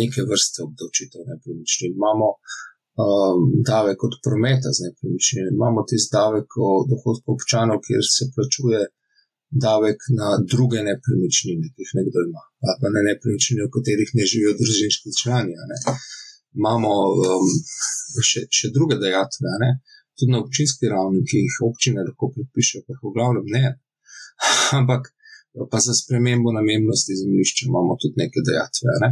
neke 0.00 0.26
vrste 0.30 0.58
obdavčitev 0.66 1.20
nepremičnin. 1.30 1.94
Imamo 2.00 2.26
um, 2.34 3.40
davek 3.70 3.98
od 4.08 4.14
prometa 4.26 4.68
z 4.76 4.78
nepremičnine, 4.86 5.48
imamo 5.58 5.86
tisti 5.90 6.14
davek 6.18 6.48
od 6.70 6.90
dohodkov 6.92 7.38
občanov, 7.38 7.78
kjer 7.86 8.02
se 8.16 8.24
plačuje 8.34 8.80
davek 9.66 9.98
na 10.20 10.28
druge 10.52 10.80
nepremičnine, 10.90 11.66
ki 11.72 11.80
jih 11.82 11.92
nekdo 11.98 12.18
ima, 12.28 12.42
pa 12.80 12.86
na 12.96 13.02
nepremičnine, 13.10 13.66
v 13.66 13.74
katerih 13.76 14.10
ne 14.18 14.24
živijo 14.32 14.58
družinski 14.60 15.14
člani 15.20 15.54
imamo 16.58 16.90
um, 16.90 17.46
še, 18.28 18.46
še 18.50 18.72
druge 18.74 18.98
dejatve, 19.02 19.56
ne? 19.64 19.70
tudi 20.20 20.34
na 20.34 20.40
občinski 20.42 20.90
ravni, 20.92 21.22
ki 21.24 21.38
jih 21.46 21.56
občine 21.64 22.04
lahko 22.04 22.28
predpišejo, 22.34 22.84
pa 22.84 22.92
jih 22.92 23.04
v 23.06 23.12
glavnem 23.16 23.46
ne. 23.54 23.66
Ampak 24.78 25.08
pa 25.70 25.78
za 25.86 25.94
spremembo 26.00 26.52
namennosti 26.52 27.16
zemljišča 27.20 27.66
imamo 27.66 27.96
tudi 28.00 28.20
neke 28.22 28.44
dejatve. 28.48 28.92
Ne? 29.04 29.10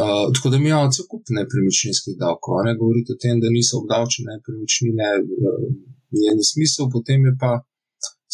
Uh, 0.00 0.26
tako 0.34 0.50
da 0.52 0.58
mi 0.58 0.68
imamo 0.68 0.90
cel 0.94 1.06
kup 1.10 1.24
nepremičninskih 1.38 2.18
davkov, 2.22 2.64
ne 2.68 2.74
govorite 2.80 3.14
o 3.14 3.20
tem, 3.22 3.40
da 3.40 3.48
niso 3.58 3.78
obdavčene 3.80 4.34
nepremičnine, 4.36 5.08
uh, 5.22 5.62
je 6.24 6.34
nesmisel, 6.40 6.90
potem 6.96 7.24
je 7.28 7.32
pa 7.42 7.52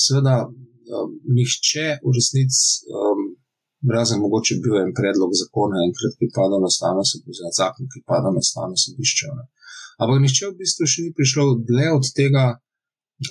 seveda 0.05 0.37
uh, 0.49 1.07
nihče 1.37 1.87
v 2.07 2.17
resnici. 2.17 2.65
Razen 3.93 4.21
mogoče 4.25 4.61
bil 4.65 4.79
en 4.81 4.93
predlog 4.97 5.33
zakona, 5.43 5.83
enkrat, 5.87 6.17
ki 6.19 6.31
pada 6.37 6.61
na 6.63 6.71
stano 6.77 7.05
sodišče, 7.11 7.53
zakon, 7.59 7.89
ki 7.93 8.05
pada 8.11 8.33
na 8.35 8.43
stano 8.51 8.77
sodišče. 8.85 9.33
Ampak 10.03 10.23
nišče 10.25 10.51
v 10.51 10.59
bistvu 10.61 10.89
še 10.91 11.07
ni 11.07 11.13
prišlo 11.19 11.45
dlje 11.69 11.91
od 11.99 12.09
tega, 12.19 12.45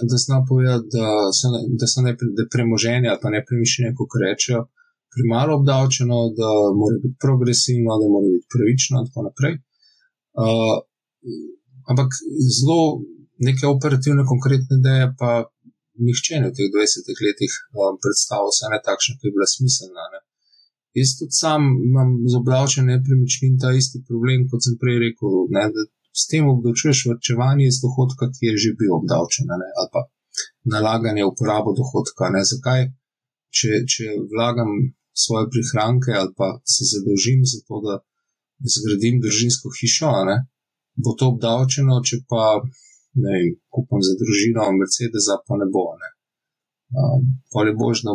da 0.10 0.18
zna 0.26 0.38
povedati, 0.50 0.88
da 0.96 1.08
so, 1.38 1.52
da 1.80 1.90
so 1.92 2.06
ne, 2.06 2.14
da 2.38 2.48
premoženje 2.54 3.10
ali 3.12 3.22
pa 3.24 3.34
nepremičnine, 3.34 3.92
kot 3.98 4.16
rečejo, 4.24 4.62
premalo 5.14 5.58
obdavčeno, 5.60 6.20
da 6.40 6.50
mora 6.80 6.98
biti 7.04 7.18
progresivno, 7.26 7.98
da 8.02 8.06
mora 8.14 8.30
biti 8.36 8.52
pravično 8.54 9.02
in 9.02 9.10
tako 9.10 9.26
naprej. 9.28 9.56
Uh, 10.44 10.78
ampak 11.92 12.10
zelo 12.58 12.80
neke 13.48 13.66
operativne, 13.76 14.24
konkretne 14.34 14.80
ideje 14.82 15.08
pa. 15.20 15.32
Nihče 15.94 16.40
v 16.42 16.50
teh 16.58 16.70
20 16.74 17.06
letih 17.26 17.54
um, 17.78 18.00
predstavlja 18.02 18.50
vse 18.50 18.70
ne 18.74 18.80
takšne, 18.88 19.14
ki 19.14 19.30
bi 19.30 19.36
bila 19.36 19.46
smiselna. 19.46 20.06
Ne. 20.14 20.20
Jaz 21.00 21.12
tudi 21.18 21.36
sam 21.42 21.62
imam 21.90 22.10
z 22.32 22.34
obdavčenjem 22.42 22.90
nepremičnin 22.94 23.60
ta 23.62 23.70
isti 23.82 24.02
problem, 24.08 24.46
kot 24.50 24.62
sem 24.66 24.76
prej 24.82 24.98
rekel. 25.06 25.32
Ne, 25.56 25.64
s 26.22 26.24
tem 26.30 26.46
obdavčuješ 26.54 27.00
vrčevanje 27.10 27.66
iz 27.68 27.80
dohodka, 27.86 28.30
ki 28.34 28.44
je 28.50 28.62
že 28.64 28.72
bil 28.80 28.92
obdavčen, 29.00 29.50
ne, 29.50 29.70
ali 29.80 29.90
pa 29.94 30.02
nalaganje 30.76 31.26
uporabo 31.32 31.74
dohodka. 31.80 32.30
Ne, 32.36 32.44
zakaj, 32.52 32.86
če, 33.58 33.72
če 33.92 34.06
vlagam 34.34 34.72
svoje 35.24 35.50
prihranke 35.54 36.14
ali 36.22 36.34
pa 36.38 36.48
se 36.74 36.90
zadolžim 36.94 37.42
za 37.52 37.60
to, 37.68 37.82
da 37.86 37.96
zgradim 38.76 39.22
družinsko 39.24 39.74
hišo, 39.78 40.14
ne, 40.30 40.38
bo 41.04 41.18
to 41.18 41.34
obdavčeno, 41.34 42.02
če 42.08 42.22
pa 42.30 42.46
ne, 43.26 43.36
kupam 43.74 44.02
za 44.06 44.14
družino 44.22 44.70
Mercedes, 44.78 45.30
pa 45.48 45.58
ne 45.62 45.70
bo. 45.74 45.86
Ne. 46.02 46.13
Um, 46.94 47.22
Poli 47.52 47.74
božno, 47.82 48.12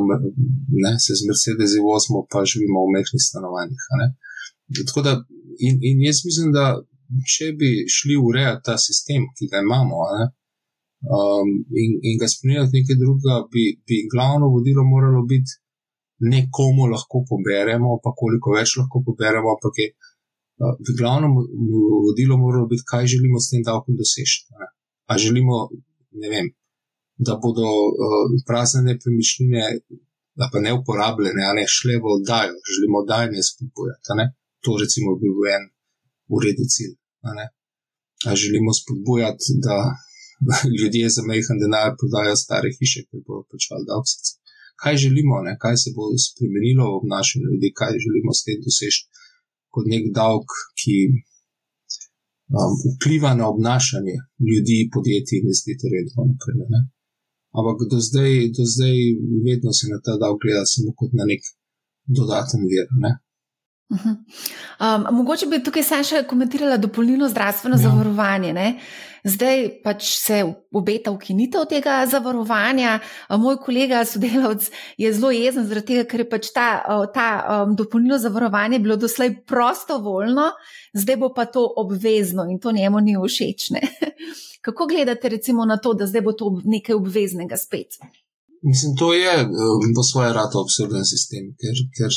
ne, 0.84 0.92
se 1.04 1.12
z 1.18 1.26
Mercedesi 1.28 1.78
vozimo, 1.88 2.18
pa 2.30 2.44
živimo 2.50 2.78
v 2.86 2.92
mehkih 2.94 3.22
stanovanjih. 3.28 3.82
Da, 5.06 5.12
in, 5.66 5.74
in 5.88 5.96
jaz 6.06 6.18
mislim, 6.28 6.52
da 6.58 6.66
če 7.32 7.46
bi 7.58 7.70
šli 7.96 8.14
urejati 8.28 8.64
ta 8.68 8.76
sistem, 8.78 9.26
ki 9.36 9.48
ga 9.50 9.62
imamo, 9.66 10.04
ne, 10.18 10.26
um, 11.16 11.50
in, 11.82 11.96
in 12.06 12.20
ga 12.20 12.28
spremeniti 12.30 12.78
nekaj 12.78 13.00
drugega, 13.02 13.40
bi, 13.54 13.64
bi 13.86 14.04
glavno 14.12 14.52
vodilo 14.54 14.84
moralo 14.86 15.24
biti, 15.32 15.58
ne 16.30 16.44
komu 16.56 16.86
lahko 16.92 17.24
poberemo, 17.30 17.98
pa 18.04 18.14
koliko 18.20 18.54
več 18.58 18.76
lahko 18.78 19.02
poberemo, 19.10 19.56
ampak 19.56 19.82
je 19.82 19.88
uh, 19.90 20.78
glavno 21.00 21.32
vodilo 22.06 22.38
moralo 22.38 22.70
biti, 22.70 22.86
kaj 22.92 23.10
želimo 23.14 23.42
s 23.42 23.50
tem 23.50 23.66
davkom 23.66 23.98
doseči. 23.98 24.46
A 25.10 25.18
želimo, 25.18 25.66
ne 26.22 26.30
vem 26.30 26.54
da 27.26 27.32
bodo 27.42 27.68
uh, 27.88 28.26
prazne 28.48 28.80
nepremičnine, 28.90 29.62
pa 30.52 30.58
ne 30.66 30.72
uporabljene, 30.78 31.42
a 31.50 31.52
ne 31.58 31.64
šle 31.76 31.94
v 32.02 32.06
oddajo, 32.16 32.54
želimo 32.72 32.96
oddajanje 33.02 33.42
spodbujati. 33.50 34.28
To 34.64 34.70
recimo 34.82 35.08
bi 35.20 35.28
bil 35.34 35.46
en 35.56 35.64
uredu 36.34 36.64
cilj. 36.74 36.94
A, 37.28 37.30
a 38.28 38.30
želimo 38.42 38.70
spodbujati, 38.80 39.58
da 39.66 39.76
ljudje 40.78 41.06
za 41.16 41.22
majhen 41.28 41.58
denar 41.62 41.90
prodajo 42.00 42.34
stare 42.44 42.68
hiše, 42.78 43.00
ker 43.08 43.18
bodo 43.26 43.42
plačali 43.50 43.88
davksice. 43.92 44.32
Kaj 44.82 44.94
želimo, 45.04 45.34
ne? 45.46 45.52
kaj 45.62 45.76
se 45.82 45.88
bo 45.96 46.04
spremenilo 46.26 46.86
v 47.02 47.06
našem 47.14 47.40
ljudi, 47.46 47.68
kaj 47.80 47.92
želimo 48.04 48.30
s 48.38 48.44
tem 48.46 48.58
doseči 48.66 49.00
kot 49.72 49.84
nek 49.92 50.04
davek, 50.18 50.50
ki 50.80 50.96
um, 52.58 52.72
vpliva 52.94 53.32
na 53.40 53.44
obnašanje 53.52 54.16
ljudi, 54.50 54.78
podjetij, 54.94 55.40
investitorjev 55.42 56.04
in 56.04 56.08
tako 56.12 56.26
naprej. 56.30 56.86
Ampak 57.56 57.78
do 57.90 57.98
zdaj, 58.08 58.32
do 58.56 58.64
zdaj 58.74 58.96
vedno 59.46 59.72
se 59.72 59.88
na 59.88 59.98
ta 60.04 60.16
da 60.20 60.30
ogleda 60.34 60.64
samo 60.66 60.92
kot 60.98 61.12
na 61.18 61.24
nek 61.30 61.42
dodaten 62.16 62.62
vir. 62.70 62.86
Ne? 63.04 63.12
Uh 63.90 63.98
-huh. 63.98 64.16
um, 65.10 65.16
mogoče 65.16 65.46
bi 65.46 65.62
tukaj 65.64 65.82
sam 65.82 66.04
še 66.04 66.22
komentirala 66.28 66.76
dopolnilno 66.76 67.28
zdravstveno 67.28 67.76
ja. 67.76 67.82
zavarovanje. 67.82 68.52
Ne? 68.52 68.80
Zdaj 69.24 69.68
pač 69.84 70.04
se 70.18 70.44
obeta 70.72 71.10
ukinitev 71.10 71.64
tega 71.68 72.06
zavarovanja. 72.06 72.98
Moj 73.30 73.56
kolega, 73.56 74.04
sodelavec, 74.04 74.70
je 74.96 75.12
zelo 75.12 75.30
jezen 75.30 75.66
zaradi 75.66 75.86
tega, 75.86 76.04
ker 76.04 76.20
je 76.20 76.28
pač 76.28 76.52
ta, 76.54 76.68
ta 77.14 77.64
um, 77.64 77.74
dopolnilno 77.76 78.18
zavarovanje 78.18 78.78
bilo 78.78 78.96
doslej 78.96 79.34
prostovoljno, 79.46 80.50
zdaj 80.92 81.16
bo 81.16 81.32
pa 81.34 81.44
to 81.44 81.64
obvezno 81.76 82.44
in 82.50 82.60
to 82.60 82.72
njemu 82.72 83.00
ni 83.00 83.16
všeč. 83.16 83.70
Kako 84.66 84.86
gledate 84.86 85.28
recimo 85.28 85.64
na 85.64 85.76
to, 85.76 85.94
da 85.94 86.06
zdaj 86.06 86.22
bo 86.22 86.32
to 86.32 86.60
nekaj 86.64 86.94
obveznega 86.94 87.56
spet? 87.56 87.96
Mislim, 88.62 88.96
to 89.00 89.14
je 89.14 89.34
po 89.94 90.02
um, 90.02 90.08
svoje 90.10 90.30
rado 90.38 90.56
absurden 90.64 91.04
sistem, 91.04 91.44
ker, 91.60 91.76
ker 91.96 92.10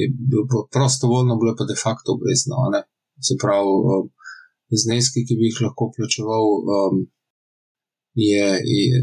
je 0.00 0.06
bil 0.30 0.42
prostovoljno, 0.72 1.36
bilo 1.40 1.52
pa 1.58 1.64
de 1.72 1.76
facto 1.84 2.16
obvezno. 2.16 2.56
Ne? 2.74 2.80
Se 3.26 3.34
pravi, 3.42 3.74
um, 3.92 4.06
zneski, 4.82 5.24
ki 5.26 5.34
bi 5.38 5.50
jih 5.50 5.60
lahko 5.66 5.90
plačeval, 5.96 6.46
um, 6.76 6.96
je, 8.16 8.46
je, 8.72 9.02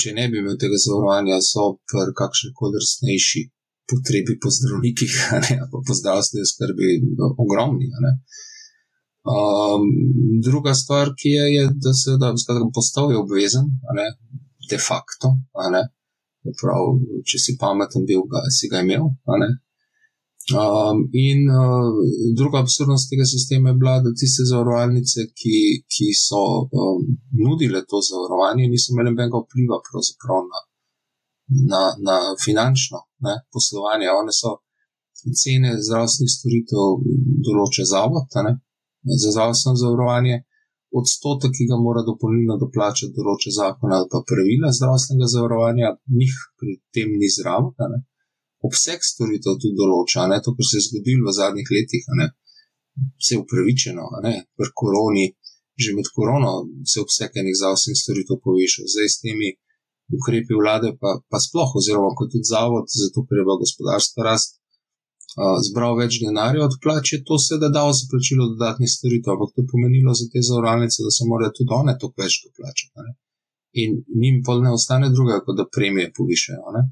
če 0.00 0.16
ne 0.18 0.26
bi 0.30 0.42
imel 0.42 0.58
tega 0.58 0.80
zavarovanja, 0.84 1.38
so 1.50 1.78
pri 1.90 2.12
kakšni 2.20 2.50
koli 2.58 2.82
resnejši 2.82 3.44
potrebi 3.88 4.36
po 4.42 4.50
zdravnikih, 4.56 5.14
ali 5.34 5.60
pa 5.70 5.82
po 5.86 5.98
zdravstveni 6.00 6.50
skrbi, 6.52 6.88
ogromni. 7.44 7.86
Um, 9.28 9.86
druga 10.42 10.74
stvar, 10.74 11.14
ki 11.18 11.30
je, 11.36 11.46
je 11.54 11.64
da 11.84 11.94
se 11.94 12.18
da 12.20 12.32
postavi 12.74 13.14
obvezen, 13.22 13.70
ne, 13.98 14.08
de 14.70 14.78
facto. 14.88 15.36
Prav, 16.60 16.98
če 17.28 17.40
si 17.42 17.56
pameten, 17.60 18.04
bil 18.08 18.22
ga, 18.30 18.44
si 18.54 18.70
ga 18.70 18.82
imel. 18.84 19.10
Um, 20.48 21.02
in 21.12 21.44
uh, 21.52 21.92
druga 22.36 22.62
absurdnost 22.64 23.10
tega 23.10 23.24
sistema 23.28 23.68
je 23.68 23.78
bila, 23.80 23.98
da 24.04 24.14
tiste 24.20 24.46
zavarovalnice, 24.48 25.26
ki, 25.40 25.58
ki 25.92 26.06
so 26.16 26.40
um, 26.72 27.02
nudile 27.42 27.82
to 27.90 28.00
zavarovanje, 28.10 28.70
niso 28.72 28.94
imele 28.94 29.10
nobenega 29.10 29.42
vpliva 29.42 29.76
na, 30.52 30.60
na, 31.72 31.82
na 32.06 32.16
finančno 32.44 33.02
ne, 33.26 33.34
poslovanje. 33.52 34.08
One 34.22 34.32
so 34.32 34.56
cene 35.42 35.74
zdravstvenih 35.84 36.32
storitev 36.32 37.04
določile 37.44 37.86
zavod 37.92 38.32
za 39.22 39.30
zdravstveno 39.34 39.76
zavarovanje, 39.82 40.36
odstotek, 40.90 41.52
ki 41.56 41.68
ga 41.70 41.76
mora 41.80 42.02
dopolnilno 42.06 42.56
doplačati, 42.60 43.12
določa 43.16 43.52
zakon 43.54 43.92
ali 43.92 44.08
pa 44.12 44.22
pravila 44.28 44.72
zdravstvenega 44.72 45.28
zavarovanja, 45.34 45.92
njih 46.20 46.36
pri 46.60 46.78
tem 46.94 47.12
ni 47.20 47.28
zraven. 47.32 47.98
Obseg 48.64 49.04
storitev 49.04 49.58
tudi 49.62 49.76
določa, 49.78 50.26
ne? 50.30 50.40
to, 50.42 50.54
kar 50.56 50.66
se 50.66 50.80
je 50.80 50.86
zgodilo 50.88 51.28
v 51.28 51.36
zadnjih 51.36 51.68
letih, 51.76 52.08
vse 53.20 53.38
upravičeno, 53.42 54.08
pri 54.58 54.72
koroni 54.74 55.28
že 55.78 55.94
med 55.94 56.08
korono 56.10 56.66
se 56.90 56.98
obseg 56.98 57.30
enih 57.38 57.54
zdravstvenih 57.54 58.00
storitev 58.02 58.40
povišal, 58.42 58.90
zdaj 58.90 59.08
s 59.14 59.20
temi 59.22 59.48
ukrepi 60.10 60.56
vlade, 60.58 60.90
pa, 61.00 61.20
pa 61.30 61.38
sploh, 61.38 61.70
oziroma 61.78 62.10
kot 62.18 62.32
tudi 62.34 62.50
zavod, 62.50 62.90
zato 62.90 63.22
ker 63.28 63.38
je 63.38 63.46
v 63.46 63.58
gospodarstvu 63.62 64.26
rast, 64.26 64.57
zbral 65.36 65.96
več 65.98 66.18
denarja 66.22 66.64
od 66.64 66.76
plače, 66.82 67.22
to 67.28 67.38
se 67.38 67.58
da 67.62 67.68
dal 67.68 67.92
za 67.92 68.08
plačilo 68.10 68.48
dodatnih 68.52 68.90
storitev, 68.90 69.34
ampak 69.34 69.54
to 69.54 69.62
je 69.62 69.70
pomenilo 69.72 70.14
za 70.14 70.26
te 70.32 70.42
zavarovalnice, 70.48 71.04
da 71.04 71.10
so 71.12 71.26
morali 71.28 71.52
tudi 71.58 71.74
one 71.80 71.94
to 72.00 72.12
več 72.16 72.40
doplačati. 72.46 73.12
In 73.82 74.00
njim 74.22 74.40
pa 74.46 74.56
ne 74.64 74.72
ostane 74.72 75.10
druga, 75.10 75.42
kot 75.44 75.58
da 75.60 75.68
premije 75.76 76.12
povišajo. 76.16 76.72
Ne? 76.76 76.82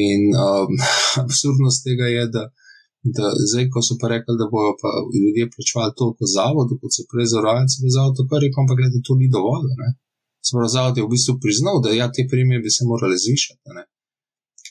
In 0.00 0.34
um, 0.34 0.74
absurdnost 1.24 1.86
tega 1.86 2.10
je, 2.10 2.26
da, 2.34 2.44
da 3.18 3.30
zdaj, 3.52 3.68
ko 3.72 3.84
so 3.86 3.96
pa 4.00 4.10
rekli, 4.14 4.36
da 4.40 4.50
bodo 4.50 4.74
pa 4.82 4.90
ljudje 5.14 5.52
plačevali 5.54 5.96
toliko 6.00 6.32
zavodu, 6.36 6.80
kot 6.82 6.96
so 6.96 7.06
prej 7.12 7.30
zavarovalnice, 7.32 7.80
da 7.80 7.86
je 7.88 7.96
zavod 7.98 8.18
to 8.18 8.42
rekel, 8.44 8.64
ampak 8.64 8.82
gledajte, 8.82 9.06
to 9.06 9.14
ni 9.20 9.30
dovolj. 9.30 9.70
Sploh 10.44 10.68
zavod 10.68 10.98
je 10.98 11.06
v 11.06 11.12
bistvu 11.14 11.38
priznal, 11.40 11.80
da 11.84 11.94
ja, 11.94 12.10
te 12.12 12.26
premije 12.30 12.64
bi 12.66 12.70
se 12.76 12.84
morale 12.90 13.16
zvišati. 13.16 13.78
Ne? 13.78 13.86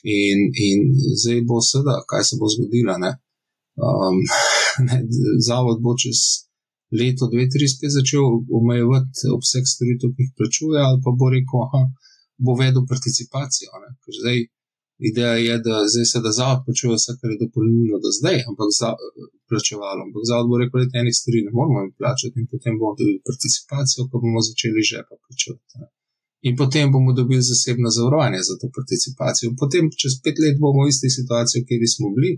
In, 0.04 0.38
in 0.66 0.80
zdaj 1.20 1.40
bo 1.48 1.60
seveda, 1.64 2.02
kaj 2.10 2.24
se 2.28 2.36
bo 2.40 2.48
zgodilo. 2.52 2.96
Ne? 3.04 3.12
Um, 3.80 4.18
ne, 4.86 4.98
zavod 5.48 5.80
bo 5.84 5.96
čez 6.02 6.20
leto, 6.98 7.28
dve, 7.32 7.46
tri 7.52 7.66
spet 7.68 7.92
začel 7.98 8.24
omejevati 8.58 9.30
obseg 9.36 9.64
storitev, 9.74 10.12
ki 10.14 10.26
jih 10.26 10.34
plačuje, 10.38 10.78
ali 10.86 10.98
pa 11.04 11.10
bo 11.20 11.30
rekel, 11.34 11.64
da 11.72 11.80
bo 12.44 12.52
vedel 12.60 12.84
participacijo. 12.92 13.70
Zdaj 14.20 14.38
ideja 15.10 15.36
je, 15.46 15.54
da 15.66 15.74
zdaj 15.92 16.06
se 16.12 16.18
da 16.26 16.30
zavod 16.38 16.60
plačuje 16.66 16.94
vse, 16.94 17.12
kar 17.18 17.28
je 17.30 17.40
dopolnilno 17.42 17.98
do 18.04 18.10
zdaj, 18.18 18.38
ampak 18.50 18.68
za 18.80 18.90
plačevalo. 19.48 20.00
Ampak 20.06 20.22
zavod 20.30 20.46
bo 20.50 20.56
rekel, 20.62 20.86
da 20.92 21.02
enih 21.02 21.16
stvari 21.20 21.46
ne 21.46 21.52
moramo 21.56 21.78
jim 21.82 21.92
plačati 22.00 22.36
in 22.40 22.46
potem 22.52 22.74
bomo 22.78 22.92
dobili 22.98 23.24
participacijo, 23.28 24.00
ko 24.08 24.14
bomo 24.22 24.40
začeli 24.48 24.80
že 24.90 24.98
pa 25.08 25.14
plačevati. 25.24 25.74
Ne. 25.80 25.86
In 26.48 26.56
potem 26.60 26.92
bomo 26.92 27.12
dobili 27.18 27.42
zasebno 27.52 27.88
zavarovanje 27.96 28.40
za 28.48 28.54
to 28.60 28.68
participacijo. 28.76 29.54
Potem, 29.62 29.88
čez 30.00 30.12
pet 30.24 30.36
let, 30.42 30.56
bomo 30.64 30.84
v 30.84 30.90
isti 30.92 31.08
situaciji, 31.18 31.64
kjer 31.68 31.84
smo 31.94 32.10
bili, 32.16 32.32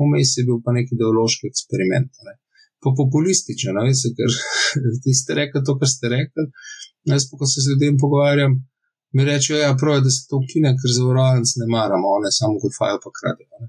vmes 0.00 0.30
je 0.36 0.44
bil 0.48 0.58
pa 0.64 0.70
neki 0.76 0.92
ideološki 0.96 1.48
eksperiment. 1.52 2.10
Ne. 2.26 2.34
Pa 2.82 2.92
populističen, 3.00 3.78
veste, 3.88 4.12
ker 4.16 4.28
ste 5.20 5.38
rekli 5.40 5.62
to, 5.66 5.76
kar 5.80 5.88
ste 5.88 6.12
rekli. 6.12 6.44
Jaz 7.12 7.24
pa, 7.30 7.38
ko 7.40 7.48
se 7.48 7.64
z 7.64 7.72
ljudem 7.72 7.96
pogovarjam, 8.02 8.58
mi 9.16 9.24
rečejo, 9.24 9.58
ja, 9.62 9.76
prav 9.80 9.94
je, 9.96 10.04
da 10.06 10.10
se 10.10 10.26
to 10.28 10.40
ukine, 10.42 10.74
ker 10.80 10.92
zavarovalnic 10.98 11.52
ne 11.60 11.66
maramo, 11.74 12.10
one 12.18 12.30
samo 12.38 12.60
kot 12.62 12.74
fajo 12.78 12.98
pa 13.04 13.12
kradijo. 13.18 13.68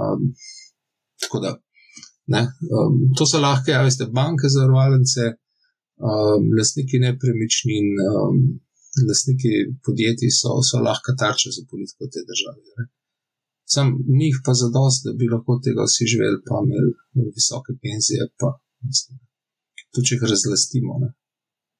Um, 0.00 0.26
tako 1.22 1.40
da, 1.44 1.52
ne, 2.34 2.42
um, 2.76 2.98
to 3.16 3.24
so 3.30 3.40
lahke, 3.40 3.72
ja, 3.72 3.80
veste, 3.86 4.10
banke 4.18 4.50
zavarovalnice, 4.52 5.30
um, 6.08 6.50
lastniki 6.58 7.00
nepremičnin, 7.06 7.88
um, 8.10 8.42
lastniki 9.08 9.52
podjetij 9.84 10.30
so, 10.40 10.50
so 10.68 10.76
lahko 10.88 11.10
tarče 11.20 11.48
za 11.56 11.62
politiko 11.70 12.02
te 12.12 12.20
države. 12.30 12.60
Ne. 12.78 12.84
Sam 13.72 13.86
njih 14.20 14.36
pa 14.44 14.52
za 14.60 14.68
dost, 14.76 15.00
da 15.06 15.10
bi 15.18 15.32
lahko 15.34 15.52
tega 15.66 15.82
vsi 15.88 16.04
živeli, 16.12 16.38
pa 16.48 16.54
imeli 16.64 16.92
visoke 17.38 17.72
penzije, 17.82 18.22
pa 18.40 18.48
mislim, 18.88 19.16
to 19.92 20.04
če 20.04 20.14
jih 20.14 20.24
razlastimo. 20.32 20.92
Ne. 21.02 21.08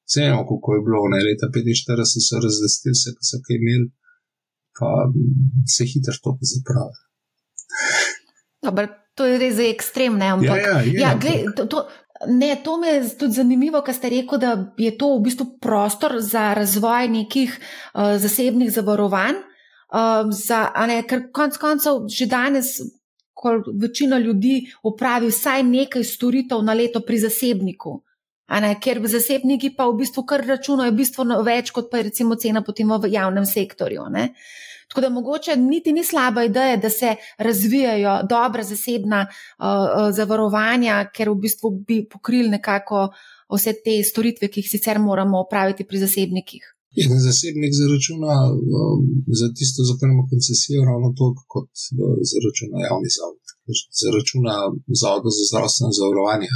Vseeno, 0.08 0.40
kako 0.50 0.68
je 0.76 0.84
bilo, 0.86 1.00
ne 1.14 1.20
leta 1.26 1.46
45 1.56 2.26
so 2.28 2.40
razvestili 2.46 2.96
vse, 2.96 3.14
kar 3.16 3.24
so 3.30 3.42
kaj 3.44 3.56
imeli, 3.60 3.86
pa 4.78 4.88
se 5.74 5.82
hitro 5.90 6.16
to 6.24 6.30
zapravi. 6.52 6.98
Dobar, 8.64 8.88
to 9.16 9.26
je 9.28 9.38
res 9.42 9.58
ekstremno. 9.58 10.24
Ja, 10.24 10.56
ja, 10.56 10.78
je, 10.80 10.92
ja, 11.00 11.12
gled, 11.22 11.52
to, 11.56 11.66
to, 11.72 11.84
ne, 12.28 12.56
to 12.64 12.76
mi 12.78 12.86
je 12.86 13.18
tudi 13.18 13.32
zanimivo, 13.32 13.82
kar 13.82 13.94
ste 13.94 14.10
rekli, 14.10 14.38
da 14.38 14.56
je 14.78 14.92
to 14.98 15.16
v 15.16 15.22
bistvu 15.22 15.46
prostor 15.60 16.16
za 16.20 16.54
razvoj 16.54 17.08
nekih 17.08 17.58
uh, 17.58 18.16
zasebnih 18.18 18.72
zavarovanj. 18.72 19.40
Uh, 19.92 20.30
za, 20.32 20.70
ne, 20.86 21.02
ker 21.04 21.28
konec 21.32 21.58
koncev 21.60 22.06
že 22.08 22.26
danes, 22.26 22.78
ko 23.34 23.58
večina 23.80 24.18
ljudi 24.18 24.66
opravi 24.82 25.28
vsaj 25.28 25.62
nekaj 25.62 26.04
storitev 26.04 26.62
na 26.62 26.72
leto 26.72 27.00
pri 27.00 27.18
zasebniku. 27.18 28.02
Ne, 28.61 28.74
ker 28.80 29.00
zasebniki 29.09 29.72
pa 29.76 29.86
v 29.88 30.03
bistvu 30.03 30.26
kar 30.28 30.44
računajo 30.44 30.92
bistveno 30.92 31.40
več, 31.46 31.70
kot 31.72 31.88
pa 31.90 32.00
je 32.00 32.11
recimo 32.11 32.36
cena 32.36 32.61
potem 32.62 32.90
v 32.90 33.09
javnem 33.14 33.46
sektorju. 33.48 34.09
Ne. 34.12 34.32
Tako 34.92 35.00
da 35.00 35.09
mogoče 35.09 35.57
niti 35.57 35.92
ni 35.92 36.05
slaba 36.05 36.44
ideja, 36.44 36.76
da 36.76 36.90
se 36.90 37.14
razvijajo 37.38 38.18
dobra 38.28 38.62
zasebna 38.62 39.22
uh, 39.24 40.11
zavarovanja, 40.12 40.98
ker 41.16 41.30
v 41.32 41.38
bistvu 41.46 41.70
bi 41.88 42.03
pokrili 42.05 42.53
nekako 42.53 43.07
vse 43.48 43.72
te 43.84 43.96
storitve, 44.05 44.50
ki 44.53 44.61
jih 44.61 44.68
sicer 44.68 45.00
moramo 45.00 45.40
opraviti 45.46 45.88
pri 45.88 46.03
zasebnikih. 46.05 46.68
In 47.00 47.16
zasebnik 47.24 47.72
zaračuna 47.72 48.36
um, 48.53 49.07
za 49.40 49.48
tisto, 49.57 49.80
za 49.88 49.96
kar 49.96 50.12
ima 50.12 50.26
koncesijo, 50.28 50.84
ravno 50.90 51.14
toliko 51.16 51.44
kot 51.55 51.70
zaračuna 52.32 52.84
javni 52.84 53.11
zavod. 53.16 53.57
Zaračuna 54.03 54.55
zavod 55.03 55.32
za 55.38 55.44
zdravstveno 55.50 55.92
zavarovanje. 56.00 56.48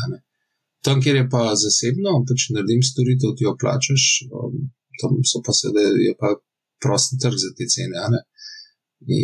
Tam, 0.86 1.00
kjer 1.02 1.16
je 1.20 1.26
pa 1.34 1.42
zasebno, 1.58 2.20
pač 2.28 2.48
naredim 2.54 2.82
storitev, 2.90 3.34
ti 3.36 3.46
jo 3.46 3.56
plačaš, 3.62 4.04
um, 4.30 4.58
tam 5.00 5.18
so 5.30 5.42
pa 5.46 5.54
sedaj, 5.60 5.88
je 6.06 6.12
pa 6.20 6.34
prosti 6.82 7.18
trg 7.22 7.38
za 7.44 7.50
te 7.58 7.66
cene. 7.74 8.22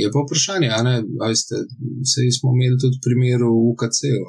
Je 0.01 0.09
pa 0.15 0.25
vprašanje, 0.25 0.71
ali 1.25 1.37
ste, 1.43 1.63
sej 2.13 2.33
smo 2.39 2.53
imeli 2.57 2.81
tudi 2.83 3.01
primer 3.07 3.47
v 3.47 3.53
UKC-u, 3.73 4.25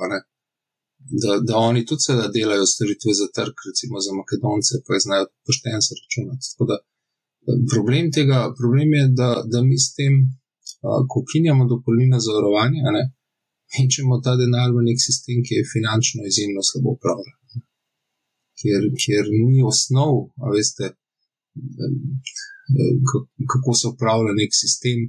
da, 1.23 1.31
da 1.47 1.57
oni 1.69 1.85
tudi 1.85 2.05
seveda 2.05 2.27
delajo 2.37 2.65
storitve 2.75 3.11
za 3.21 3.27
trg, 3.37 3.55
recimo 3.69 3.99
za 4.05 4.11
Makedonce, 4.19 4.79
pa 4.85 4.95
jih 4.95 5.03
znajo 5.07 5.25
pošteno 5.45 5.81
zračunati. 5.89 6.45
Problem 7.73 8.11
tega 8.17 8.39
problem 8.59 8.93
je, 8.99 9.03
da, 9.19 9.29
da 9.51 9.59
mi 9.69 9.77
s 9.85 9.89
tem, 9.97 10.13
ko 11.09 11.15
ukinjamo 11.23 11.67
dopolnilno 11.71 12.19
zavarovanje, 12.27 12.79
mečemo 13.73 14.21
ta 14.25 14.35
denar 14.39 14.69
v 14.75 14.85
nek 14.87 14.99
sistem, 15.07 15.41
ki 15.45 15.59
je 15.59 15.71
finančno 15.73 16.25
izjemno 16.29 16.61
slabo 16.69 16.95
upravljen. 16.97 17.35
Ker, 18.59 18.81
ker 19.03 19.25
ni 19.47 19.59
osnov, 19.71 20.13
veste, 20.55 20.93
kako 23.51 23.71
se 23.79 23.85
upravlja 23.93 24.33
nek 24.41 24.51
sistem, 24.63 24.99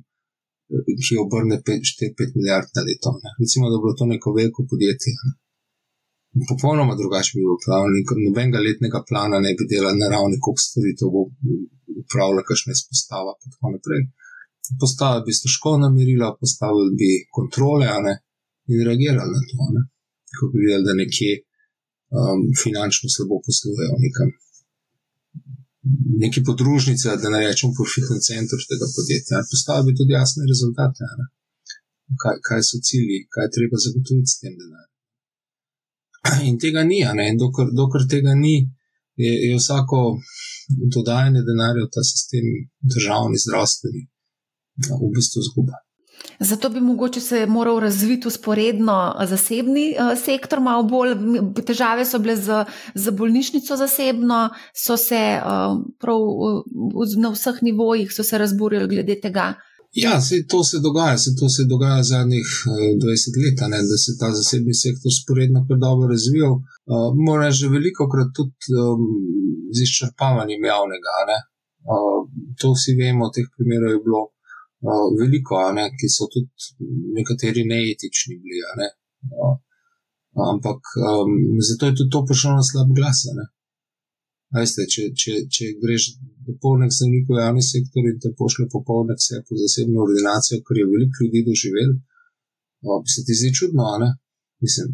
ki 1.04 1.22
obrne 1.24 1.60
4-5 1.60 2.36
milijard 2.38 2.68
na 2.76 2.82
leto. 2.88 3.10
Ne. 3.22 3.30
Recimo, 3.42 3.70
da 3.70 3.76
bilo 3.82 3.94
to 3.98 4.06
neko 4.14 4.32
veliko 4.38 4.66
podjetje. 4.70 5.12
Ne. 5.20 5.32
Popolnoma 6.50 6.94
drugače 7.00 7.30
bi 7.34 7.44
bilo 7.44 7.54
upravljeno, 7.58 8.16
nobenega 8.26 8.58
letnega 8.66 9.00
plana 9.08 9.38
ne 9.46 9.52
bi 9.58 9.68
delali 9.72 9.98
na 10.02 10.08
ravni, 10.14 10.36
koliko 10.44 10.66
storitev 10.68 11.12
bo 11.14 11.22
upravljala, 12.02 12.42
kakšne 12.48 12.74
izpostava. 12.78 13.32
Postavili 14.82 15.22
bi 15.26 15.38
stroškovna 15.38 15.88
merila, 15.98 16.28
postavili 16.40 16.90
bi 17.00 17.10
kontrole, 17.36 17.86
in 18.70 18.86
reagirali 18.88 19.32
na 19.36 19.42
to. 19.48 19.66
Ne? 19.76 19.82
Ko 20.36 20.42
bi 20.50 20.62
videli, 20.64 20.86
da 20.88 21.00
nekje 21.02 21.32
um, 22.18 22.40
finančno 22.62 23.06
slabo 23.14 23.36
poslujejo, 23.46 23.94
nekam. 24.06 24.30
Neki 26.24 26.40
podružnice, 26.48 27.16
da 27.22 27.28
ne 27.34 27.40
rečem, 27.46 27.74
profitni 27.78 28.18
center 28.28 28.60
tega 28.70 28.86
podjetja, 28.96 29.44
postavili 29.52 29.96
tudi 29.98 30.16
jasne 30.18 30.42
rezultate, 30.52 31.04
kaj, 32.22 32.36
kaj 32.46 32.60
so 32.68 32.80
cilji, 32.88 33.18
kaj 33.34 33.52
treba 33.56 33.76
zagotoviti 33.84 34.32
s 34.32 34.40
tem 34.40 34.54
denarjem. 34.60 34.92
In 36.48 36.56
tega 36.64 36.82
ni, 36.88 37.02
in 37.30 37.36
dokler, 37.42 37.68
dokler 37.80 38.08
tega 38.14 38.32
ni, 38.44 38.56
je, 39.24 39.32
je 39.48 39.56
vsako 39.60 39.98
dodajanje 40.94 41.42
denarja 41.50 41.84
v 41.84 41.92
ta 41.94 42.02
sistem, 42.12 42.46
državni, 42.94 43.36
zdravstveni, 43.44 44.02
v 44.88 45.10
bistvu 45.16 45.44
zguba. 45.50 45.83
Zato 46.40 46.68
bi 46.68 46.80
mogoče 46.80 47.20
se 47.20 47.46
moral 47.46 47.78
razviti 47.78 48.28
usporedno 48.28 49.14
zasebni 49.28 49.94
uh, 49.94 50.18
sektor, 50.18 50.60
malo 50.60 50.82
bolj. 50.82 51.14
Težave 51.66 52.04
so 52.04 52.18
bile 52.18 52.36
z, 52.36 52.64
z 52.94 53.10
bolnišnico 53.10 53.76
zasebno, 53.76 54.48
so 54.86 54.96
se 54.96 55.20
uh, 55.38 55.78
prav 56.00 56.18
na 57.18 57.30
vseh 57.30 57.62
nivojih 57.62 58.10
razburili 58.32 58.88
glede 58.88 59.20
tega. 59.20 59.54
Ja, 59.94 60.20
se, 60.20 60.34
to 60.50 60.64
se 60.64 60.78
dogaja, 60.86 61.18
se 61.18 61.30
to 61.40 61.48
se 61.48 61.62
dogaja 61.72 62.02
zadnjih 62.02 62.48
uh, 62.66 62.72
20 63.02 63.38
let, 63.42 63.58
ne, 63.72 63.80
da 63.90 63.96
se 64.04 64.12
ta 64.20 64.28
zasebni 64.38 64.74
sektor 64.84 65.10
sporedno 65.22 65.66
kar 65.68 65.78
dobro 65.86 66.08
razvijal. 66.14 66.54
Uh, 66.90 67.10
Moram 67.26 67.46
reči, 67.46 67.70
veliko 67.76 68.08
krat 68.12 68.30
tudi 68.38 68.74
um, 68.84 69.04
z 69.74 69.78
izčrpavanjem 69.86 70.62
javnega. 70.72 71.12
Uh, 71.92 72.20
to 72.58 72.72
vsi 72.74 72.92
vemo, 73.00 73.30
teh 73.34 73.46
primerov 73.54 73.90
je 73.94 74.04
bilo 74.06 74.22
veliko, 75.20 75.60
ne, 75.76 75.88
ki 75.98 76.08
so 76.12 76.28
tudi 76.32 76.48
nekateri 77.18 77.64
neetični 77.70 78.38
bili. 78.42 78.62
Ne. 78.80 78.88
Uh, 79.32 79.56
ampak 80.52 80.80
um, 81.10 81.34
zato 81.68 81.86
je 81.86 81.96
tudi 81.98 82.12
to 82.14 82.24
prišlo 82.28 82.56
na 82.58 82.64
slab 82.68 82.90
glas. 82.98 83.24
Veste, 84.54 84.86
če, 84.92 85.02
če, 85.20 85.32
če 85.54 85.70
greš 85.82 86.02
do 86.46 86.54
polnega 86.62 86.94
zdravnika 86.94 87.34
v 87.34 87.40
javni 87.42 87.64
sektor 87.66 88.06
in 88.10 88.18
te 88.22 88.30
pošle 88.38 88.68
popolne 88.74 89.16
vse 89.18 89.40
po 89.48 89.56
zasebno 89.58 90.04
ordinacijo, 90.06 90.60
kar 90.66 90.78
je 90.78 90.90
veliko 90.92 91.24
ljudi 91.24 91.46
doživel, 91.48 91.94
uh, 92.86 93.00
se 93.14 93.24
ti 93.26 93.38
zdi 93.40 93.54
čudno, 93.58 93.88
ne? 94.04 94.10
Mislim, 94.62 94.92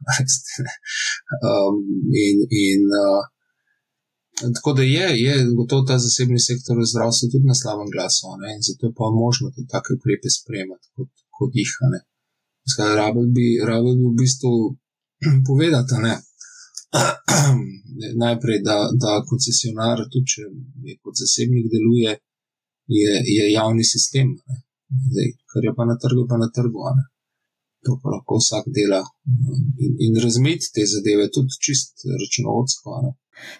um, 1.48 1.78
in, 2.26 2.42
in 2.64 2.84
uh, 3.04 3.22
tako 4.56 4.70
da 4.78 4.82
je, 4.82 5.06
je 5.24 5.34
gotovo 5.58 5.82
ta 5.90 5.96
zasebni 6.06 6.40
sektor 6.48 6.74
v 6.78 6.88
zdravstvu 6.92 7.24
tudi 7.32 7.46
na 7.50 7.56
slabem 7.60 7.88
glasu 7.94 8.24
ne? 8.42 8.48
in 8.56 8.62
zato 8.68 8.82
je 8.86 8.92
pa 8.98 9.06
možno 9.22 9.46
tudi 9.54 9.68
take 9.74 9.90
ukrepe 9.98 10.28
sprejemati 10.38 10.86
kot, 10.96 11.10
kot 11.36 11.50
jih. 11.60 11.72
Rabe 13.00 13.22
bi, 13.34 13.46
rabe 13.70 13.90
bi 13.98 14.04
v 14.10 14.16
bistvu 14.22 14.52
povedati, 15.48 15.94
ne. 16.06 16.14
Najprej, 18.24 18.58
da, 18.68 18.76
da 19.02 19.12
koncesionar, 19.30 19.98
tudi 20.12 20.26
če 20.32 20.42
je 20.88 20.94
kot 21.04 21.14
zasebnik 21.22 21.66
deluje, 21.74 22.12
je, 22.98 23.12
je 23.36 23.44
javni 23.58 23.84
sistem. 23.94 24.34
Zdaj, 25.10 25.28
kar 25.50 25.66
je 25.66 25.72
pa 25.78 25.84
na 25.90 25.96
trgu, 26.02 26.26
pa 26.30 26.36
na 26.44 26.48
trgu. 26.56 26.80
Ne. 26.98 27.04
To 27.86 27.96
pa 28.02 28.12
lahko 28.12 28.36
vsak 28.40 28.66
dela 28.76 29.00
in, 29.84 29.92
in 30.06 30.18
razumeti 30.24 30.72
te 30.74 30.82
zadeve, 30.94 31.30
tudi 31.36 31.60
čist 31.66 32.04
računovodsko. 32.22 32.98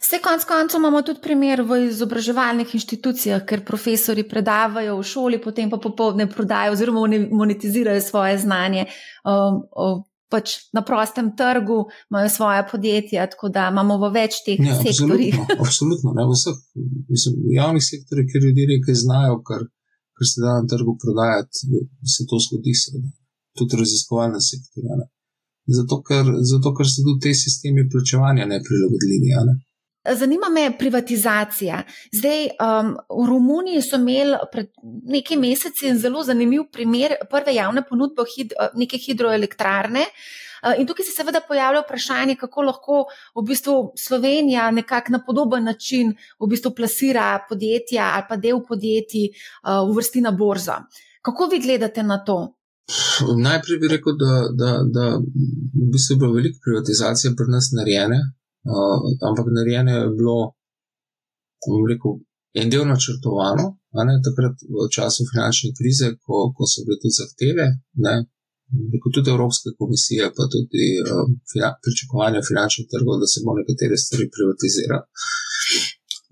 Vse 0.00 0.20
konc 0.24 0.44
koncev 0.48 0.80
imamo 0.80 1.02
tudi 1.02 1.20
primer 1.22 1.62
v 1.62 1.84
izobraževalnih 1.88 2.74
inštitucijah, 2.74 3.44
ker 3.46 3.64
profesori 3.64 4.26
predavajo 4.28 4.98
v 4.98 5.08
šoli, 5.12 5.40
potem 5.42 5.70
pa 5.70 5.78
popovdne 5.82 6.28
prodajo 6.30 6.76
oziroma 6.76 7.06
monetizirajo 7.30 8.00
svoje 8.00 8.38
znanje. 8.38 8.86
Um, 9.24 9.62
um, 9.76 10.04
pač 10.30 10.70
na 10.72 10.82
prostem 10.86 11.32
trgu 11.36 11.84
imajo 12.10 12.28
svoje 12.30 12.62
podjetja, 12.70 13.26
tako 13.32 13.50
da 13.54 13.68
imamo 13.72 13.98
v 14.04 14.12
več 14.14 14.40
teh 14.46 14.60
ja, 14.62 14.76
sektorjih. 14.78 15.34
Absolutno, 15.34 15.62
absolutno 15.66 16.14
ne, 16.16 16.26
v 16.28 16.36
vseh 16.38 16.58
mislim, 17.10 17.38
javnih 17.56 17.84
sektorjih, 17.84 18.28
ker 18.30 18.46
ljudje 18.46 18.68
nekaj 18.74 19.00
znajo, 19.04 19.40
kar, 19.48 19.64
kar 20.16 20.30
se 20.30 20.44
da 20.44 20.58
na 20.60 20.68
trgu 20.70 20.94
prodajati, 21.02 21.80
se 22.14 22.28
to 22.30 22.38
zgodi, 22.46 22.76
seveda. 22.84 23.10
tudi 23.58 23.80
raziskovalna 23.82 24.38
sektorja. 24.40 25.00
Zato 25.70 25.98
ker, 26.06 26.30
zato, 26.52 26.70
ker 26.76 26.86
so 26.88 27.02
tudi 27.06 27.26
te 27.26 27.32
sistemi 27.34 27.88
plačevanja 27.90 28.46
neprilagodljivi. 28.52 29.34
Ne. 29.48 29.54
Zanima 30.04 30.48
me 30.48 30.78
privatizacija. 30.78 31.82
Zdaj, 32.12 32.46
um, 32.56 32.94
v 33.22 33.26
Romuniji 33.28 33.82
so 33.84 33.98
imeli 34.00 34.38
pred 34.52 34.70
nekaj 34.82 35.36
meseci 35.36 35.92
zelo 35.98 36.22
zanimiv 36.24 36.70
primer 36.72 37.18
prve 37.30 37.54
javne 37.54 37.82
ponudbe 37.88 38.24
hid, 38.36 38.54
neke 38.80 38.96
hidroelektrarne. 38.96 40.06
Uh, 40.62 40.80
in 40.80 40.88
tukaj 40.88 41.04
se 41.04 41.12
seveda 41.12 41.42
pojavlja 41.48 41.82
vprašanje, 41.84 42.38
kako 42.40 42.64
lahko 42.70 43.02
v 43.36 43.44
bistvu 43.52 43.76
Slovenija 43.96 44.70
nekako 44.70 45.12
na 45.12 45.20
podoben 45.26 45.64
način 45.64 46.14
v 46.40 46.48
bistvu 46.48 46.72
plasira 46.76 47.28
podjetja 47.48 48.10
ali 48.14 48.28
pa 48.28 48.36
del 48.36 48.64
podjetij 48.68 49.28
uh, 49.28 49.84
v 49.84 50.00
vrsti 50.00 50.24
na 50.24 50.32
borzo. 50.32 50.80
Kako 51.22 51.52
vi 51.52 51.60
gledate 51.60 52.02
na 52.02 52.24
to? 52.24 52.40
Najprej 53.36 53.78
bi 53.78 53.88
rekel, 53.88 54.16
da, 54.18 54.34
da, 54.60 54.70
da 54.94 55.06
v 55.20 55.88
bistvu 55.92 56.14
je 56.14 56.18
bilo 56.18 56.32
veliko 56.32 56.58
privatizacije 56.64 57.36
pri 57.36 57.52
nas 57.52 57.68
narejene, 57.76 58.18
Uh, 58.60 59.00
ampak 59.28 59.46
narejeno 59.56 59.90
je 59.96 60.08
bilo, 60.18 60.38
kako 61.62 61.86
rekel, 61.92 62.12
en 62.60 62.68
del 62.72 62.84
načrtovano, 62.92 63.66
ne, 64.08 64.14
takrat 64.26 64.56
v 64.68 64.88
času 64.96 65.24
finančne 65.30 65.70
krize, 65.78 66.06
ko, 66.24 66.50
ko 66.56 66.68
so 66.68 66.84
bile 66.84 66.98
tudi 67.00 67.16
zahteve, 67.20 67.66
ne, 68.04 68.14
tudi 69.14 69.32
Evropska 69.34 69.70
komisija, 69.80 70.28
pa 70.36 70.44
tudi 70.54 70.86
uh, 71.00 71.24
fina, 71.50 71.70
pričakovanja 71.84 72.44
finančnih 72.50 72.86
trgov, 72.92 73.22
da 73.22 73.26
se 73.32 73.42
bo 73.44 73.56
nekatere 73.60 73.96
stvari 74.04 74.26
privatizirale. 74.36 75.06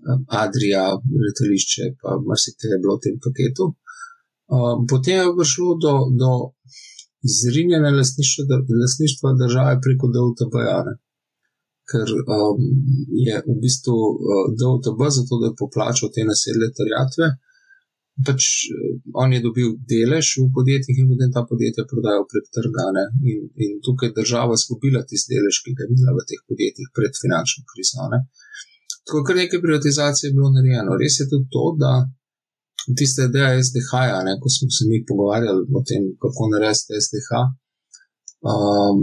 Uh, 0.05 0.21
Adrija, 0.43 0.85
letališče, 1.25 1.83
pa 2.01 2.09
marsikaj 2.29 2.69
je 2.73 2.81
bilo 2.83 2.93
v 2.97 3.03
tem 3.05 3.15
paketu. 3.25 3.65
Uh, 4.53 4.77
potem 4.91 5.17
je 5.25 5.35
prišlo 5.39 5.69
do, 5.83 5.93
do 6.21 6.31
izrinjene 7.29 7.89
lastništva 7.97 9.29
države 9.41 9.73
preko 9.85 10.05
DLTB-ja 10.13 10.79
ker 11.89 12.07
um, 12.37 12.63
je 13.27 13.35
v 13.45 13.55
bistvu 13.63 13.97
uh, 13.97 14.47
DOTB 14.59 14.99
za 15.15 15.23
to, 15.27 15.39
da 15.41 15.49
je 15.49 15.59
poplačal 15.61 16.11
te 16.13 16.25
nasedle 16.31 16.69
terjatve. 16.79 17.29
Pač 18.27 18.41
uh, 18.73 18.99
on 19.23 19.33
je 19.35 19.41
dobil 19.47 19.73
delež 19.93 20.27
v 20.43 20.49
podjetjih 20.57 21.01
in 21.01 21.09
potem 21.11 21.33
ta 21.35 21.45
podjetja 21.51 21.87
prodajo 21.91 22.27
prek 22.31 22.47
trgane. 22.57 23.05
In, 23.31 23.49
in 23.63 23.79
tukaj 23.85 24.13
država 24.19 24.59
izgubila 24.59 25.01
tisti 25.09 25.35
delež, 25.35 25.63
ki 25.65 25.75
ga 25.77 25.87
je 25.87 25.91
imela 25.95 26.17
v 26.19 26.27
teh 26.29 26.41
podjetjih 26.49 26.93
pred 26.97 27.13
finančno 27.23 27.65
krizo. 27.71 28.07
Ne? 28.13 28.23
Tako 29.05 29.25
kar 29.25 29.41
nekaj 29.41 29.63
privatizacije 29.65 30.29
je 30.29 30.35
bilo 30.37 30.49
narejeno. 30.53 30.97
Res 31.01 31.15
je 31.21 31.29
tudi 31.31 31.49
to, 31.55 31.65
da 31.83 31.93
tiste 32.99 33.25
ideje 33.29 33.63
SDH-ja, 33.67 34.19
ko 34.41 34.47
smo 34.55 34.69
se 34.75 34.83
mi 34.89 35.05
pogovarjali 35.09 35.61
o 35.77 35.81
tem, 35.89 36.03
kako 36.23 36.49
narediti 36.53 37.01
SDH, 37.05 37.29
um, 38.51 38.97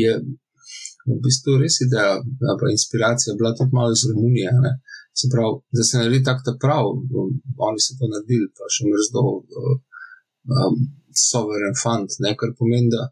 je 0.00 0.12
v 1.10 1.18
bistvu 1.26 1.58
res 1.62 1.76
ideja, 1.86 2.16
pa 2.60 2.70
inspiracija 2.70 3.36
bila 3.38 3.52
tudi 3.58 3.74
malo 3.78 3.90
iz 3.96 4.02
Romunije. 4.10 4.50
Ne? 4.64 4.72
Se 5.18 5.28
pravi, 5.32 5.60
da 5.76 5.82
se 5.84 5.98
naredi 5.98 6.22
tako 6.28 6.42
ta 6.46 6.52
prav, 6.64 6.84
oni 7.68 7.80
so 7.84 7.96
to 7.98 8.08
naredili, 8.12 8.48
pa 8.56 8.70
še 8.74 8.88
mrzdo 8.88 9.22
um, 9.28 10.76
sovereign 11.30 11.76
fund, 11.82 12.08
ne? 12.24 12.36
kar 12.40 12.54
pomeni, 12.58 12.92
da 12.94 13.02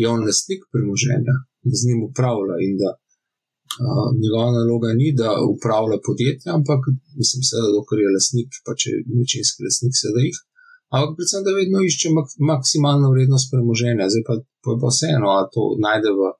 je 0.00 0.06
on 0.14 0.26
lastnik 0.28 0.66
premoženja 0.72 1.36
in 1.66 1.72
z 1.78 1.88
njim 1.88 2.04
upravlja 2.08 2.56
in 2.66 2.76
da 2.82 2.90
uh, 2.94 4.10
njegova 4.22 4.50
naloga 4.58 4.92
ni, 5.00 5.08
da 5.22 5.34
upravlja 5.54 5.98
podjetja, 6.06 6.54
ampak 6.58 6.80
mislim, 7.20 7.40
da 7.50 7.74
dokler 7.76 8.04
je 8.04 8.14
lastnik, 8.16 8.60
pa 8.64 8.76
če 8.80 8.94
je 8.94 9.02
večinski 9.22 9.66
lastnik, 9.66 9.94
se 10.00 10.14
da 10.14 10.22
jih. 10.26 10.38
Ampak 10.94 11.12
predvsem, 11.18 11.42
da 11.46 11.58
vedno 11.60 11.78
išče 11.86 12.08
mak 12.16 12.28
maksimalno 12.50 13.10
vrednost 13.14 13.50
premoženja, 13.52 14.10
zdaj 14.12 14.24
pa 14.28 14.34
je 14.38 14.78
pa 14.82 14.88
vseeno, 14.90 15.28
a 15.38 15.40
to 15.54 15.62
najde 15.86 16.10
v 16.18 16.30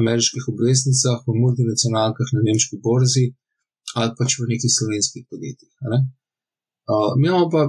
ameriških 0.00 0.44
obveznicah, 0.52 1.22
v 1.26 1.36
multinacionalkah 1.42 2.28
na 2.34 2.42
nemški 2.48 2.80
borzi 2.86 3.26
ali 3.98 4.10
pač 4.18 4.38
v 4.40 4.48
nekih 4.50 4.72
slovenskih 4.76 5.26
podjetjih. 5.30 5.72
Ne? 5.92 5.98
Uh, 6.92 7.12
mi 7.20 7.28
imamo 7.28 7.48
pa, 7.52 7.62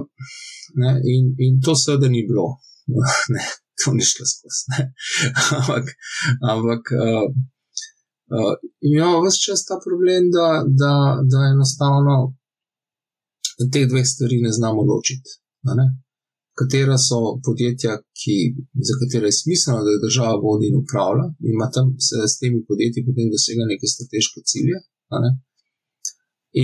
ne, 0.82 0.90
in, 1.12 1.28
in 1.44 1.60
to 1.64 1.76
seveda 1.78 2.08
ni 2.10 2.24
bilo, 2.28 2.46
ne, 3.34 3.44
to 3.78 3.94
ni 3.96 4.04
šlo 4.10 4.26
skozi. 4.30 4.64
ampak, 5.56 5.92
ampak 6.52 6.82
uh, 7.04 7.28
uh, 8.36 8.54
imamo 8.92 9.22
vse 9.24 9.38
čas 9.46 9.64
ta 9.68 9.78
problem, 9.86 10.32
da, 10.36 10.48
da, 10.82 10.92
da 11.32 11.46
enostavno 11.52 12.16
teh 13.72 13.86
dveh 13.88 14.06
stvari 14.12 14.42
ne 14.42 14.52
znamo 14.52 14.82
ločiti 14.90 15.38
katera 16.60 16.96
so 17.08 17.18
podjetja, 17.46 17.92
ki, 18.20 18.36
za 18.88 18.94
katere 19.00 19.28
je 19.30 19.38
smiselno, 19.42 19.80
da 19.86 19.90
je 19.92 20.04
država 20.06 20.36
vodi 20.46 20.70
in 20.70 20.78
upravlja, 20.82 21.26
in 21.44 21.50
ima 21.56 21.68
tam 21.76 21.86
se 22.06 22.14
s 22.32 22.38
temi 22.40 22.60
podjetji 22.68 23.06
potem 23.08 23.28
dosega 23.34 23.68
neke 23.72 23.86
strateške 23.92 24.40
cilje. 24.50 24.78
Ne? 25.24 25.30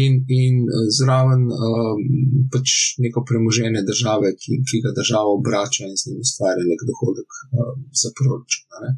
In, 0.02 0.12
in 0.40 0.54
eh, 0.64 0.86
zraven 0.98 1.42
um, 1.52 2.00
pač 2.52 2.68
neko 3.04 3.24
premoženje 3.28 3.82
države, 3.90 4.32
ki, 4.40 4.62
ki 4.68 4.80
ga 4.84 4.94
država 5.00 5.34
obrača 5.38 5.84
in 5.88 5.96
z 6.00 6.08
njim 6.08 6.22
ustvarja 6.24 6.64
nek 6.70 6.86
dohodek 6.90 7.30
um, 7.36 7.84
za 8.02 8.14
proračun. 8.16 8.64
Ne? 8.84 8.92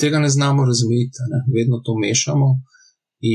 Tega 0.00 0.22
ne 0.24 0.30
znamo 0.36 0.64
razumeti, 0.70 1.28
ne? 1.32 1.42
vedno 1.58 1.82
to 1.84 1.98
mešamo. 2.06 2.48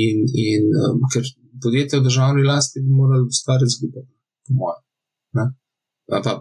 In, 0.01 0.25
in 0.47 0.73
um, 0.81 1.05
ker 1.13 1.25
podjetje 1.63 1.99
v 1.99 2.07
državni 2.09 2.43
lasti 2.51 2.81
bi 2.81 2.89
moralo 3.01 3.29
ustvarjati 3.29 3.75
zgubo, 3.75 4.01
po 4.45 4.57
mojem 4.57 4.81
pa 6.11 6.33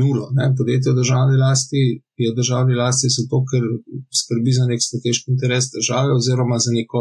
nulo. 0.00 0.26
Ne? 0.36 0.44
Podjetje 0.58 0.92
v 0.92 0.98
državni 1.00 1.36
lasti 1.44 1.82
je 2.22 2.28
v 2.32 2.36
državni 2.40 2.74
lasti 2.82 3.08
zato, 3.18 3.36
ker 3.50 3.62
skrbi 4.20 4.52
za 4.58 4.64
nek 4.70 4.80
strateški 4.86 5.32
interes 5.34 5.64
države 5.76 6.10
oziroma 6.18 6.58
za 6.64 6.72
neko 6.78 7.00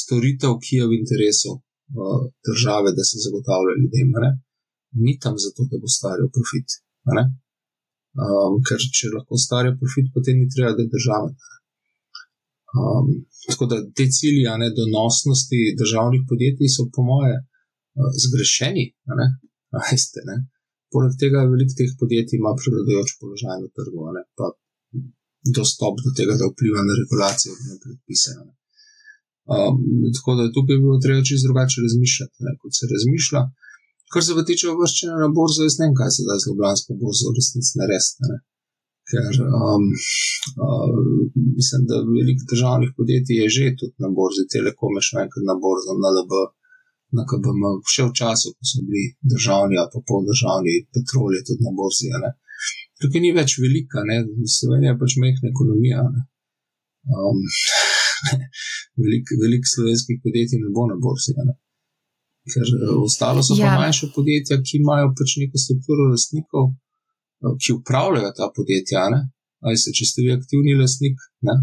storitev, 0.00 0.52
ki 0.64 0.72
je 0.80 0.88
v 0.90 0.98
interesu 1.00 1.52
uh, 1.56 2.22
države, 2.48 2.92
da 2.96 3.02
se 3.10 3.16
zagotavlja 3.24 3.74
ljudem. 3.80 4.08
Ne? 4.24 4.30
Ni 5.04 5.14
tam 5.22 5.34
zato, 5.44 5.60
da 5.70 5.80
bo 5.80 5.88
ustvarjal 5.90 6.28
profit. 6.36 6.68
Um, 8.18 8.58
ker 8.66 8.80
če 8.96 9.12
lahko 9.14 9.38
ustvarja 9.40 9.72
profit, 9.80 10.12
potem 10.16 10.40
ni 10.40 10.48
treba, 10.52 10.74
da 10.76 10.84
je 10.84 10.94
država. 10.96 11.30
Um, 12.76 13.08
tako 13.48 13.70
da 13.72 13.80
te 13.96 14.04
cilji, 14.16 14.44
a 14.52 14.56
ne 14.60 14.68
donosnosti 14.76 15.60
državnih 15.80 16.28
podjetij, 16.28 16.68
so 16.76 16.88
po 16.92 17.04
moje 17.08 17.36
uh, 17.40 18.12
zgrešeni. 18.24 18.84
Veste, 19.88 20.24
ne? 20.28 20.36
Poleg 20.94 21.12
tega, 21.20 21.44
veliko 21.52 21.74
teh 21.78 21.90
podjetij 22.00 22.38
ima 22.38 22.54
prevladujoč 22.60 23.10
položaj 23.20 23.58
na 23.62 23.68
trgu, 23.76 24.06
ne, 24.16 24.22
pa 24.38 24.46
dostop 25.58 26.00
do 26.04 26.10
tega, 26.18 26.36
da 26.40 26.48
vpliva 26.48 26.84
na 26.84 26.96
regulacijo 27.00 27.52
in 27.54 27.80
predpise. 27.84 28.36
Um, 29.48 29.76
tako 30.16 30.30
da 30.38 30.52
tukaj 30.56 30.76
bi 30.76 30.84
bilo 30.84 30.98
treba 31.04 31.24
čisto 31.28 31.46
drugače 31.48 31.84
razmišljati, 31.86 32.36
ne, 32.46 32.52
kot 32.60 32.72
se 32.78 32.84
razmišlja. 32.94 33.42
Kar 34.12 34.22
se 34.24 34.34
pa 34.36 34.42
tiče 34.50 34.72
uvrščanja 34.72 35.16
na 35.24 35.28
borzo, 35.38 35.64
jaz 35.66 35.76
ne 35.78 35.86
vem, 35.86 35.96
kaj 36.00 36.10
se 36.16 36.26
da 36.28 36.36
z 36.40 36.48
Ljubljansko 36.48 36.96
borzo 37.02 37.28
v 37.28 37.36
resnici 37.38 37.72
narediti. 37.80 38.38
Ker 39.08 39.34
um, 39.44 39.84
um, 40.66 40.96
mislim, 41.58 41.84
da 41.90 42.00
veliko 42.16 42.48
državnih 42.52 42.90
podjetij 42.96 43.40
je 43.42 43.48
že 43.56 43.66
tudi 43.80 43.96
na 44.04 44.10
borzi, 44.18 44.48
Telekom 44.54 44.96
je 44.98 45.04
še 45.08 45.22
enkrat 45.24 45.44
na 45.50 45.56
borzo, 45.64 45.96
na 46.02 46.12
LB 46.18 46.32
na 47.16 47.24
KBM, 47.28 47.62
še 47.88 48.08
v 48.08 48.14
času, 48.20 48.52
ko 48.52 48.68
so 48.70 48.82
bili 48.84 49.04
državni 49.32 49.78
ali 49.80 49.90
pa 49.92 50.00
poldržavni 50.10 50.74
petroli, 50.92 51.40
tudi 51.46 51.64
na 51.64 51.72
borzi. 51.78 52.10
Ne. 52.24 52.32
Tukaj 53.00 53.22
ni 53.24 53.30
več 53.36 53.56
velika, 53.62 54.02
ne. 54.08 54.18
Slovenija 54.58 54.92
je 54.92 55.00
pač 55.02 55.16
mehna 55.22 55.52
ekonomija. 55.52 56.02
Um, 57.08 57.40
Veliko 59.02 59.38
velik 59.42 59.64
slovenskih 59.74 60.20
podjetij 60.24 60.60
ne 60.60 60.74
bo 60.74 60.84
na 60.90 60.98
borzi. 61.04 61.32
Ne? 61.38 61.54
Ker 62.52 62.66
eh, 62.66 62.92
ostalo 63.06 63.44
so 63.46 63.56
ja. 63.56 63.70
pa 63.70 63.84
manjše 63.84 64.10
podjetja, 64.16 64.60
ki 64.66 64.82
imajo 64.82 65.12
pač 65.18 65.38
neko 65.42 65.62
strukturo 65.64 66.10
lastnikov, 66.12 66.70
eh, 67.44 67.54
ki 67.62 67.76
upravljajo 67.78 68.32
ta 68.38 68.50
podjetja. 68.56 69.08
Ne? 69.14 69.20
Ali 69.64 69.80
se, 69.80 69.94
če 69.96 70.04
ste 70.10 70.26
vi 70.26 70.34
aktivni 70.34 70.76
lastnik 70.78 71.16
ne? 71.46 71.56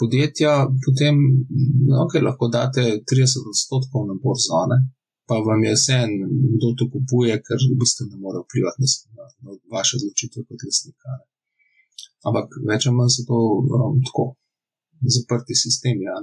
Podjetja, 0.00 0.52
potem 0.84 1.20
okay, 2.04 2.22
lahko 2.28 2.48
date 2.56 2.84
30 3.12 3.50
odstotkov 3.52 4.08
na 4.08 4.16
borzo, 4.24 4.64
ne? 4.72 4.80
pa 5.30 5.36
vam 5.46 5.60
je 5.62 5.72
vse 5.76 5.96
en, 6.04 6.12
kdo 6.56 6.68
to 6.78 6.84
kupuje, 6.92 7.34
ker 7.46 7.58
v 7.62 7.76
bistvu 7.80 8.08
ne 8.08 8.16
more 8.18 8.40
vplivati 8.42 8.82
na, 8.82 9.26
na, 9.44 9.52
vaše 9.74 9.92
odločitve 9.98 10.42
kot 10.48 10.64
lastnika. 10.66 11.06
Ne? 11.14 11.24
Ampak 12.28 12.56
več 12.70 12.88
ali 12.88 12.96
manj 12.98 13.12
so 13.14 13.22
to 13.28 13.38
um, 13.78 14.00
tako 14.08 14.24
zaprti 15.16 15.54
sistemi, 15.64 16.08
ja, 16.08 16.16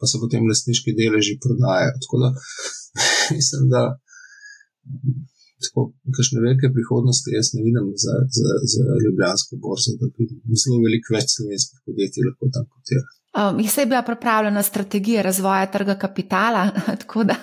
pa 0.00 0.08
se 0.08 0.20
potem 0.22 0.48
lastniški 0.48 0.96
deleži 1.00 1.36
prodajajo. 1.44 1.92
Tako 2.04 2.22
da 2.22 2.28
mislim, 3.36 3.68
da 3.74 3.82
tako, 5.64 5.80
kakšne 6.16 6.42
velike 6.44 6.72
prihodnosti 6.76 7.36
jaz 7.38 7.52
ne 7.56 7.62
vidim 7.66 7.86
za, 8.04 8.14
za, 8.38 8.50
za 8.72 8.84
Ljubljansko 9.04 9.60
borzo, 9.64 9.96
da 10.00 10.06
bi 10.16 10.56
zelo 10.62 10.82
veliko 10.86 11.16
več 11.16 11.28
slovenskih 11.36 11.78
podjetij 11.86 12.28
lahko 12.28 12.52
tam 12.54 12.66
kotiralo. 12.74 13.18
Um, 13.36 13.60
je 13.60 13.68
se 13.68 13.86
bila 13.86 14.02
pripravljena 14.02 14.62
strategija 14.62 15.22
razvoja 15.22 15.66
trga 15.66 15.94
kapitala, 15.94 16.70
tako 17.00 17.24
da 17.24 17.34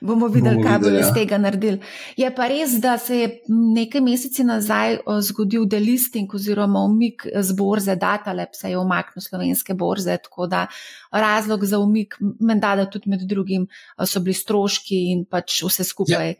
bomo 0.00 0.28
videli, 0.28 0.56
bomo 0.56 0.68
kaj 0.68 0.78
bodo 0.78 0.94
iz 0.98 1.06
ja. 1.06 1.14
tega 1.14 1.38
naredili. 1.38 1.80
Je 2.16 2.34
pa 2.34 2.46
res, 2.48 2.78
da 2.80 2.98
se 2.98 3.18
je 3.18 3.28
nekaj 3.48 4.00
meseci 4.00 4.44
nazaj 4.44 4.98
zgodil 5.20 5.66
delisting 5.66 6.34
oziroma 6.34 6.80
umik 6.80 7.26
z 7.40 7.52
borze 7.52 7.96
Datalab, 7.96 8.48
se 8.52 8.70
je 8.70 8.78
umaknil 8.78 9.22
slovenske 9.22 9.74
borze, 9.74 10.16
tako 10.22 10.46
da 10.46 10.66
razlog 11.12 11.64
za 11.64 11.78
umik, 11.78 12.14
menda 12.40 12.76
da 12.76 12.90
tudi 12.90 13.10
med 13.10 13.26
drugim 13.28 13.66
so 14.06 14.20
bili 14.20 14.34
stroški 14.34 15.00
in 15.12 15.24
pač 15.24 15.62
vse 15.66 15.84
skupaj. 15.84 16.28
Ja. 16.28 16.34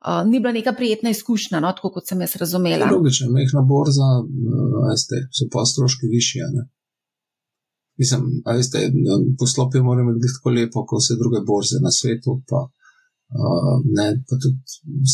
Uh, 0.00 0.22
ni 0.30 0.40
bila 0.40 0.52
neka 0.56 0.72
prijetna 0.72 1.10
izkušnja, 1.12 1.60
no, 1.60 1.70
tako 1.76 1.90
kot 1.94 2.08
sem 2.08 2.20
jaz 2.24 2.36
razumela. 2.40 2.86
Logično, 2.88 3.26
mehna 3.36 3.60
borza, 3.68 4.06
veste, 4.88 5.18
so 5.36 5.44
pa 5.52 5.64
stroški 5.68 6.08
višji. 6.14 6.46
Mislim, 8.00 8.22
veste, 8.46 8.86
poslopje 9.40 9.82
mora 9.84 10.06
biti 10.08 10.32
tako 10.38 10.54
lepo, 10.56 10.86
kot 10.88 11.02
vse 11.02 11.18
druge 11.20 11.42
borze 11.50 11.82
na 11.84 11.92
svetu. 11.98 12.38
Pa, 12.48 12.62
uh, 12.64 13.76
ne, 13.98 14.06
pa 14.28 14.40
tudi 14.40 14.56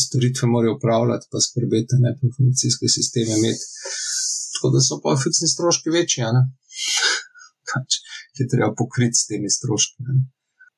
storitve 0.03 0.47
morajo 0.53 0.77
upravljati, 0.77 1.27
pa 1.31 1.43
skrbeti, 1.47 1.99
ne 2.05 2.15
pa 2.15 2.29
informacijske 2.29 2.93
sisteme 2.97 3.35
imeti. 3.39 3.67
Tako 4.55 4.71
da 4.73 4.85
so 4.87 5.01
pa 5.03 5.17
fiksni 5.23 5.51
stroški 5.55 5.95
večji, 5.97 6.31
ne? 6.37 6.45
pač, 7.69 7.99
ki 8.39 8.47
treba 8.55 8.71
pokriti 8.79 9.19
s 9.19 9.27
temi 9.33 9.51
stroški. 9.57 10.07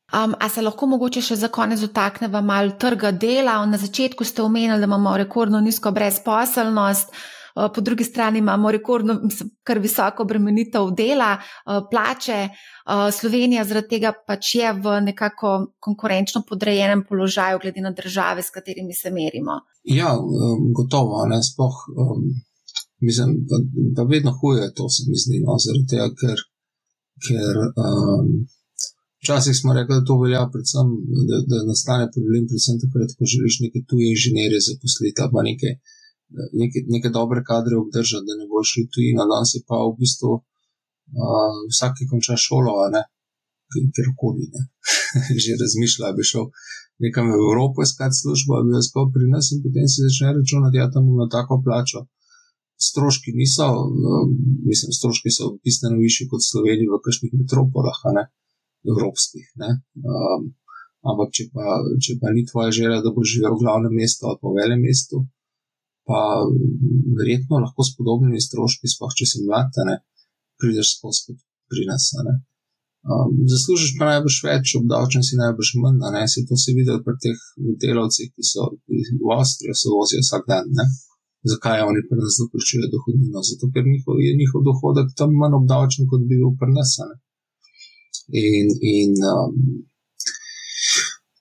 Um, 0.10 0.34
a 0.40 0.50
se 0.50 0.62
lahko 0.62 0.88
mogoče 0.90 1.22
še 1.22 1.36
za 1.36 1.48
konec 1.54 1.80
dotaknemo 1.80 2.42
malo 2.42 2.72
trga 2.82 3.12
dela? 3.12 3.60
Na 3.66 3.78
začetku 3.78 4.26
ste 4.26 4.42
omenili, 4.42 4.80
da 4.80 4.90
imamo 4.90 5.18
rekordno 5.18 5.60
nizko 5.62 5.92
brezposelnost. 5.92 7.14
Eh, 7.56 7.70
po 7.76 7.82
drugi 7.82 8.04
strani 8.04 8.40
imamo 8.40 8.72
rekordno, 8.72 9.20
kar 9.64 9.80
visoko 9.80 10.24
obremenitev 10.24 10.92
dela, 10.98 11.32
eh, 11.38 11.82
plače. 11.92 12.40
Eh, 12.50 13.12
Slovenija 13.12 13.66
zaradi 13.66 13.88
tega 13.88 14.14
pač 14.28 14.56
je 14.56 14.74
v 14.74 15.00
nekako 15.02 15.74
konkurenčno 15.80 16.44
podrejenem 16.50 17.04
položaju, 17.10 17.60
glede 17.62 17.82
na 17.82 17.92
države, 17.92 18.42
s 18.42 18.50
katerimi 18.50 18.94
se 18.94 19.12
merimo. 19.12 19.62
Ja, 19.84 20.16
gotovo. 20.76 21.26
Ne, 21.30 21.42
spoh, 21.44 21.76
um, 21.98 22.24
mislim, 23.02 23.36
da, 23.50 23.58
da 23.96 24.04
vedno 24.04 24.32
huje 24.42 24.74
to, 24.74 24.90
se 24.90 25.04
mi 25.08 25.18
zdi, 25.18 25.42
no, 25.46 25.58
zaradi 25.66 25.88
tega, 25.94 26.10
ker. 26.22 26.48
ker 27.28 27.58
um, 27.76 28.48
Včasih 29.22 29.56
smo 29.60 29.76
rekli, 29.78 29.94
da 30.00 30.08
to 30.08 30.16
velja, 30.24 30.42
predvsem, 30.54 30.88
da, 31.30 31.38
da 31.52 31.58
nastane 31.68 32.06
problem, 32.16 32.48
predvsem 32.50 32.78
takrat, 32.84 33.16
ko 33.18 33.28
želiš 33.34 33.56
neke 33.66 33.80
tuje 33.90 34.06
inženirje 34.16 34.60
zaposliti 34.70 35.24
ali 35.24 35.48
nekaj 35.52 35.74
uh, 35.76 35.98
neke, 36.62 36.80
neke 36.94 37.10
dobre 37.18 37.40
kadre 37.50 37.76
obdržati, 37.84 38.28
da 38.28 38.34
ne 38.40 38.46
bo 38.52 38.62
šli 38.70 38.84
tuji 38.94 39.12
na 39.20 39.26
dan, 39.32 39.44
se 39.52 39.58
pa 39.68 39.78
v 39.88 39.96
bistvu 40.02 40.32
uh, 40.38 41.56
vsak, 41.72 41.92
ki 41.98 42.10
konča 42.12 42.36
šolo, 42.48 42.74
ne, 42.96 43.04
kjerkoli, 43.96 44.46
ne, 44.56 44.62
že 45.44 45.58
razmišlja, 45.64 46.06
da 46.10 46.18
bi 46.18 46.30
šel 46.32 46.46
nekam 47.06 47.26
v 47.32 47.42
Evropo 47.42 47.86
iskati 47.88 48.20
službo, 48.22 48.60
da 48.60 48.64
bi 48.68 48.76
jo 48.76 48.84
iskal 48.86 49.06
pri 49.16 49.26
nas 49.34 49.52
in 49.54 49.64
potem 49.66 49.88
si 49.90 50.06
začne 50.06 50.36
računati, 50.38 50.76
da 50.78 50.82
ja, 50.84 50.88
tam 50.94 51.10
ima 51.10 51.28
tako 51.36 51.62
plačo. 51.66 52.06
Stroški 52.90 53.36
niso, 53.36 53.66
mislim, 54.70 54.90
stroški 54.98 55.30
so 55.36 55.46
bistveno 55.66 55.98
višji 56.00 56.30
kot 56.32 56.42
Sloveniji 56.52 56.88
v 56.88 57.00
kakšnih 57.06 57.34
metropolah, 57.40 57.98
ne, 58.16 58.24
evropskih. 58.88 59.48
Ne. 59.64 59.72
Um, 60.04 60.48
ampak, 61.10 61.34
če 61.36 61.50
pa, 61.54 61.80
če 62.04 62.20
pa 62.22 62.32
ni 62.36 62.46
tvoja 62.48 62.72
želja, 62.76 63.02
da 63.04 63.14
boš 63.16 63.36
živel 63.36 63.56
v 63.56 63.64
glavnem 63.64 63.96
mestu 64.02 64.28
ali 64.30 64.40
pa 64.42 64.52
v 64.52 64.60
velem 64.60 64.82
mestu, 64.84 65.24
pa 66.10 66.20
verjetno 67.20 67.62
lahko 67.64 67.86
s 67.86 67.96
podobnimi 67.98 68.42
stroški, 68.42 68.90
sploh 68.90 69.14
če 69.18 69.28
si 69.30 69.44
mlad, 69.46 69.76
ne 69.90 70.00
prideš 70.60 70.98
skozi 70.98 71.28
kot 71.28 71.44
pri 71.72 71.86
nas. 71.90 72.10
Um, 73.10 73.36
zaslužiš 73.52 73.94
pa 74.00 74.10
najbrž 74.10 74.38
več, 74.48 74.74
obdavčen 74.80 75.24
si 75.24 75.40
najbrž 75.40 75.70
manj, 75.84 76.02
ne 76.16 76.26
si 76.32 76.44
to 76.50 76.58
si 76.60 76.76
videl 76.76 77.00
pri 77.06 77.16
teh 77.24 77.46
delavcih, 77.84 78.34
ki 78.34 78.44
so 78.44 78.68
v 78.90 79.38
Avstriji, 79.38 79.78
se 79.82 79.94
vozijo 79.94 80.26
vsak 80.26 80.50
dan. 80.52 80.68
Ne? 80.80 80.86
Zakaj 81.48 81.86
oni 81.88 82.04
pri 82.10 82.20
nas 82.20 82.36
dopuščajo 82.42 82.90
dohodnino? 82.92 83.40
Zato, 83.50 83.70
ker 83.74 83.86
njihov, 83.88 84.20
je 84.20 84.34
njihov 84.42 84.66
dohodek 84.68 85.14
tam 85.20 85.38
manj 85.42 85.56
obdavčen, 85.62 86.10
kot 86.12 86.26
bi 86.28 86.36
bil 86.42 86.52
pri 86.60 86.76
nas. 86.76 86.98
In, 88.30 88.68
in 88.96 89.12
um, 89.34 89.54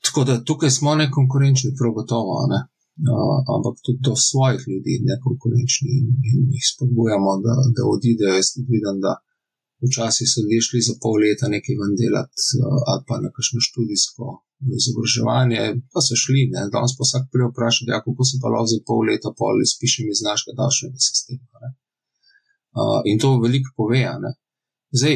tako 0.05 0.24
da 0.24 0.45
tukaj 0.45 0.70
smo 0.70 0.95
nekonkurenčni, 0.95 1.76
prav 1.78 1.93
gotovo. 2.01 2.43
Ne? 2.53 2.61
ampak 3.55 3.74
tudi 3.84 4.01
do 4.09 4.14
svojih 4.28 4.62
ljudi, 4.70 4.95
ne 5.09 5.14
konkurenčni 5.26 5.91
in, 5.99 6.07
in 6.30 6.39
jih 6.55 6.64
spodbujamo, 6.72 7.32
da, 7.47 7.55
da 7.76 7.82
odidejo. 7.95 8.34
Jaz 8.39 8.49
vidim, 8.72 8.97
da 9.05 9.12
včasih 9.86 10.26
so 10.30 10.39
ljudje 10.43 10.61
šli 10.66 10.80
za 10.89 10.95
pol 11.03 11.16
leta 11.22 11.47
nekaj 11.55 11.74
ven 11.80 11.95
delati 12.01 12.43
ali 12.91 13.03
pa 13.09 13.14
na 13.22 13.28
kakšno 13.34 13.59
študijsko 13.68 14.24
izobraževanje, 14.78 15.61
pa 15.93 16.01
so 16.07 16.14
šli. 16.22 16.43
Ne. 16.55 16.61
Danes 16.74 16.93
pa 16.99 17.03
vsak 17.07 17.24
prej 17.32 17.47
vpraša, 17.51 17.80
ja, 17.93 18.01
kako 18.07 18.22
se 18.28 18.41
pa 18.43 18.49
lahko 18.53 18.68
za 18.74 18.78
pol 18.89 19.01
leta 19.11 19.30
pol 19.41 19.55
izpišem 19.66 20.07
iz 20.14 20.20
našega 20.28 20.53
davčnega 20.61 20.99
sistema. 21.09 21.70
Uh, 22.78 23.01
in 23.11 23.16
to 23.22 23.28
veliko 23.45 23.70
pove. 23.78 24.03
Zdaj, 24.99 25.14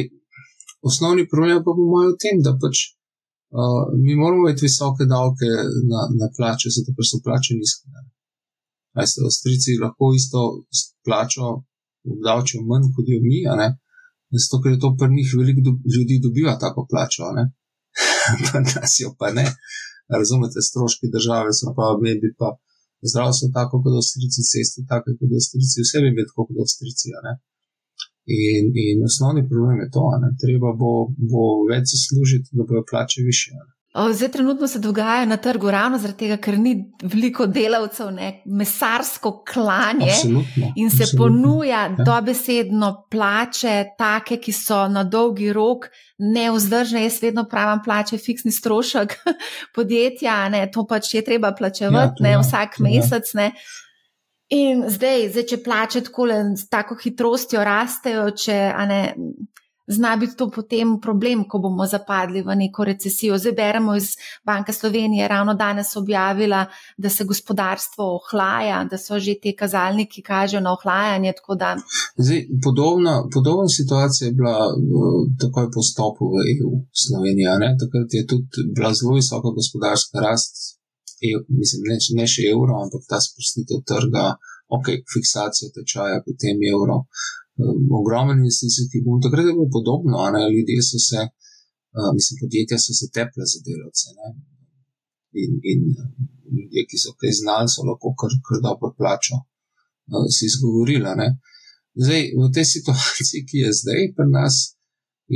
osnovni 0.89 1.27
problem 1.31 1.63
pa 1.65 1.71
bo 1.77 1.83
moj 1.93 2.11
v 2.11 2.19
tem, 2.23 2.41
da 2.45 2.57
pač 2.61 2.93
Uh, 3.53 3.85
mi 4.03 4.13
moramo 4.21 4.41
imeti 4.43 4.65
visoke 4.65 5.03
davke 5.13 5.49
na, 5.91 5.99
na 6.19 6.27
plače, 6.35 6.67
zato 6.75 6.89
ker 6.95 7.05
so 7.05 7.17
plače 7.25 7.51
nizke. 7.61 7.85
Veste, 8.97 9.19
Avstrijci 9.27 9.81
lahko 9.83 10.05
isto 10.21 10.39
plačo 11.05 11.45
obdavčijo 12.13 12.63
manj 12.69 12.87
kot 12.95 13.05
jo 13.13 13.19
mi, 13.27 13.39
zato 14.35 14.55
ker 14.61 14.71
je 14.73 14.81
to 14.83 14.89
pri 14.99 15.09
njih 15.17 15.29
veliko 15.39 15.61
do, 15.67 15.71
ljudi 15.95 16.15
dobiva 16.25 16.53
tako 16.63 16.87
plačo, 16.91 17.29
pa 18.45 18.57
nas 18.65 18.93
jo 19.03 19.09
pa 19.19 19.29
ne. 19.37 19.45
Razumete, 20.17 20.67
stroški 20.69 21.13
države 21.15 21.49
so 21.59 21.75
pa, 21.77 21.85
mi 22.01 22.11
bi 22.23 22.29
pa 22.39 22.49
zdravstvo 23.09 23.47
tako 23.57 23.75
kot 23.83 23.93
Avstrijci, 23.99 24.49
ceste 24.51 24.79
tako 24.91 25.13
kot 25.19 25.29
Avstrijci, 25.37 25.85
vse 25.85 25.97
bi 26.01 26.07
imeli 26.09 26.29
tako 26.31 26.41
kot 26.47 26.57
Avstrijci. 26.65 27.05
In, 28.25 28.71
in 28.87 29.03
osnovni 29.03 29.43
problem 29.49 29.79
je 29.83 29.89
to, 29.95 30.05
da 30.23 30.29
treba 30.43 30.71
bo, 30.81 30.93
bo 31.31 31.43
več 31.71 31.91
zaslužiti, 31.91 32.55
da 32.57 32.63
bojo 32.69 32.83
plače 32.91 33.21
više. 33.29 33.51
Zdaj, 34.13 34.31
trenutno 34.31 34.67
se 34.67 34.79
dogaja 34.79 35.25
na 35.25 35.37
trgu 35.37 35.71
ravno 35.71 35.97
zaradi 35.97 36.17
tega, 36.17 36.37
ker 36.41 36.55
ni 36.57 36.71
veliko 37.03 37.45
delavcev, 37.45 38.07
ne, 38.11 38.41
mesarsko 38.45 39.43
klanje 39.53 40.09
absolutno, 40.09 40.71
in 40.75 40.89
se 40.89 41.03
absolutno, 41.03 41.25
ponuja 41.25 41.81
ja. 41.81 42.05
dobesedno 42.05 42.89
plače, 43.11 43.75
take, 43.97 44.39
ki 44.41 44.51
so 44.51 44.87
na 44.87 45.03
dolgi 45.03 45.53
rok 45.53 45.85
neuzdržne. 46.17 47.03
Jaz 47.03 47.21
vedno 47.21 47.45
pravim, 47.49 47.83
plače 47.85 48.15
je 48.15 48.23
fiksni 48.25 48.51
strošek 48.51 49.13
podjetja, 49.75 50.49
ne, 50.49 50.65
to 50.73 50.87
pač 50.89 51.13
je 51.13 51.21
treba 51.21 51.53
plačevati 51.53 52.23
ja, 52.23 52.29
ne, 52.29 52.37
vsak 52.41 52.79
ja. 52.79 52.87
mesec. 52.87 53.33
Ne. 53.37 53.51
In 54.49 54.83
zdaj, 54.89 55.29
zdaj 55.31 55.45
če 55.49 55.63
plače 55.63 56.01
tako 56.03 56.27
s 56.57 56.67
tako 56.69 56.97
hitrostjo 56.99 57.63
rastejo, 57.63 58.29
če 58.37 58.57
ne, 58.87 59.01
zna 59.87 60.15
biti 60.15 60.35
to 60.37 60.49
potem 60.49 60.99
problem, 61.01 61.43
ko 61.49 61.59
bomo 61.59 61.85
zapadli 61.87 62.41
v 62.43 62.55
neko 62.55 62.85
recesijo. 62.87 63.37
Zdaj 63.37 63.55
beremo 63.57 63.95
iz 63.95 64.13
Banke 64.45 64.73
Slovenije, 64.73 65.27
ravno 65.27 65.53
danes 65.53 65.95
objavila, 65.95 66.65
da 66.97 67.09
se 67.09 67.23
gospodarstvo 67.23 68.07
ohlaja, 68.15 68.83
da 68.91 68.97
so 68.97 69.19
že 69.19 69.35
te 69.43 69.55
kazalniki 69.55 70.21
kažejo 70.21 70.61
na 70.61 70.73
ohlajanje. 70.73 71.33
Da... 71.59 71.75
Zdaj, 72.17 72.45
podobna, 72.63 73.23
podobna 73.33 73.67
situacija 73.67 74.27
je 74.27 74.33
bila 74.33 74.57
takoj 75.41 75.71
po 75.71 75.81
stopu 75.81 76.31
v 76.35 76.45
EU 76.53 76.71
Slovenija. 76.91 77.57
Ne? 77.57 77.75
Takrat 77.79 78.13
je 78.13 78.27
tudi 78.27 78.69
bila 78.75 78.93
zelo 78.93 79.15
visoka 79.15 79.49
gospodarska 79.49 80.19
rast 80.19 80.82
mislim, 81.59 81.85
ne, 81.89 81.97
ne 82.19 82.25
še 82.33 82.47
evro, 82.53 82.79
ampak 82.83 83.05
ta 83.11 83.19
sprostitev 83.23 83.83
trga, 83.89 84.25
ok, 84.75 84.89
fiksacija 85.13 85.71
tečaja, 85.77 86.23
potem 86.27 86.61
evro. 86.73 86.97
ogromen 87.99 88.37
investicijski 88.41 89.03
boom. 89.05 89.21
Takrat 89.21 89.45
je 89.45 89.55
bilo 89.57 89.69
podobno, 89.77 90.17
ne? 90.35 90.41
ljudje 90.55 90.81
so 90.89 90.99
se, 91.09 91.21
uh, 91.97 92.09
mislim, 92.17 92.35
podjetja 92.41 92.77
so 92.85 92.93
se 92.99 93.05
teple 93.17 93.43
za 93.51 93.59
delavce. 93.67 94.07
Ne? 94.19 94.27
In, 95.41 95.51
in 95.71 95.81
ljudje, 96.55 96.81
ki 96.89 96.97
so 97.03 97.13
kaj 97.19 97.31
znali, 97.41 97.67
so 97.73 97.85
lahko 97.89 98.09
kar, 98.19 98.31
kar 98.47 98.57
dobro 98.67 98.89
plačo 98.99 99.37
si 100.35 100.43
izgovorili. 100.51 101.09
Zdaj, 102.03 102.21
v 102.41 102.49
tej 102.55 102.65
situaciji, 102.75 103.45
ki 103.49 103.57
je 103.63 103.69
zdaj 103.79 104.01
pri 104.15 104.27
nas, 104.37 104.55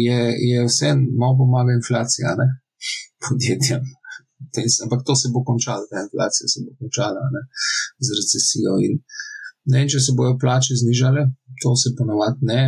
je, 0.05 0.19
je 0.49 0.65
vse 0.69 0.89
malo 1.19 1.35
pomaga 1.41 1.71
inflacija 1.79 2.33
ne? 2.41 2.47
podjetjem. 3.23 3.83
Ampak 4.85 5.01
to 5.07 5.13
se 5.15 5.31
bo 5.33 5.43
končalo, 5.49 5.85
ta 5.91 6.03
inflacija 6.05 6.47
se 6.53 6.65
bo 6.65 6.71
končala 6.81 7.23
ne? 7.35 7.43
z 8.05 8.07
recesijo. 8.19 8.77
In, 8.87 9.01
Ne, 9.73 9.83
če 9.91 9.99
se 9.99 10.15
bojo 10.15 10.37
plače 10.39 10.77
znižale, 10.79 11.25
to 11.61 11.73
se 11.81 11.91
ponovadi 11.97 12.47
ne, 12.49 12.61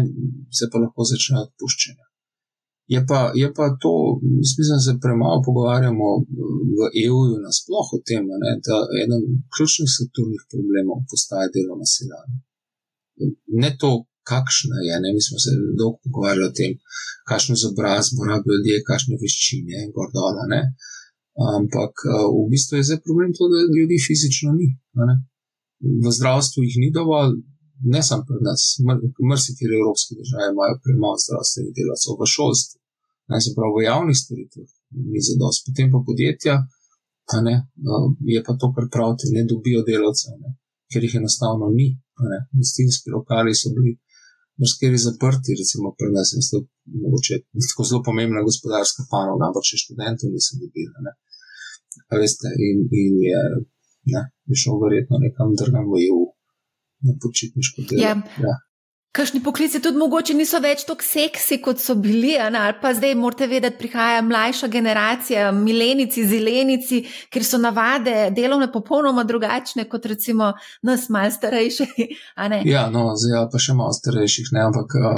se 0.58 0.68
pa 0.72 0.82
lahko 0.84 1.06
začne 1.08 1.38
odpuščanje. 1.46 2.06
Je 2.94 3.00
pa, 3.10 3.20
je 3.38 3.48
pa 3.58 3.68
to, 3.84 3.94
mislim, 4.24 4.72
da 4.74 4.80
se 4.84 4.96
premalo 5.04 5.44
pogovarjamo 5.46 6.08
v 6.78 6.90
EU-ju 7.06 7.38
nasplošno 7.46 8.00
o 8.00 8.06
tem, 8.10 8.26
ne, 8.44 8.54
da 8.66 8.80
eden 9.04 9.24
ključnih 9.56 9.90
strukturnih 9.96 10.44
problemov 10.52 11.06
postaje 11.12 11.54
delovna 11.56 11.88
sila. 11.96 12.20
Ne 13.64 13.72
to, 13.82 13.92
kakšna 14.32 14.82
je, 14.88 14.96
ne, 15.04 15.14
mi 15.16 15.22
smo 15.28 15.38
se 15.44 15.54
dolgo 15.80 16.02
pogovarjali 16.08 16.50
o 16.50 16.56
tem, 16.60 16.74
kakšno 17.30 17.56
izobrazbo 17.60 18.28
rabijo 18.32 18.58
ljudje, 18.58 18.88
kakšne 18.90 19.22
veščine 19.24 19.86
in 19.86 19.94
gordola. 19.96 20.50
Ne. 20.56 20.62
Ampak 21.40 21.94
v 22.36 22.46
bistvu 22.52 22.78
je 22.78 22.88
zdaj 22.88 23.00
problem 23.06 23.32
to, 23.38 23.48
da 23.52 23.64
ljudi 23.76 23.96
fizično 24.08 24.52
ni. 24.60 24.74
Ne 25.00 25.16
v 25.80 26.12
zdravstvu 26.12 26.64
jih 26.64 26.78
ni 26.84 26.90
dovolj, 26.92 27.40
ne 27.94 28.02
samo 28.04 28.24
pri 28.28 28.40
nas, 28.48 28.62
mrsikere 29.32 29.74
evropske 29.80 30.12
države 30.20 30.52
imajo 30.54 30.76
premalo 30.84 31.18
zdravstvenih 31.26 31.74
delavcev 31.78 32.20
v 32.20 32.28
šolstvu, 32.36 32.78
ne 33.32 33.38
se 33.44 33.56
pravi 33.56 33.74
v 33.78 33.88
javnih 33.92 34.18
storitvah, 34.24 34.70
ni 35.14 35.22
za 35.28 35.36
dost. 35.42 35.60
Potem 35.68 35.88
pa 35.94 36.00
podjetja, 36.08 36.56
ne, 37.48 37.56
je 38.34 38.40
pa 38.48 38.54
to, 38.60 38.68
kar 38.76 38.86
pravite, 38.96 39.32
ne 39.36 39.46
dobijo 39.52 39.86
delavcev, 39.92 40.36
ne, 40.44 40.52
ker 40.92 41.02
jih 41.06 41.16
enostavno 41.22 41.72
ni. 41.80 41.90
Gostinski 42.60 43.16
lokali 43.16 43.56
so 43.56 43.72
bili. 43.76 43.96
Mrzkeri 44.60 44.98
zaprti, 45.00 45.56
recimo 45.56 45.94
pri 45.96 46.10
nas, 46.12 46.34
in 46.36 46.44
to 46.44 46.58
je 47.32 47.38
tako 47.70 47.84
zelo 47.88 48.02
pomembna 48.04 48.42
gospodarska 48.44 49.06
panoga, 49.14 49.48
ampak 49.48 49.64
še 49.64 49.80
študentov 49.80 50.34
niso 50.34 50.58
dobili. 50.60 50.92
Veste, 52.22 52.50
in, 52.68 52.88
in 52.92 53.20
je 53.26 53.44
ne, 54.14 54.24
bi 54.48 54.58
šel 54.58 54.80
verjetno 54.84 55.20
nekam 55.26 55.54
drugam 55.60 55.86
v 55.92 56.02
EU, 56.08 56.24
na 57.06 57.14
počitniško 57.24 57.86
delo. 57.90 58.02
Ja. 58.02 58.16
Ja. 58.46 58.56
Kakšni 59.12 59.40
poklici 59.42 59.80
tudi 59.82 59.98
mogoče 59.98 60.36
niso 60.38 60.60
več 60.62 60.84
tako 60.86 61.02
seksi, 61.02 61.58
kot 61.66 61.80
so 61.82 61.96
bili, 61.98 62.36
ne? 62.38 62.60
ali 62.62 62.76
pa 62.82 62.92
zdaj 62.94 63.16
morate 63.18 63.48
vedeti, 63.50 63.80
prihaja 63.80 64.22
mlajša 64.22 64.70
generacija, 64.70 65.48
milenici, 65.56 66.28
zelenici, 66.30 67.02
ker 67.34 67.46
so 67.46 67.58
navade 67.58 68.30
delovne 68.38 68.70
popolnoma 68.72 69.26
drugačne 69.26 69.88
kot 69.90 70.06
recimo 70.14 70.52
nas, 70.86 71.10
malo 71.10 71.34
starejši. 71.34 71.90
Ja, 72.70 72.86
no, 72.94 73.10
zdaj 73.18 73.50
pa 73.50 73.62
še 73.66 73.74
malo 73.82 73.98
starejših, 73.98 74.54
ne, 74.54 74.68
ampak. 74.70 75.00
Um... 75.02 75.18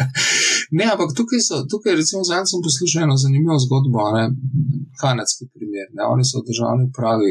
Ne, 0.78 0.84
ampak 0.92 1.10
tukaj, 1.18 1.40
so, 1.46 1.56
tukaj 1.72 1.96
recimo, 2.00 2.20
zdaj 2.26 2.44
sem 2.50 2.60
poslušal 2.66 3.06
eno 3.06 3.16
zanimivo 3.24 3.56
zgodbo, 3.64 4.04
ne, 4.16 4.24
kanadski 5.02 5.48
primer. 5.54 5.86
Ne, 5.96 6.02
oni 6.12 6.24
so 6.28 6.38
v 6.40 6.48
državni 6.50 6.84
upravi, 6.90 7.30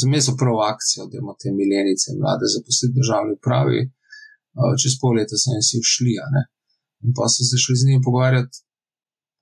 zame 0.00 0.18
so 0.26 0.34
prav 0.40 0.58
akcijo, 0.72 1.06
da 1.10 1.14
imamo 1.20 1.38
te 1.42 1.48
milenice 1.60 2.16
mlade 2.20 2.46
zaposliti 2.56 2.92
v 2.94 2.98
državni 3.00 3.32
upravi, 3.38 3.80
čez 4.82 4.98
pol 5.00 5.14
leta 5.18 5.36
so 5.38 5.54
jim 5.54 5.64
si 5.68 5.78
všli. 5.86 6.14
In 7.04 7.14
pa 7.16 7.30
so 7.32 7.46
se 7.50 7.56
šli 7.62 7.78
z 7.80 7.86
njimi 7.86 8.06
pogovarjati, 8.06 8.56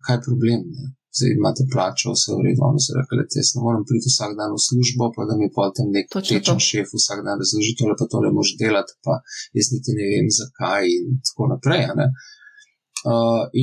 kaj 0.04 0.16
je 0.16 0.24
problem. 0.28 0.60
Ne. 0.76 0.84
Zdaj 1.16 1.30
imate 1.34 1.62
plačo, 1.72 2.12
vse 2.14 2.30
v 2.36 2.42
redu, 2.46 2.60
oni 2.70 2.80
so 2.84 2.92
rekli, 2.98 3.24
da 3.30 3.40
jaz 3.40 3.50
ne 3.56 3.60
morem 3.64 3.84
priti 3.88 4.10
vsak 4.12 4.32
dan 4.38 4.50
v 4.54 4.60
službo, 4.66 5.04
pa 5.16 5.22
da 5.28 5.34
mi 5.40 5.48
pa 5.56 5.64
tam 5.76 5.88
nek 5.96 6.06
tečen 6.12 6.60
šef 6.68 6.92
vsak 6.98 7.24
dan 7.26 7.40
razloži, 7.40 7.72
tole 7.80 7.94
pa 8.00 8.06
tole 8.12 8.28
može 8.38 8.60
delati, 8.62 8.92
pa 9.04 9.14
jaz 9.56 9.66
niti 9.74 9.96
ne 9.98 10.04
vem 10.12 10.28
zakaj 10.40 10.84
in 10.98 11.16
tako 11.26 11.48
naprej. 11.54 11.82
Uh, 11.96 12.12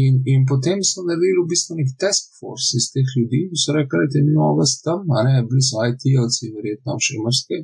in, 0.01 0.21
in 0.33 0.45
potem 0.49 0.81
so 0.89 1.03
naredili 1.05 1.43
v 1.43 1.49
bistvu 1.51 1.77
nek 1.79 1.93
task 2.01 2.37
force 2.39 2.77
iz 2.79 2.89
teh 2.93 3.07
ljudi, 3.17 3.45
ki 3.51 3.61
so 3.63 3.75
rekli, 3.77 4.09
da 4.13 4.21
imamo 4.21 4.57
vas 4.59 4.73
tam, 4.85 5.05
ne, 5.27 5.41
bili 5.49 5.63
so 5.69 5.83
IT-ovci, 5.89 6.51
verjetno 6.57 6.97
še 7.07 7.21
mrske. 7.25 7.61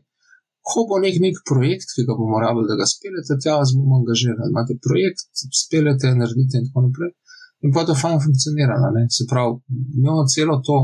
Ko 0.61 0.85
bo 0.89 0.99
nek, 1.01 1.15
nek 1.25 1.39
projekt, 1.49 1.89
ki 1.95 2.05
ga 2.07 2.13
bomo 2.19 2.41
rabili, 2.43 2.69
da 2.69 2.77
ga 2.81 2.85
speljete, 2.85 3.39
tja 3.43 3.57
vas 3.61 3.73
bomo 3.77 4.01
angažirali. 4.01 4.51
Imate 4.53 4.77
projekt, 4.87 5.25
speljete, 5.63 6.13
naredite 6.19 6.61
in 6.61 6.67
tako 6.69 6.85
naprej. 6.87 7.13
In 7.65 7.73
pa 7.73 7.85
to 7.85 7.95
fajn 7.97 8.19
funkcionira. 8.25 8.75
Ne? 8.97 9.07
Se 9.15 9.25
pravi, 9.31 9.57
imamo 10.01 10.27
celo 10.33 10.59
to 10.67 10.77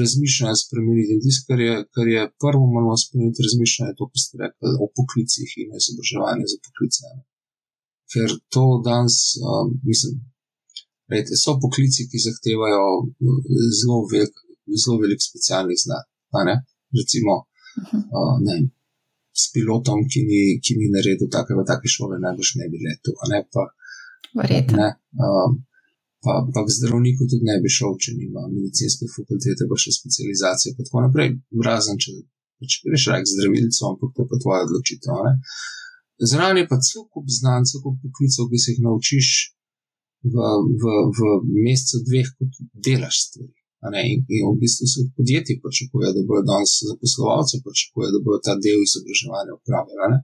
razmišljanje 0.00 0.58
spremeniti. 0.64 1.16
In 1.16 1.20
tisto, 1.24 1.42
kar, 1.48 1.60
kar 1.94 2.06
je 2.14 2.22
prvo 2.42 2.64
moramo 2.74 2.94
spremeniti, 3.04 3.46
razmišljanje, 3.46 3.96
to, 3.98 4.06
kar 4.10 4.20
ste 4.24 4.34
rekli 4.44 4.70
o 4.84 4.86
poklicih 4.98 5.50
in 5.62 5.74
izobraževanju 5.80 6.46
za 6.52 6.58
poklice. 6.66 7.02
Ne? 8.08 8.12
ker 8.12 8.28
to 8.54 8.64
danes, 8.84 9.16
um, 9.48 9.68
mislim, 9.90 10.14
rejte, 11.12 11.36
so 11.42 11.58
poklici, 11.62 12.08
ki 12.10 12.24
zahtevajo 12.28 12.84
uh, 13.04 13.38
zelo, 13.80 14.00
velik, 14.12 14.34
zelo 14.82 14.96
velik 15.04 15.20
specialnih 15.28 15.78
znanj. 15.84 16.56
Recimo, 16.98 17.34
mhm. 17.82 18.00
uh, 18.16 18.36
ne, 18.46 18.56
s 19.42 19.44
pilotom, 19.54 20.06
ki 20.10 20.24
ni, 20.30 20.42
ki 20.64 20.72
ni 20.80 20.88
naredil 20.94 21.28
take 21.34 21.56
take 21.70 21.88
šole, 21.96 22.16
najbrž 22.24 22.50
ne 22.60 22.68
bi 22.72 22.80
letel. 22.86 23.14
Ne, 23.32 23.40
pa, 23.52 23.64
ne, 24.80 24.88
um, 25.24 25.58
pa, 26.24 26.32
pa 26.54 26.64
k 26.64 26.76
zdravniku 26.78 27.28
tudi 27.30 27.44
ne 27.50 27.58
bi 27.62 27.70
šel, 27.76 27.92
če 28.02 28.16
nima 28.16 28.48
medicinske 28.48 29.08
fakultete, 29.16 29.68
pa 29.70 29.76
še 29.84 29.94
specializacije. 30.00 30.74
Pa 30.76 30.88
tako 30.88 31.04
naprej, 31.06 31.34
razen 31.68 32.00
če, 32.02 32.16
če 32.64 32.88
greš 32.88 33.10
raj 33.12 33.24
k 33.24 33.32
zdravilcu, 33.34 33.80
ampak 33.92 34.16
to 34.16 34.24
je 34.24 34.30
pa 34.32 34.40
tvoja 34.44 34.64
odločitev. 34.66 35.28
Zraven 36.18 36.56
je 36.58 36.66
pa 36.70 36.76
cel 36.82 37.04
kup 37.12 37.26
znanj, 37.38 37.68
cel 37.70 37.82
kup 37.84 37.96
poklicov, 38.02 38.50
ki 38.50 38.58
se 38.62 38.72
jih 38.72 38.82
naučiš 38.86 39.28
v, 40.32 40.34
v, 40.82 40.84
v 41.16 41.20
mesecu, 41.64 42.02
dveh, 42.08 42.28
kot 42.38 42.52
delaš 42.86 43.16
stvari. 43.26 43.54
In, 44.12 44.24
in 44.26 44.42
v 44.50 44.56
bistvu 44.62 44.84
se 44.90 44.96
od 45.04 45.10
podjetij 45.16 45.60
pričakuje, 45.62 46.08
da 46.14 46.26
bodo 46.28 46.42
danes 46.50 46.72
zaposlovalci 46.90 47.62
pričakuje, 47.66 48.06
da 48.14 48.18
bodo 48.24 48.38
ta 48.46 48.54
del 48.64 48.80
izobraževanja 48.82 49.52
upravljali. 49.58 50.18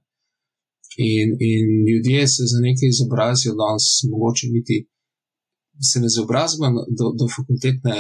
In, 1.11 1.29
in 1.51 1.65
ljudje 1.89 2.23
se 2.35 2.43
za 2.53 2.59
nekaj 2.67 2.89
izobrazijo, 2.91 3.53
danes 3.63 3.87
mogoče 4.11 4.47
niti 4.57 4.77
se 5.91 5.97
ne 6.03 6.09
izobrazijo 6.13 6.71
do, 6.99 7.07
do 7.19 7.25
fakultetne 7.37 7.95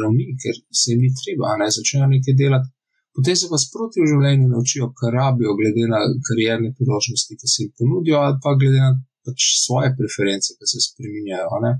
ravni, 0.00 0.26
ker 0.40 0.54
se 0.80 0.86
jim 0.92 1.00
ni 1.04 1.10
treba, 1.20 1.56
ne 1.60 1.68
začnejo 1.76 2.08
nekaj 2.16 2.34
delati 2.42 2.75
potem 3.16 3.36
se 3.40 3.48
pa 3.52 3.58
sproti 3.60 4.02
v 4.02 4.08
življenju 4.12 4.48
naučijo, 4.52 4.90
kar 4.98 5.14
rabijo, 5.16 5.56
glede 5.58 5.88
na 5.88 6.00
karierne 6.28 6.70
priložnosti, 6.78 7.38
ki 7.40 7.52
se 7.52 7.62
jim 7.62 7.72
ponudijo, 7.80 8.20
ali 8.20 8.36
pa 8.44 8.54
glede 8.60 8.82
na 8.82 8.92
pač 9.26 9.46
svoje 9.64 9.90
preference, 9.98 10.54
ki 10.58 10.68
se 10.72 10.82
spremenjajo. 10.88 11.60
Ne? 11.64 11.72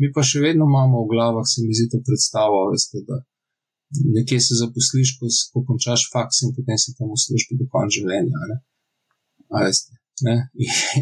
Mi 0.00 0.12
pa 0.14 0.22
še 0.28 0.44
vedno 0.44 0.68
imamo 0.68 1.02
v 1.04 1.10
glavah, 1.14 1.46
se 1.48 1.64
mi 1.64 1.74
zdi 1.74 1.88
to 1.94 2.02
predstavo, 2.06 2.66
veste, 2.74 3.02
da 3.08 3.22
nekje 4.16 4.40
se 4.46 4.58
zaposliš, 4.60 5.16
ko, 5.18 5.30
ko 5.52 5.64
končaš 5.70 6.08
faks 6.12 6.42
in 6.44 6.52
potem 6.56 6.78
si 6.82 6.92
tam 6.98 7.12
v 7.14 7.20
službi 7.24 7.58
do 7.60 7.68
konca 7.72 7.96
življenja. 7.96 8.50
Ne? 8.50 8.58
Veste, 9.56 9.96
ne? 10.26 10.36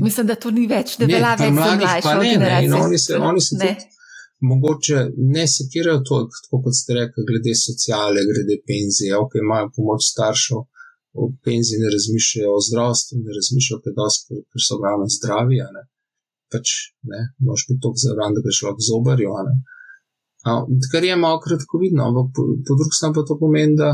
Mislim, 0.05 0.29
da 0.31 0.39
to 0.39 0.53
ni 0.55 0.69
več, 0.71 0.99
da 1.01 1.09
velja 1.11 1.35
več 1.41 1.51
za 1.51 1.75
mlajše. 1.81 2.15
Ne, 2.23 2.39
ne, 2.45 2.55
in 2.69 2.79
oni 2.79 3.01
se, 3.01 3.19
oni 3.19 3.43
se 3.43 3.59
tudi 3.59 3.75
mogoče 4.51 4.99
ne 5.35 5.45
sekirajo 5.57 6.01
toliko, 6.09 6.61
kot 6.65 6.77
ste 6.81 6.97
rekli, 7.01 7.27
glede 7.31 7.55
sociale, 7.67 8.25
glede 8.31 8.57
penzije, 8.69 9.13
ok, 9.23 9.37
imajo 9.43 9.73
pomoč 9.77 10.09
staršev, 10.13 10.63
o 11.21 11.23
penziji 11.47 11.83
ne 11.83 11.91
razmišljajo, 11.95 12.55
o 12.55 12.65
zdravstvu 12.69 13.21
ne 13.27 13.37
razmišljajo, 13.39 13.83
ker, 13.85 13.93
ker 14.51 14.65
so 14.67 14.81
glavno 14.81 15.07
zdravi. 15.17 15.61
Ne? 15.77 15.85
Pač 16.53 16.73
ne, 17.13 17.21
moš 17.47 17.67
biti 17.69 17.83
tako 17.85 18.03
zavran, 18.05 18.35
da 18.35 18.43
greš 18.45 18.63
lahko 18.67 18.87
z 18.87 18.97
obarjo. 18.99 19.37
Kar 20.93 21.07
je 21.07 21.17
malo 21.25 21.39
kratkovidno, 21.45 22.09
ampak 22.09 22.35
po, 22.37 22.49
po 22.67 22.79
drugi 22.81 22.99
strani 22.99 23.17
pa 23.17 23.25
to 23.29 23.39
pomeni, 23.43 23.79
da 23.83 23.91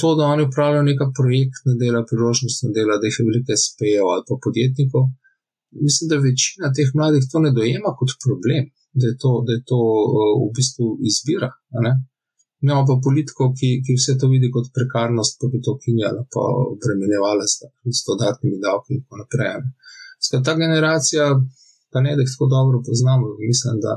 to, 0.00 0.14
da 0.18 0.30
oni 0.32 0.46
upravljajo 0.46 0.86
neka 0.90 1.06
projektna 1.18 1.74
dela, 1.82 2.06
priložnostna 2.10 2.70
dela, 2.76 3.00
da 3.00 3.08
jih 3.08 3.18
je 3.18 3.26
veliko 3.28 3.58
SP-jev 3.64 4.06
ali 4.12 4.26
pa 4.28 4.34
podjetnikov. 4.46 5.04
Mislim, 5.84 6.06
da 6.10 6.24
večina 6.28 6.70
teh 6.76 6.90
mladih 6.98 7.24
to 7.32 7.40
ne 7.44 7.50
dojema 7.58 7.90
kot 7.98 8.14
problem 8.24 8.68
da 8.92 9.04
je 9.10 9.16
to, 9.22 9.32
da 9.46 9.52
je 9.56 9.62
to 9.70 9.80
uh, 9.80 10.36
v 10.44 10.50
bistvu 10.56 10.86
izbira. 11.10 11.50
Imamo 12.64 12.82
pa 12.90 12.94
politiko, 13.06 13.42
ki, 13.58 13.68
ki 13.84 13.94
vse 13.98 14.16
to 14.20 14.26
vidi 14.34 14.48
kot 14.54 14.66
prekarnost, 14.76 15.38
pa 15.40 15.46
bi 15.52 15.58
to 15.66 15.76
kinjala, 15.82 16.22
pa 16.34 16.42
obremenjevala 16.74 17.44
s 17.98 18.00
dodatnimi 18.08 18.58
davki 18.66 18.96
in 18.96 19.02
tako 19.04 19.20
naprej. 19.22 19.52
Skratka, 20.24 20.46
ta 20.46 20.54
generacija, 20.64 21.24
pa 21.92 21.98
ne, 22.04 22.16
da 22.16 22.22
jih 22.22 22.32
tako 22.34 22.46
dobro 22.56 22.76
poznamo, 22.88 23.26
mislim, 23.50 23.76
da 23.86 23.92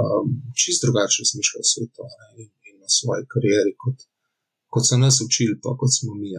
um, 0.00 0.26
čist 0.60 0.84
drugače 0.84 1.16
razmišlja 1.22 1.58
o 1.64 1.68
svetu 1.70 2.02
ne, 2.18 2.28
in, 2.42 2.50
in 2.68 2.76
o 2.86 2.90
svoji 2.98 3.24
karieri, 3.32 3.72
kot, 3.82 3.96
kot 4.72 4.84
so 4.88 5.00
nas 5.04 5.16
učili, 5.26 5.56
pa 5.62 5.72
kot 5.80 5.90
smo 5.98 6.12
mi. 6.20 6.30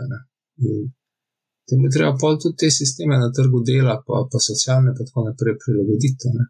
Tem 1.68 1.80
je 1.86 1.94
treba 1.96 2.12
pol 2.22 2.38
tudi 2.42 2.60
te 2.62 2.70
sisteme 2.80 3.16
na 3.24 3.30
trgu 3.38 3.60
dela, 3.70 3.96
pa, 4.08 4.16
pa 4.32 4.38
socialne, 4.50 4.94
pa 4.98 5.02
tako 5.08 5.26
naprej 5.30 5.56
prilagoditi. 5.64 6.30
Ne? 6.38 6.46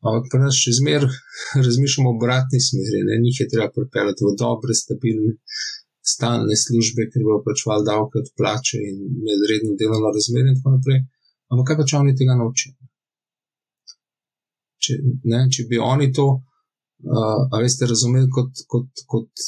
Ampak 0.00 0.30
pri 0.32 0.40
nas 0.40 0.56
še 0.56 0.72
zmer 0.78 1.04
razmišljamo 1.66 2.08
v 2.10 2.16
obratni 2.16 2.60
smeri, 2.68 3.04
ne? 3.08 3.20
njih 3.24 3.40
je 3.42 3.48
treba 3.52 3.68
pripeljati 3.74 4.24
v 4.24 4.34
dobre, 4.42 4.76
stabilne, 4.82 5.34
stalne 6.12 6.56
službe, 6.56 7.08
ker 7.12 7.24
bodo 7.26 7.42
plačevali 7.44 7.88
davke 7.88 8.22
od 8.22 8.30
plače 8.38 8.80
in 8.90 9.02
medredno 9.26 9.76
delovno 9.80 10.12
razmerje 10.16 10.54
in 10.54 10.60
tako 10.60 10.76
naprej. 10.76 11.02
Ampak 11.52 11.66
kaj 11.68 11.80
pa 11.80 11.88
če 11.90 11.98
oni 11.98 12.16
tega 12.16 12.36
naučijo? 12.38 12.76
Če, 14.80 14.96
ne, 15.28 15.40
če 15.52 15.66
bi 15.68 15.80
oni 15.84 16.08
to, 16.16 16.26
uh, 16.40 17.58
veste, 17.60 17.88
razumeli 17.90 18.30
kot, 18.32 18.62
kot, 18.72 19.04
kot 19.12 19.44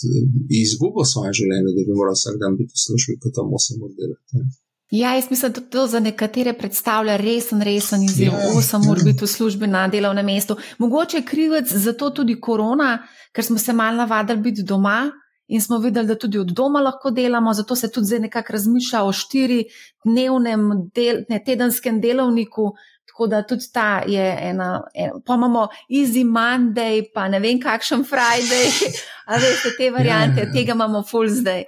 izgubo 0.62 1.06
svoje 1.08 1.32
življenje, 1.40 1.72
da 1.72 1.86
bi 1.86 1.96
morali 1.96 2.18
vsak 2.18 2.36
dan 2.42 2.58
biti 2.60 2.76
v 2.76 2.82
službi, 2.84 3.16
pa 3.22 3.32
tam 3.38 3.54
8 3.56 3.86
ur 3.86 3.94
delati. 3.96 4.44
Ja, 4.92 5.14
jaz 5.14 5.30
mislim, 5.30 5.52
da 5.52 5.60
to 5.60 5.86
za 5.86 6.00
nekatere 6.00 6.52
predstavlja 6.52 7.16
resen, 7.16 7.62
resen 7.62 8.02
izziv. 8.02 8.26
Ja, 8.26 8.32
8 8.56 8.90
ur 8.90 8.98
biti 9.04 9.24
v 9.24 9.26
službi 9.26 9.66
na 9.66 9.86
delovnem 9.88 10.26
mestu. 10.26 10.56
Mogoče 10.78 11.16
je 11.16 11.24
krivec 11.24 11.72
za 11.72 11.92
to 11.92 12.10
tudi 12.10 12.40
korona, 12.40 12.98
ker 13.32 13.44
smo 13.44 13.58
se 13.58 13.72
mal 13.72 13.96
navadili 13.96 14.40
biti 14.40 14.62
doma 14.62 15.10
in 15.48 15.62
smo 15.62 15.78
videli, 15.78 16.06
da 16.06 16.18
tudi 16.18 16.38
od 16.38 16.46
doma 16.46 16.80
lahko 16.80 17.10
delamo. 17.10 17.54
Zato 17.54 17.76
se 17.76 17.90
tudi 17.92 18.06
zdaj 18.06 18.20
nekako 18.20 18.52
razmišlja 18.52 19.02
o 19.04 19.12
štiri 19.12 19.64
dnevnem, 20.04 20.68
del, 20.94 21.24
ne 21.28 21.40
tedenskem 21.44 22.00
delovniku. 22.00 22.74
Tako 23.08 23.26
da 23.26 23.42
tudi 23.46 23.72
ta 23.72 24.02
je 24.06 24.38
ena, 24.42 24.82
ena 24.94 25.12
pa 25.26 25.34
imamo 25.34 25.68
easy 25.88 26.24
Monday, 26.24 27.02
pa 27.14 27.28
ne 27.28 27.40
vem 27.40 27.60
kakšen 27.60 28.04
Friday, 28.04 28.92
a 29.30 29.40
veste 29.40 29.72
te 29.78 29.90
variante, 29.90 30.40
ja, 30.40 30.44
ja, 30.44 30.48
ja. 30.48 30.52
tega 30.52 30.72
imamo 30.72 31.02
full 31.02 31.28
zdaj. 31.28 31.64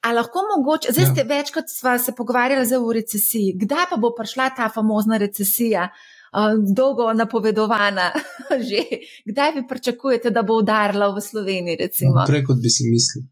Ali 0.00 0.16
lahko 0.16 0.40
mogoče, 0.56 0.92
zdaj 0.92 1.04
ja. 1.04 1.10
ste 1.12 1.24
večkrat 1.28 1.66
se 2.04 2.12
pogovarjali 2.16 2.76
o 2.76 2.92
recesiji, 2.92 3.56
kdaj 3.60 3.84
pa 3.90 3.96
bo 3.96 4.14
prišla 4.16 4.50
ta 4.56 4.68
famozna 4.74 5.18
recesija, 5.20 5.88
uh, 6.32 6.74
dolgo 6.76 7.12
napovedovana, 7.12 8.12
že 8.68 8.80
kdaj 9.28 9.52
vi 9.56 9.66
pričakujete, 9.68 10.30
da 10.30 10.42
bo 10.42 10.56
udarila 10.62 11.10
v 11.16 11.20
Sloveniji? 11.20 11.90
No, 12.14 12.24
prej 12.26 12.44
kot 12.48 12.62
bi 12.62 12.70
si 12.70 12.88
mislil. 12.88 13.28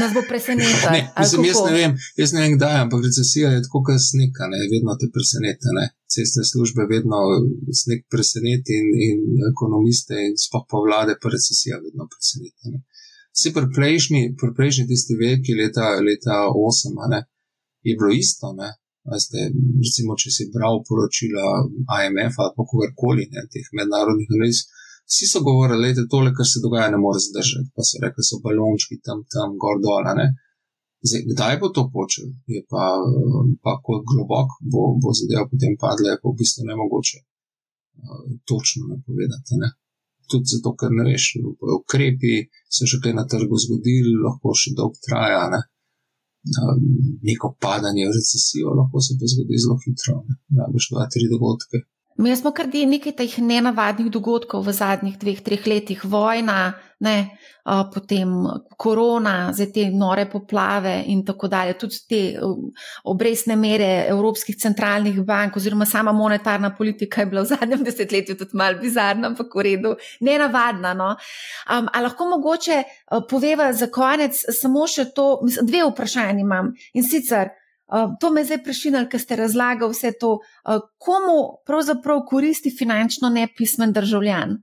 Nas 0.00 0.14
bo 0.16 0.22
presenetilo. 0.28 0.90
ne, 0.96 1.00
mislim, 1.20 1.44
jaz, 1.44 1.58
ne 1.68 1.72
vem, 1.76 1.92
jaz 2.16 2.32
ne 2.32 2.40
vem, 2.40 2.52
kdaj, 2.56 2.76
ampak 2.84 3.02
recesija 3.04 3.50
je 3.52 3.62
tako, 3.66 3.82
kot 3.86 4.00
sneg, 4.00 4.32
vedno 4.72 4.96
te 5.00 5.10
preseneča. 5.16 5.88
Cestne 6.08 6.44
službe 6.50 6.86
vedno 6.88 7.18
sneg 7.82 8.06
preseneti 8.14 8.72
in, 8.80 8.86
in 9.08 9.18
ekonomiste, 9.52 10.16
in 10.24 10.38
sploh 10.40 10.64
pa 10.70 10.80
vlade, 10.86 11.18
pa 11.20 11.28
recesija 11.34 11.76
vedno 11.84 12.08
preseneča. 12.08 12.80
Vsi 13.38 13.52
pri 13.54 13.68
prejšnji, 13.70 14.20
pri 14.34 14.48
prejšnji 14.56 14.84
tisti 14.90 15.14
veliki 15.14 15.54
leta, 15.54 15.86
leta 16.06 16.36
8, 16.50 16.96
ne, 17.12 17.20
je 17.86 17.94
bilo 17.98 18.10
isto. 18.10 18.50
Ne. 18.60 18.70
Veste, 19.12 19.44
recimo, 19.82 20.16
če 20.18 20.32
si 20.34 20.48
bral 20.54 20.82
poročila 20.88 21.44
IMF 22.02 22.40
ali 22.42 22.66
kogarkoli, 22.72 23.28
ne, 23.34 23.46
teh 23.52 23.70
mednarodnih 23.78 24.34
analiz, 24.34 24.64
vsi 25.06 25.30
so 25.30 25.44
govorili, 25.46 25.94
da 25.94 26.08
tole, 26.10 26.34
kar 26.34 26.50
se 26.50 26.64
dogaja, 26.66 26.90
ne 26.90 26.98
more 27.04 27.22
zdržati. 27.28 27.70
Pa 27.78 27.86
so 27.86 28.02
rekli, 28.02 28.26
so 28.26 28.42
balončki 28.42 28.98
tam, 29.06 29.22
tam, 29.30 29.54
gor 29.62 29.78
dol. 29.86 30.10
Zdaj, 31.06 31.22
kdaj 31.30 31.56
bo 31.62 31.70
to 31.70 31.86
počel, 31.94 32.34
je 32.50 32.66
pa, 32.66 32.84
pa 33.62 33.78
kot 33.86 34.02
globok 34.02 34.58
bo, 34.72 34.90
bo 34.98 35.14
zadeva 35.14 35.46
potem 35.46 35.78
padla, 35.78 36.16
je 36.16 36.20
pa 36.24 36.26
v 36.26 36.38
bistvu 36.40 36.66
ne 36.66 36.74
mogoče 36.80 37.20
uh, 37.22 38.24
točno 38.50 38.90
napovedati. 38.96 39.62
Ne 39.62 39.70
tudi 40.30 40.52
zato, 40.54 40.74
ker 40.78 40.92
ne 40.94 41.04
veš, 41.08 41.24
ukrepi 41.80 42.34
se 42.76 42.88
že 42.90 43.00
kaj 43.02 43.14
na 43.16 43.24
trgu 43.32 43.56
zgodili, 43.64 44.14
lahko 44.24 44.54
še 44.54 44.74
dolgo 44.78 44.98
traja. 45.06 45.42
Ne? 45.54 45.60
Neko 47.28 47.54
padanje 47.60 48.08
v 48.08 48.16
recesijo 48.16 48.74
lahko 48.80 49.02
se 49.04 49.18
pa 49.20 49.30
zgodi 49.32 49.62
zelo 49.64 49.76
hitro. 49.84 50.16
Rabiš 50.60 50.90
dva, 50.92 51.08
tri 51.12 51.26
dogodke. 51.32 51.84
Mi 52.18 52.36
smo 52.36 52.50
kar 52.50 52.66
nekaj 52.66 53.12
teh 53.14 53.34
nenavadnih 53.38 54.08
dogodkov 54.10 54.64
v 54.66 54.72
zadnjih 54.74 55.18
dveh, 55.20 55.38
treh 55.38 55.66
letih, 55.70 56.00
vojna, 56.02 56.72
ne, 56.98 57.38
a, 57.62 57.84
potem 57.94 58.32
korona, 58.74 59.52
zdaj 59.54 59.68
te 59.76 59.84
nore 59.94 60.24
poplave 60.26 60.96
in 61.06 61.22
tako 61.24 61.46
dalje. 61.48 61.76
Tudi 61.78 62.00
te 62.10 62.22
obrestne 63.04 63.54
mere 63.56 64.08
evropskih 64.10 64.58
centralnih 64.58 65.20
bank, 65.22 65.60
oziroma 65.62 65.86
sama 65.86 66.12
monetarna 66.12 66.72
politika 66.74 67.22
je 67.22 67.30
bila 67.30 67.46
v 67.46 67.52
zadnjem 67.52 67.84
desetletju 67.88 68.34
tudi 68.34 68.58
malo 68.58 68.82
bizarna, 68.82 69.30
ampak 69.30 69.54
v 69.54 69.66
redu, 69.68 69.94
nenavadna. 70.18 70.96
No. 70.98 71.12
Um, 71.70 71.86
a 71.86 72.02
lahko 72.02 72.26
mogoče 72.34 72.82
poveva 73.30 73.70
za 73.72 73.86
konec 73.94 74.42
samo 74.58 74.90
še 74.90 75.12
to, 75.14 75.38
mislim, 75.46 75.70
dve 75.70 75.86
vprašanje 75.92 76.42
imam 76.42 76.74
in 76.98 77.06
sicer. 77.06 77.54
Uh, 77.88 78.12
to 78.20 78.30
me 78.30 78.44
zdaj 78.44 78.62
prešinil, 78.64 79.06
ker 79.08 79.20
ste 79.20 79.36
razlagali 79.36 79.94
vse 79.94 80.12
to, 80.20 80.34
uh, 80.38 80.80
komu 81.00 81.62
pravzaprav 81.66 82.20
koristi 82.28 82.70
finančno 82.70 83.30
nepismen 83.32 83.92
državljan. 83.92 84.58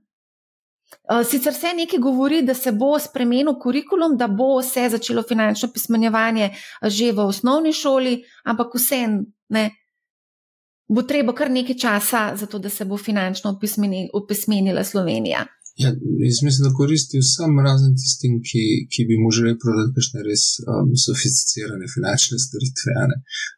Uh, 1.10 1.26
sicer 1.26 1.54
se 1.54 1.72
nekaj 1.74 1.98
govori, 1.98 2.42
da 2.42 2.54
se 2.54 2.72
bo 2.72 2.98
spremenil 2.98 3.58
kurikulum, 3.62 4.14
da 4.16 4.28
bo 4.28 4.62
se 4.62 4.88
začelo 4.88 5.22
finančno 5.22 5.72
pismenjevanje 5.74 6.52
že 6.82 7.12
v 7.12 7.26
osnovni 7.26 7.72
šoli, 7.72 8.22
ampak 8.44 8.74
vsem 8.74 9.24
ne. 9.48 9.70
Bo 10.88 11.02
treba 11.02 11.34
kar 11.34 11.50
nekaj 11.50 11.76
časa 11.82 12.36
za 12.36 12.46
to, 12.46 12.58
da 12.58 12.70
se 12.70 12.84
bo 12.84 12.96
finančno 12.96 13.58
opismenila 14.12 14.84
Slovenija. 14.84 15.46
Ja, 15.82 15.90
jaz 16.26 16.38
mislim, 16.46 16.62
da 16.66 16.76
koristi 16.80 17.18
vsem, 17.20 17.52
razen 17.66 17.92
tistim, 18.02 18.34
ki, 18.48 18.62
ki 18.92 19.00
bi 19.08 19.16
mu 19.22 19.28
želeli 19.36 19.58
prodati 19.64 19.92
kakšne 19.96 20.20
res 20.28 20.44
um, 20.72 20.92
sofisticirane 21.04 21.86
finančne 21.94 22.36
storitve. 22.44 22.92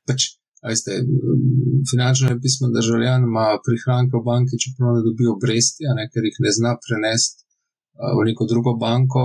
Pač, 0.09 0.25
veste, 0.69 0.97
um, 1.05 1.45
finančno 1.91 2.35
pismo 2.45 2.73
državljan 2.77 3.27
ima 3.29 3.45
prihranke 3.66 4.19
v 4.19 4.23
banki, 4.31 4.59
čeprav 4.64 4.97
ne 4.97 5.05
dobijo 5.07 5.37
obresti, 5.37 5.87
ne, 5.99 6.09
ker 6.12 6.27
jih 6.27 6.41
ne 6.47 6.53
zna 6.57 6.73
prenesti 6.87 7.45
uh, 7.45 8.11
v 8.19 8.25
neko 8.31 8.49
drugo 8.53 8.75
banko 8.87 9.23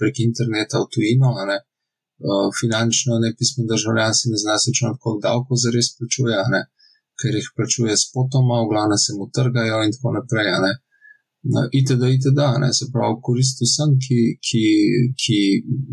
prek 0.00 0.22
interneta 0.28 0.80
v 0.80 0.88
tujino. 0.94 1.34
Ne. 1.50 1.58
Uh, 2.22 2.48
finančno 2.60 3.18
nepismen 3.26 3.68
državljan 3.74 4.16
si 4.16 4.32
ne 4.32 4.40
zna 4.40 4.56
sečunati, 4.64 5.02
koliko 5.04 5.26
davkov 5.26 5.60
zares 5.66 5.92
plačuje, 5.98 6.40
ne, 6.54 6.62
ker 7.20 7.36
jih 7.36 7.52
plačuje 7.58 7.98
spotoma, 8.06 8.62
v 8.64 8.72
glavnem 8.72 9.02
se 9.04 9.18
mu 9.18 9.28
trgajo 9.36 9.82
in 9.84 9.92
tako 9.98 10.14
naprej. 10.16 10.50
Ne 10.64 10.72
itd. 11.78 12.02
itd. 12.16 12.40
Ne, 12.62 12.70
se 12.78 12.88
pravi, 12.94 13.18
korist 13.26 13.62
vsem, 13.64 13.96
ki, 14.04 14.20
ki, 14.46 14.64
ki 15.22 15.38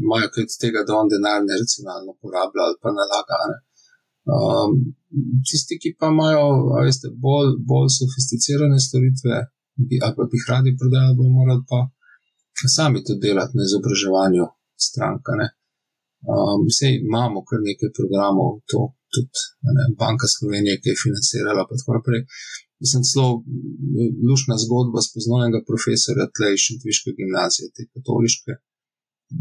imajo 0.03 0.29
kaj 0.33 0.47
od 0.47 0.55
tega, 0.63 0.85
da 0.87 0.97
on 1.01 1.11
denar 1.13 1.41
neracionalno 1.45 2.15
porablja 2.21 2.67
ali 2.67 2.77
pa 2.83 2.89
nalaga. 2.99 3.39
Um, 4.29 4.73
tisti, 5.47 5.79
ki 5.81 5.95
pa 5.99 6.11
imajo 6.13 6.45
veste, 6.85 7.09
bolj, 7.25 7.55
bolj 7.71 7.89
sofisticirane 7.99 8.77
storitve, 8.87 9.37
bi, 9.87 9.95
ali 10.03 10.13
pa 10.17 10.27
bi 10.29 10.37
jih 10.37 10.49
radi 10.53 10.77
prodajali, 10.79 11.17
bomo 11.17 11.31
morali 11.39 11.63
pa 11.69 11.79
sami 12.75 12.99
to 13.05 13.15
delati 13.23 13.57
na 13.57 13.63
izobraževanju 13.67 14.45
stranka. 14.87 15.31
Um, 16.31 16.59
Vse 16.69 16.87
imamo 17.05 17.37
kar 17.47 17.59
nekaj 17.67 17.89
programov, 17.97 18.49
to 18.69 18.79
tudi 19.13 19.41
ne, 19.75 19.83
Banka 20.01 20.27
Slovenije, 20.35 20.75
ki 20.81 20.87
je 20.91 21.01
financirala, 21.03 21.61
pa 21.67 21.73
tako 21.79 21.91
naprej. 21.97 22.21
Mislim, 22.83 23.01
zelo 23.11 23.31
lušna 24.29 24.55
zgodba 24.63 24.99
spoznanega 25.07 25.59
profesora 25.69 26.23
tleh 26.35 26.55
Šentviške 26.65 27.09
gimnazije, 27.17 27.67
te 27.75 27.81
katoliške. 27.93 28.51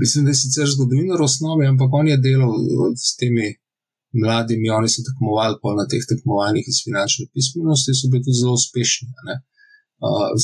Mislim, 0.03 0.25
da 0.25 0.31
je 0.33 0.41
sicer 0.43 0.67
zgodovinar 0.75 1.21
osnovi, 1.29 1.65
ampak 1.73 1.91
on 2.01 2.07
je 2.13 2.25
delal 2.27 2.53
s 3.09 3.11
temi 3.21 3.47
mladimi, 4.23 4.77
oni 4.79 4.89
so 4.93 5.05
tekmovali 5.09 5.57
pa 5.63 5.71
na 5.81 5.85
teh 5.91 6.03
tekmovanjih 6.11 6.67
iz 6.73 6.79
finančne 6.87 7.25
pismenosti, 7.35 7.97
so 7.99 8.11
bili 8.11 8.25
tudi 8.27 8.41
zelo 8.41 8.55
uspešni. 8.59 9.09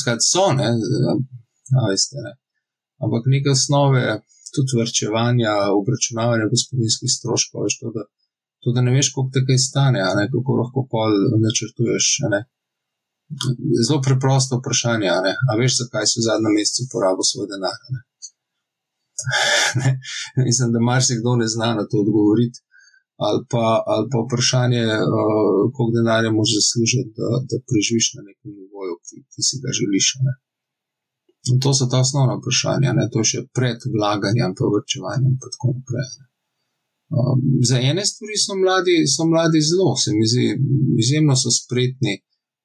Zgad 0.01 0.19
uh, 0.21 0.27
so, 0.31 0.45
ne, 0.59 0.69
a 1.79 1.85
veste, 1.91 2.17
ne. 2.25 2.33
Ampak 3.03 3.23
neke 3.33 3.49
osnove, 3.57 4.03
tudi 4.55 4.79
vrčevanja, 4.81 5.53
obračunavanja 5.81 6.51
gospodinskih 6.53 7.11
stroškov, 7.17 7.67
veš, 7.67 7.79
to, 7.81 7.91
da, 7.95 8.03
to, 8.61 8.75
da 8.75 8.81
ne 8.87 8.95
veš, 8.97 9.11
koliko 9.13 9.33
te 9.35 9.45
kaj 9.47 9.63
stane, 9.69 10.03
ne, 10.19 10.25
kako 10.33 10.59
lahko 10.61 10.87
pol 10.91 11.11
načrtuješ, 11.45 12.05
ne 12.33 12.45
zelo 13.87 14.01
preprosto 14.07 14.59
vprašanje. 14.59 15.09
A, 15.09 15.19
a 15.49 15.51
veš, 15.59 15.79
zakaj 15.81 16.05
si 16.09 16.19
v 16.19 16.27
zadnjem 16.29 16.53
mesecu 16.57 16.89
porabil 16.93 17.25
svoj 17.31 17.47
denar? 17.53 17.79
Ne? 17.93 17.99
Ne? 19.79 19.89
Mislim, 20.47 20.67
da 20.73 20.79
marsikdo 20.91 21.35
ne 21.41 21.47
zna 21.55 21.69
na 21.79 21.83
to 21.89 21.95
odgovoriti. 22.03 22.59
Ali 23.25 23.39
pa, 23.51 23.65
ali 23.93 24.05
pa 24.11 24.17
vprašanje, 24.25 24.83
uh, 24.99 25.59
koliko 25.73 25.95
denarja 25.97 26.29
moraš 26.35 26.53
zaslužiti, 26.59 27.11
da, 27.19 27.27
da 27.49 27.55
preživiš 27.69 28.07
na 28.17 28.21
nekem 28.27 28.51
nivoju, 28.59 28.93
ki, 29.05 29.15
ki 29.31 29.41
si 29.47 29.55
ga 29.63 29.71
želiš. 29.79 30.07
To 31.63 31.71
so 31.77 31.85
ta 31.91 31.97
osnovna 32.05 32.35
vprašanja, 32.39 32.91
ne? 32.97 33.05
to 33.11 33.23
je 33.23 33.29
še 33.31 33.41
pred 33.57 33.79
vlaganjem, 33.95 34.51
pa 34.57 34.67
vrčevanjem 34.73 35.31
in 35.31 35.39
tako 35.45 35.67
naprej. 35.77 36.09
Um, 37.15 37.39
za 37.69 37.77
ene 37.89 38.03
stvari 38.11 38.37
so 38.45 38.53
mladi, 38.63 38.95
so 39.15 39.23
mladi 39.31 39.59
zelo, 39.69 39.91
se 40.03 40.09
mi 40.17 40.25
zdi, 40.31 40.47
izjemno 41.03 41.35
so 41.39 41.53
spretni, 41.59 42.15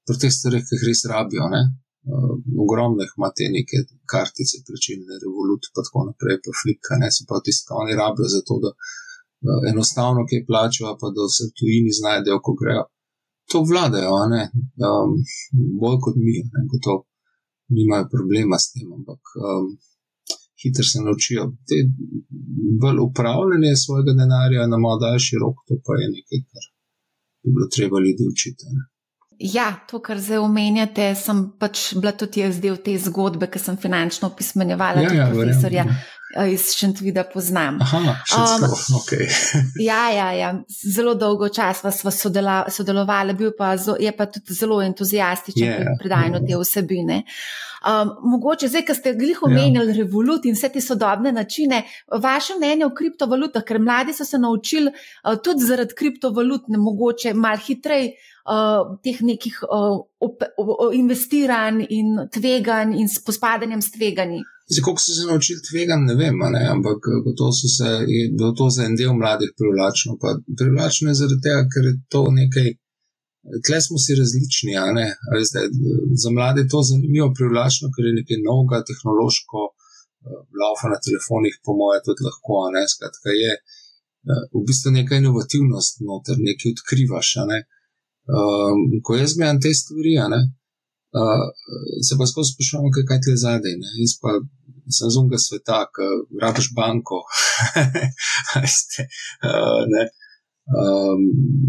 pri 0.06 0.16
teh 0.20 0.32
stvareh, 0.36 0.64
ki 0.66 0.76
jih 0.76 0.86
res 0.88 1.04
rabijo. 1.12 1.48
Ne? 1.54 1.62
Uh, 2.10 2.32
ogromno 2.64 3.04
jih 3.04 3.12
ima 3.18 3.28
te 3.36 3.50
neke 3.56 3.84
kartice, 4.12 4.62
plačilne 4.66 5.20
revolucije, 5.24 5.74
pa 5.74 5.84
tako 5.86 6.06
naprej, 6.08 6.40
pa 6.44 6.56
flika, 6.62 7.00
ne 7.02 7.10
se 7.14 7.28
pa 7.28 7.42
tisti, 7.44 7.68
ki 7.68 7.76
oni 7.82 7.98
rabijo 8.02 8.28
za 8.34 8.40
to, 8.48 8.56
da, 8.64 8.72
enostavno, 9.72 10.24
ki 10.28 10.44
plačajo, 10.48 10.96
pa 11.00 11.12
da 11.16 11.28
se 11.36 11.50
tujini 11.58 11.92
znajdejo, 12.00 12.40
ko 12.44 12.56
grejo. 12.60 12.84
To 13.50 13.62
vladajo, 13.70 14.16
um, 14.24 15.14
bolj 15.82 15.98
kot 16.04 16.16
mi, 16.24 16.34
ne, 16.54 16.60
kot 16.70 16.82
to 16.86 16.94
nimajo 17.76 18.08
problema 18.14 18.56
s 18.58 18.72
tem, 18.72 18.86
ampak 18.98 19.22
um, 19.48 19.66
hitro 20.62 20.84
se 20.90 20.98
naučijo. 21.06 21.42
Te 21.68 21.76
bolj 22.82 22.98
upravljanje 23.08 23.72
svojega 23.84 24.12
denarja 24.20 24.66
na 24.72 24.78
malo 24.84 24.98
daljši 25.04 25.34
rok, 25.42 25.56
to 25.66 25.74
pa 25.84 25.92
je 26.00 26.06
nekaj, 26.16 26.40
kar 26.50 26.64
bi 27.42 27.48
bilo 27.56 27.66
treba 27.76 27.96
ljudi 28.04 28.22
učiti. 28.32 28.64
Ne. 28.76 28.82
Ja, 29.40 29.72
to, 29.88 30.02
kar 30.04 30.18
zdaj 30.20 30.42
omenjate, 30.44 31.14
sem 31.16 31.46
pač 31.58 31.94
bila 31.96 32.12
tudi 32.12 32.42
jaz 32.42 32.58
del 32.60 32.76
te 32.84 32.92
zgodbe, 33.00 33.48
ker 33.48 33.62
sem 33.62 33.78
finančno 33.80 34.28
opismenjevala 34.28 35.06
ja, 35.06 35.12
ja, 35.16 35.28
profesorja. 35.32 35.86
Verjam, 35.86 35.94
ja. 35.96 36.20
Eh, 36.36 36.52
iz 36.52 36.74
Šentvida 36.76 37.24
poznam. 37.34 37.78
Aha, 37.82 37.98
um, 37.98 38.70
okay. 39.00 39.26
ja, 39.88 40.10
ja, 40.10 40.32
ja, 40.32 40.62
zelo 40.94 41.14
dolgo 41.14 41.48
časa 41.48 41.90
smo 41.90 42.10
sodelovali, 42.68 43.34
bil 43.34 43.50
pa, 43.58 43.72
je 43.98 44.12
pa 44.16 44.26
tudi 44.26 44.54
zelo 44.54 44.82
entuzijastičen 44.82 45.68
yeah. 45.68 45.76
pri 45.76 45.96
predajanju 45.98 46.44
te 46.46 46.60
vsebine. 46.60 47.22
Um, 47.80 48.12
mogoče 48.30 48.68
zdaj, 48.68 48.84
ko 48.86 48.94
ste 48.94 49.16
glih 49.18 49.42
omenjali 49.42 49.90
yeah. 49.90 50.04
revolut 50.04 50.46
in 50.46 50.54
vse 50.54 50.68
te 50.68 50.80
sodobne 50.80 51.32
načine, 51.32 51.82
vaše 52.12 52.54
mnenje 52.60 52.86
o 52.86 52.94
kriptovalutah, 52.94 53.64
ker 53.66 53.80
mladi 53.82 54.14
so 54.14 54.24
se 54.24 54.38
naučili 54.38 54.92
uh, 54.92 55.34
tudi 55.42 55.64
zaradi 55.64 55.96
kriptovalut, 55.98 56.68
ne 56.68 56.78
mogoče 56.78 57.34
mal 57.34 57.58
hitrej. 57.58 58.12
Uh, 58.40 58.96
teh 59.04 59.18
nekih 59.20 59.58
uh, 59.68 60.00
op, 60.24 60.40
investiranj 60.96 61.84
in 61.92 62.16
tveganj 62.32 62.94
in 62.96 63.10
pospadanjem 63.26 63.82
s 63.84 63.92
tveganji. 63.92 64.40
Zdaj, 64.70 64.82
koliko 64.84 65.02
so 65.02 65.12
se 65.18 65.26
naučili 65.28 65.60
tvegan, 65.68 66.00
ne 66.10 66.14
vem, 66.20 66.36
ne? 66.54 66.62
ampak 66.74 67.00
to 67.38 67.46
se, 67.52 67.90
je 68.14 68.22
bilo 68.38 68.52
to 68.58 68.66
za 68.74 68.86
en 68.88 68.94
del 69.00 69.12
mladih 69.22 69.50
privlačno. 69.58 70.16
Pa 70.22 70.28
privlačno 70.60 71.10
je 71.10 71.18
zaradi 71.20 71.44
tega, 71.46 71.62
ker 71.72 71.82
je 71.90 71.94
to 72.14 72.22
nekaj, 72.40 72.68
tle 73.66 73.78
smo 73.86 73.96
si 74.04 74.18
različni. 74.20 74.72
Veste, 75.34 75.60
za 76.22 76.30
mlade 76.36 76.62
je 76.62 76.70
to 76.74 76.80
zanimivo, 76.90 77.28
privlačno, 77.38 77.90
ker 77.94 78.08
je 78.08 78.18
nekaj 78.20 78.38
novega, 78.48 78.86
tehnološko, 78.90 79.60
laufa 80.62 80.86
na 80.94 80.98
telefonih, 81.06 81.54
po 81.64 81.72
mojem, 81.80 82.00
tudi 82.06 82.22
lahko. 82.28 82.62
Skratka, 82.94 83.28
je 83.42 83.52
v 84.54 84.62
bistvu 84.68 84.94
neka 84.98 85.18
inovativnost 85.22 85.94
noter, 86.08 86.36
nekaj 86.48 86.74
odkrivaš. 86.74 87.28
Ne? 87.50 87.58
Um, 88.30 88.78
ko 89.04 89.16
jaz 89.18 89.34
zmejam 89.34 89.58
te 89.64 89.72
stvari, 89.74 90.14
uh, 90.22 91.46
se 92.06 92.18
pa 92.18 92.24
skozi 92.30 92.52
sprašujem, 92.54 92.90
kaj 93.08 93.18
je 93.32 93.36
zadaj. 93.44 93.74
Jaz 94.02 94.14
pa 94.22 94.30
sem 94.96 95.10
zunga 95.14 95.38
sveta, 95.38 95.80
ki 95.94 96.06
rabiš 96.42 96.68
banko. 96.78 97.18
uh, 99.46 99.82
um, 100.78 101.20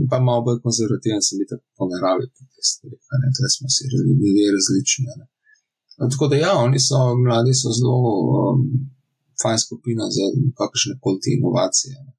pa 0.09 0.17
malo 0.27 0.41
bolj 0.45 0.59
konzervativen 0.65 1.21
sem 1.25 1.41
biti 1.41 1.55
po 1.77 1.83
naravi, 1.91 2.25
te 2.35 2.63
stvari, 2.71 2.97
ne, 3.21 3.29
smo 3.55 3.67
si 3.75 3.81
ljudje 3.91 4.55
različni. 4.55 5.05
Ne. 5.19 5.25
Tako 6.11 6.25
da, 6.31 6.35
ja, 6.45 6.53
oni 6.65 6.79
so, 6.87 6.99
mladi 7.25 7.53
so 7.61 7.69
zelo 7.79 8.01
um, 8.39 8.59
fajn 9.41 9.59
skupina 9.65 10.05
za 10.15 10.25
kakršne 10.59 10.93
koli 11.03 11.17
te 11.23 11.29
inovacije. 11.37 11.93
Ne. 12.05 12.11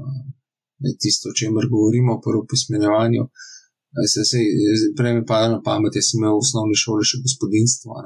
Um, 0.00 0.41
tisto, 1.02 1.30
o 1.30 1.36
čemer 1.40 1.64
govorimo, 1.72 2.20
prvo 2.24 2.42
pismenjevanju. 2.50 3.22
Se, 4.12 4.24
se, 4.30 4.38
prej 4.98 5.12
mi 5.14 5.22
pa 5.28 5.42
na 5.52 5.58
pamet, 5.66 5.96
jaz 5.98 6.06
sem 6.10 6.20
imel 6.20 6.38
v 6.38 6.44
osnovni 6.44 6.76
šoli 6.82 7.04
še 7.10 7.20
gospodinstvo. 7.26 7.98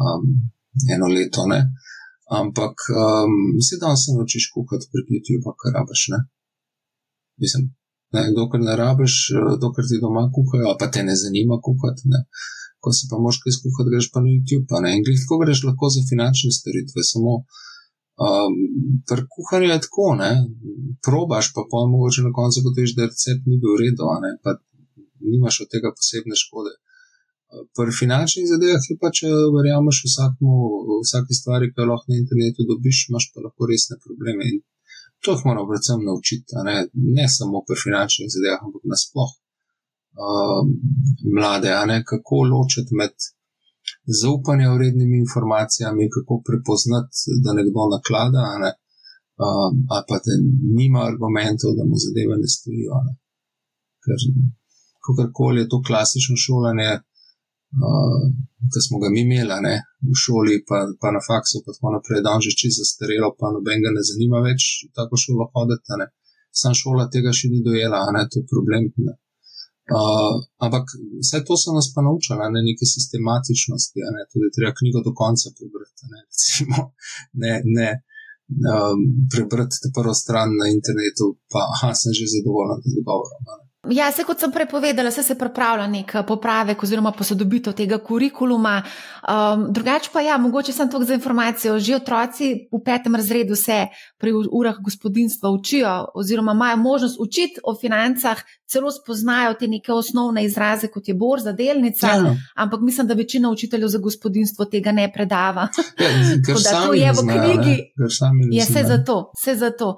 Um, 0.00 0.24
eno 0.94 1.06
leto, 1.16 1.46
ne? 1.52 1.60
ampak 2.40 2.74
um, 2.94 3.34
sedaj 3.68 3.96
se 4.02 4.14
naučiš 4.14 4.44
kuhati 4.54 4.90
prek 4.92 5.06
YouTube, 5.14 5.54
kar 5.60 5.74
rabiš. 5.78 6.02
Ne? 6.12 6.20
Mislim, 7.42 7.64
ne, 8.14 8.22
dokler 8.38 8.62
ne 8.68 8.74
rabiš, 8.82 9.14
dokler 9.62 9.86
ti 9.90 10.02
doma 10.04 10.22
kuhajo, 10.34 10.76
pa 10.80 10.86
te 10.94 11.02
ne 11.08 11.16
zanima 11.22 11.56
kuhati. 11.66 12.02
Ne? 12.12 12.20
Ko 12.82 12.94
si 12.96 13.10
pa 13.10 13.18
moš 13.24 13.42
kaj 13.42 13.56
skuhati, 13.58 13.92
greš 13.92 14.08
pa 14.14 14.22
na 14.24 14.30
YouTube. 14.34 14.82
Ne? 14.84 14.94
In 14.96 15.02
tako 15.06 15.40
greš 15.42 15.64
lahko 15.68 15.90
za 15.96 16.02
finančne 16.10 16.50
storitve. 16.58 17.06
Samo 17.12 17.34
um, 18.26 18.52
pri 19.08 19.22
kuhanju 19.32 19.68
je 19.70 19.80
tako, 19.86 20.08
ne? 20.22 20.32
probaš 21.06 21.46
pa 21.54 21.62
pa 21.70 21.78
mogoče 21.92 22.26
na 22.26 22.32
koncu 22.38 22.64
gotoviš, 22.66 22.96
da 22.96 23.08
recept 23.10 23.44
ni 23.48 23.56
bil 23.60 23.72
v 23.74 23.80
redu, 23.82 24.04
pa 24.44 24.50
nimaš 25.32 25.60
od 25.64 25.68
tega 25.72 25.92
posebne 25.98 26.36
škode. 26.44 26.72
Pri 27.76 27.90
finančnih 28.00 28.46
zadevah 28.52 28.84
je 28.90 28.96
pa, 29.02 29.10
če 29.18 29.28
verjameš 29.56 30.04
vsakmu, 30.06 30.56
vsaki 31.04 31.34
stvari, 31.40 31.70
ki 31.72 31.82
jo 31.82 31.88
lahko 31.90 32.12
na 32.12 32.20
internetu 32.22 32.66
dobiš, 32.68 33.08
imaš 33.10 33.26
pa 33.32 33.42
lahko 33.46 33.66
resne 33.70 33.98
probleme. 34.04 34.46
In 34.50 34.60
to 35.24 35.34
jih 35.34 35.42
moramo 35.48 35.66
predvsem 35.70 36.04
naučiti, 36.08 36.60
ne? 36.68 36.76
ne 37.18 37.26
samo 37.36 37.64
pri 37.66 37.76
finančnih 37.84 38.30
zadevah, 38.36 38.62
ampak 38.66 38.86
nasploh 38.92 39.32
uh, 39.34 40.62
mlade, 41.36 41.74
kako 42.10 42.44
ločiti 42.52 42.96
med 43.00 43.14
zaupanjem 44.22 44.70
vrednimi 44.76 45.16
informacijami, 45.24 46.12
kako 46.14 46.34
prepoznati, 46.48 47.16
da 47.44 47.50
nekdo 47.58 47.82
naklada, 47.94 48.44
ne? 48.64 48.72
uh, 49.44 49.70
ali 49.94 50.04
pa 50.08 50.16
da 50.24 50.32
nima 50.78 51.00
argumentov, 51.10 51.70
da 51.78 51.82
mu 51.88 51.96
zadeve 52.04 52.34
ne 52.42 52.48
stojijo. 52.54 52.96
Ne? 53.06 53.12
Ker 54.04 54.18
kakorkoli 55.04 55.60
je 55.60 55.70
to 55.72 55.78
klasično 55.88 56.36
šolanje 56.46 56.90
uh, 57.78 58.22
ki 58.72 58.80
smo 58.86 58.96
ga 59.02 59.08
mi 59.14 59.20
imeli 59.26 59.56
ne, 59.66 59.74
v 60.10 60.14
šoli, 60.22 60.54
pa, 60.68 60.78
pa 61.00 61.08
na 61.16 61.20
faksu, 61.28 61.62
pa 61.64 61.70
tako 61.74 61.88
naprej, 61.96 62.20
da 62.24 62.30
je 62.34 62.44
že 62.46 62.58
čisto 62.60 62.80
zastarelo, 62.82 63.28
pa 63.38 63.46
noben 63.54 63.78
ga 63.84 63.90
ne 63.96 64.02
zanima 64.10 64.38
več 64.48 64.60
tako 64.96 65.14
šolo 65.24 65.44
hoditi. 65.54 66.08
Sam 66.60 66.74
šola 66.82 67.04
tega 67.14 67.30
še 67.38 67.46
ni 67.52 67.60
dojela, 67.66 68.02
ne, 68.16 68.22
to 68.30 68.42
je 68.42 68.50
problem. 68.52 68.90
Ne. 69.06 69.14
Uh, 69.90 70.36
ampak 70.64 70.84
vse 71.22 71.38
to 71.46 71.54
so 71.58 71.74
nas 71.74 71.88
pa 71.94 72.00
naučili, 72.06 72.46
ne 72.54 72.60
neke 72.68 72.86
sistematičnosti, 72.96 73.98
ne, 74.16 74.22
tudi 74.32 74.54
treba 74.56 74.72
knjigo 74.78 75.00
do 75.06 75.12
konca 75.20 75.46
prebrati. 75.56 76.02
Ne, 76.12 76.18
recimo, 76.28 76.78
ne, 77.42 77.52
ne 77.76 77.88
um, 78.72 79.00
prebrati 79.32 79.90
prvo 79.96 80.14
stran 80.22 80.48
na 80.60 80.66
internetu, 80.76 81.26
pa 81.52 81.60
aha, 81.74 81.90
sem 82.00 82.12
že 82.18 82.32
zadovoljen 82.36 82.78
z 82.82 82.94
odgovorom. 83.00 83.66
Ja, 83.88 84.10
se 84.12 84.26
kot 84.28 84.36
sem 84.40 84.52
prepovedala, 84.52 85.08
se, 85.10 85.22
se 85.24 85.34
pripravlja 85.40 85.86
nek 85.88 86.12
popravek 86.28 86.82
oziroma 86.84 87.14
posodobitev 87.16 87.72
tega 87.72 87.96
kurikuluma. 88.04 88.74
Um, 89.24 89.62
drugače 89.72 90.10
pa 90.12 90.20
ja, 90.20 90.36
mogoče 90.36 90.72
sem 90.76 90.90
tukaj 90.90 91.08
za 91.08 91.16
informacijo. 91.16 91.78
Že 91.80 91.96
otroci 91.96 92.50
v 92.68 92.80
petem 92.84 93.16
razredu 93.16 93.56
se 93.56 93.86
pri 94.20 94.34
urah 94.36 94.76
gospodinstva 94.84 95.50
učijo 95.50 95.94
oziroma 96.14 96.52
imajo 96.52 96.76
možnost 96.76 97.16
učiti 97.24 97.64
o 97.64 97.72
financah, 97.80 98.44
celo 98.72 98.90
spoznajo 98.92 99.54
te 99.54 99.68
neke 99.68 99.92
osnovne 99.92 100.44
izraze, 100.44 100.88
kot 100.88 101.08
je 101.08 101.14
borza, 101.14 101.52
delnica, 101.52 102.06
ja. 102.06 102.36
ampak 102.54 102.80
mislim, 102.80 103.06
da 103.06 103.14
večina 103.14 103.50
učiteljev 103.50 103.88
za 103.88 103.98
gospodinstvo 103.98 104.64
tega 104.64 104.92
ne 104.92 105.12
predava. 105.12 105.68
Ja, 105.98 106.08
to 106.86 106.94
je 106.94 107.12
v 107.12 107.16
knjigi. 107.16 107.76
Je 108.52 108.64
vse 108.64 108.84
zato, 108.88 109.32
vse 109.40 109.54
zato. 109.54 109.96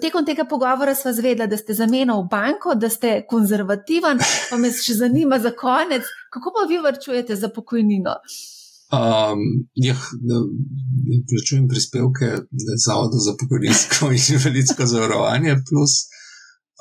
Tekom 0.00 0.26
tega 0.26 0.44
pogovora 0.44 0.94
sva 0.94 1.12
zvedla, 1.12 1.46
da 1.46 1.56
ste 1.56 1.74
zamenjali 1.74 2.28
banko, 2.30 2.74
da 2.74 2.88
ste 2.88 3.22
konzervativen, 3.28 4.20
pa 4.50 4.56
me 4.56 4.72
še 4.72 4.94
zanima 5.00 5.38
za 5.38 5.52
konec, 5.56 6.04
kako 6.30 6.52
pa 6.56 6.68
vi 6.68 6.78
vrčujete 6.78 7.36
za 7.36 7.48
pokojnino? 7.48 8.16
Um, 8.90 9.38
ja, 9.74 9.94
plačujem 11.30 11.68
prispevke 11.68 12.26
Zavoda 12.86 13.18
za 13.26 13.36
pokojninsko 13.40 14.10
in 14.12 14.24
invalidsko 14.34 14.86
zavarovanje, 14.86 15.54
plus 15.68 16.09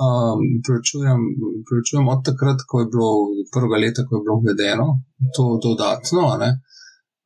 um, 0.07 0.39
plačujem, 0.65 1.21
plačujem 1.69 2.07
od 2.13 2.21
takrat, 2.29 2.59
ko 2.69 2.81
je 2.81 2.87
bilo 2.93 3.11
prvega 3.53 3.77
leta, 3.83 4.05
ko 4.07 4.11
je 4.15 4.23
bilo 4.25 4.35
uvedeno 4.41 4.87
to 5.35 5.45
dodatno. 5.65 6.23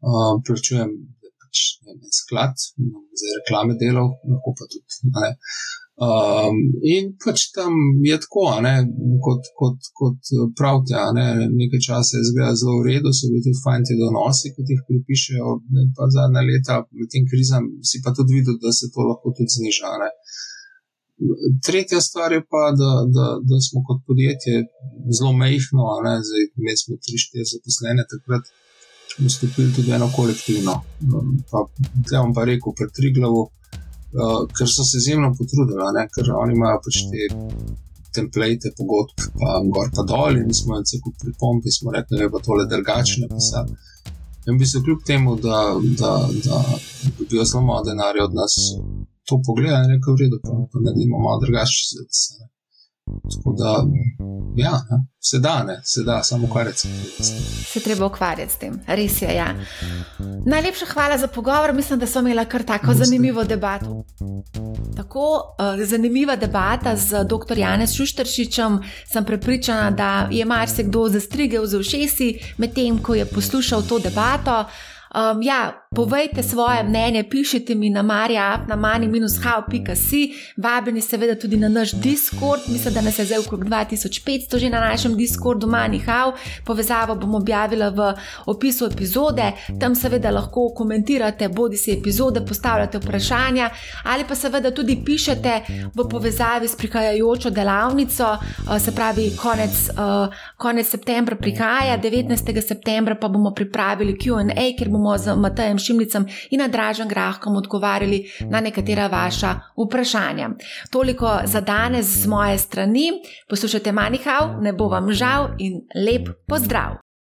Um, 0.10 0.42
plačujem 0.48 0.90
pač, 1.42 1.58
ne, 1.86 1.94
sklad 2.20 2.54
za 3.20 3.38
reklame 3.38 3.78
delov, 3.84 4.10
lahko 4.30 4.56
pa 4.58 4.66
tudi. 4.72 5.02
Ne. 5.16 5.32
Um, 6.04 6.58
in 6.90 7.12
pač 7.22 7.52
tam 7.54 7.76
je 8.02 8.16
tako, 8.24 8.48
ne, 8.66 8.74
kot, 9.26 9.52
kot, 9.60 9.78
kot 10.00 10.32
pravite, 10.58 10.98
ne, 11.18 11.28
nekaj 11.54 11.84
časa 11.88 12.18
je 12.18 12.30
zgleda 12.32 12.56
zelo 12.58 12.80
v 12.80 12.88
redu, 12.90 13.14
so 13.14 13.30
bili 13.30 13.44
tudi 13.46 13.62
fajn 13.66 13.86
ti 13.88 14.00
donosi, 14.02 14.54
ki 14.56 14.66
jih 14.72 14.82
pripišejo, 14.88 15.52
ne, 15.76 15.86
pa 15.96 16.10
zadnja 16.16 16.42
leta 16.50 16.80
med 16.98 17.12
tem 17.14 17.30
krizam 17.30 17.70
si 17.86 18.02
pa 18.04 18.16
tudi 18.18 18.40
videl, 18.40 18.58
da 18.64 18.74
se 18.74 18.90
to 18.90 19.06
lahko 19.06 19.36
tudi 19.38 19.54
zniža. 19.58 19.94
Ne. 20.02 20.10
Tretja 21.66 22.02
stvar 22.02 22.32
je 22.34 22.42
pa, 22.52 22.64
da, 22.82 22.92
da, 23.16 23.26
da 23.50 23.58
smo 23.68 23.84
kot 23.88 24.00
podjetje 24.08 24.56
zelo 25.18 25.34
mehko, 25.42 25.86
zdaj 26.28 26.44
imeli 26.60 26.80
smo 26.84 26.94
3-4 26.96 27.52
zaposlene, 27.54 28.06
takrat 28.14 28.46
smo 29.16 29.30
stopili 29.30 29.74
tudi 29.76 29.92
eno 29.92 30.10
kolektivno. 30.16 30.74
Pa, 31.52 31.60
Tele 32.08 32.22
vam 32.24 32.34
pa 32.38 32.44
rekel, 32.50 32.74
pred 32.80 32.92
tri 32.98 33.14
glavo 33.18 33.42
uh, 33.46 34.42
ker 34.58 34.68
so 34.76 34.84
se 34.90 34.98
izjemno 34.98 35.30
potrudili, 35.38 35.90
ne? 35.98 36.04
ker 36.14 36.32
oni 36.44 36.58
imajo 36.58 36.82
pač 36.86 37.02
te 37.12 37.30
template, 38.16 38.74
pogodb, 38.78 39.26
pa 39.40 39.56
gor 39.76 39.90
pa 39.96 40.06
dol, 40.10 40.38
in 40.42 40.54
smo 40.54 40.78
jim 40.78 40.86
celo 40.90 41.14
pripombi, 41.22 41.72
smo 41.78 41.94
rekli, 41.96 42.18
da 42.18 42.28
je 42.28 42.34
pa 42.36 42.42
tole 42.48 42.68
drugačne 42.74 43.30
pisati. 43.32 43.78
In 44.48 44.58
bi 44.60 44.66
se 44.66 44.78
kljub 44.84 45.00
temu, 45.08 45.36
da, 45.36 45.60
da, 46.00 46.12
da 46.46 46.58
dobijo 47.20 47.44
zelo 47.50 47.64
malo 47.64 47.84
denarja 47.84 48.24
od 48.28 48.34
nas, 48.40 48.54
to 49.28 49.42
pogledali 49.48 49.84
in 49.86 49.92
rekel, 49.94 50.14
da 50.34 50.38
pa, 50.44 50.52
pa 50.72 50.78
naredimo 50.86 51.18
malo 51.26 51.40
drugače. 51.44 51.80
Tako 53.06 53.56
da, 53.58 53.86
ja, 54.56 54.82
se 55.20 55.40
da, 55.40 55.64
ne, 55.64 55.82
se 55.84 56.04
da, 56.04 56.24
samo 56.24 56.48
ukvarjati 56.48 56.78
se. 56.78 56.88
Se 57.66 57.80
treba 57.80 58.06
ukvarjati 58.06 58.54
s 58.54 58.56
tem, 58.56 58.80
res 58.88 59.22
je. 59.22 59.36
Ja. 59.36 59.56
Najlepša 60.46 60.86
hvala 60.94 61.18
za 61.18 61.28
pogovor, 61.28 61.74
mislim, 61.74 62.00
da 62.00 62.08
smo 62.08 62.22
imeli 62.22 62.46
kar 62.46 62.64
tako 62.64 62.94
zanimivo 62.94 63.44
debato. 63.44 64.04
Tako 64.96 65.20
uh, 65.20 65.86
zanimiva 65.86 66.36
debata 66.36 66.96
z 66.96 67.24
dr. 67.24 67.58
Janes 67.58 67.94
Šuštršičem. 67.94 68.80
Sem 69.12 69.26
prepričana, 69.26 69.92
da 69.92 70.28
je 70.32 70.46
marsikdo 70.46 71.10
zastrigel 71.10 71.66
z 71.66 71.78
ušesi, 71.78 72.40
medtem 72.58 73.04
ko 73.04 73.16
je 73.16 73.26
poslušal 73.26 73.82
to 73.82 74.00
debato. 74.00 74.66
Um, 75.14 75.42
ja, 75.42 75.86
povejte 75.96 76.44
svoje 76.44 76.84
mnenje, 76.84 77.24
pišite 77.30 77.76
mi 77.76 77.90
na 77.90 78.02
marja, 78.02 78.66
na 78.68 78.76
mani-how.si, 78.76 80.34
vabljeni 80.58 81.02
seveda 81.02 81.36
tudi 81.40 81.58
na 81.58 81.70
naš 81.70 81.92
Discord, 81.92 82.62
mislim, 82.68 82.94
da 82.94 83.02
nas 83.02 83.20
je 83.20 83.26
zdaj 83.26 83.38
okrog 83.38 83.66
2500 83.66 84.58
že 84.58 84.70
na 84.70 84.80
našem 84.80 85.18
Discordu 85.18 85.68
ManiHow. 85.68 86.34
Povezavo 86.66 87.16
bom 87.16 87.36
objavila 87.36 87.90
v 87.90 88.14
opisu 88.46 88.86
epizode, 88.86 89.52
tam 89.80 89.96
seveda 89.96 90.32
lahko 90.32 90.74
komentirate 90.76 91.50
bodi 91.50 91.78
si 91.78 91.92
epizode, 91.92 92.46
postavljate 92.46 92.98
vprašanja 92.98 93.70
ali 94.04 94.24
pa 94.28 94.36
seveda 94.36 94.72
tudi 94.72 94.98
pišete 95.06 95.62
v 95.96 96.08
povezavi 96.10 96.68
s 96.68 96.76
prihajajočo 96.76 97.50
delavnico, 97.50 98.26
uh, 98.34 98.82
se 98.82 98.96
pravi 98.96 99.32
konec, 99.38 99.90
uh, 99.90 100.34
konec 100.58 100.90
septembra 100.90 101.36
prihaja, 101.36 101.98
19. 102.02 102.62
septembra 102.68 103.16
pa 103.16 103.28
bomo 103.28 103.54
pripravili 103.54 104.18
QA, 104.18 104.78
ker 104.80 104.90
bomo 104.90 105.03
bomo 105.04 105.18
z 105.18 105.36
Matejem 105.36 105.80
Šimlicem 105.80 106.26
in 106.52 106.60
Nadražen 106.60 107.08
Grahkom 107.08 107.56
odgovarjali 107.56 108.24
na 108.50 108.62
nekatera 108.62 109.08
vaša 109.08 109.56
vprašanja. 109.78 110.50
Toliko 110.92 111.40
za 111.44 111.62
danes 111.62 112.06
z 112.06 112.28
moje 112.28 112.58
strani. 112.58 113.12
Poslušajte 113.50 113.92
Manihau, 113.92 114.62
ne 114.62 114.74
bo 114.74 114.88
vam 114.88 115.12
žal 115.12 115.56
in 115.60 115.82
lep 115.96 116.30
pozdrav! 116.48 117.03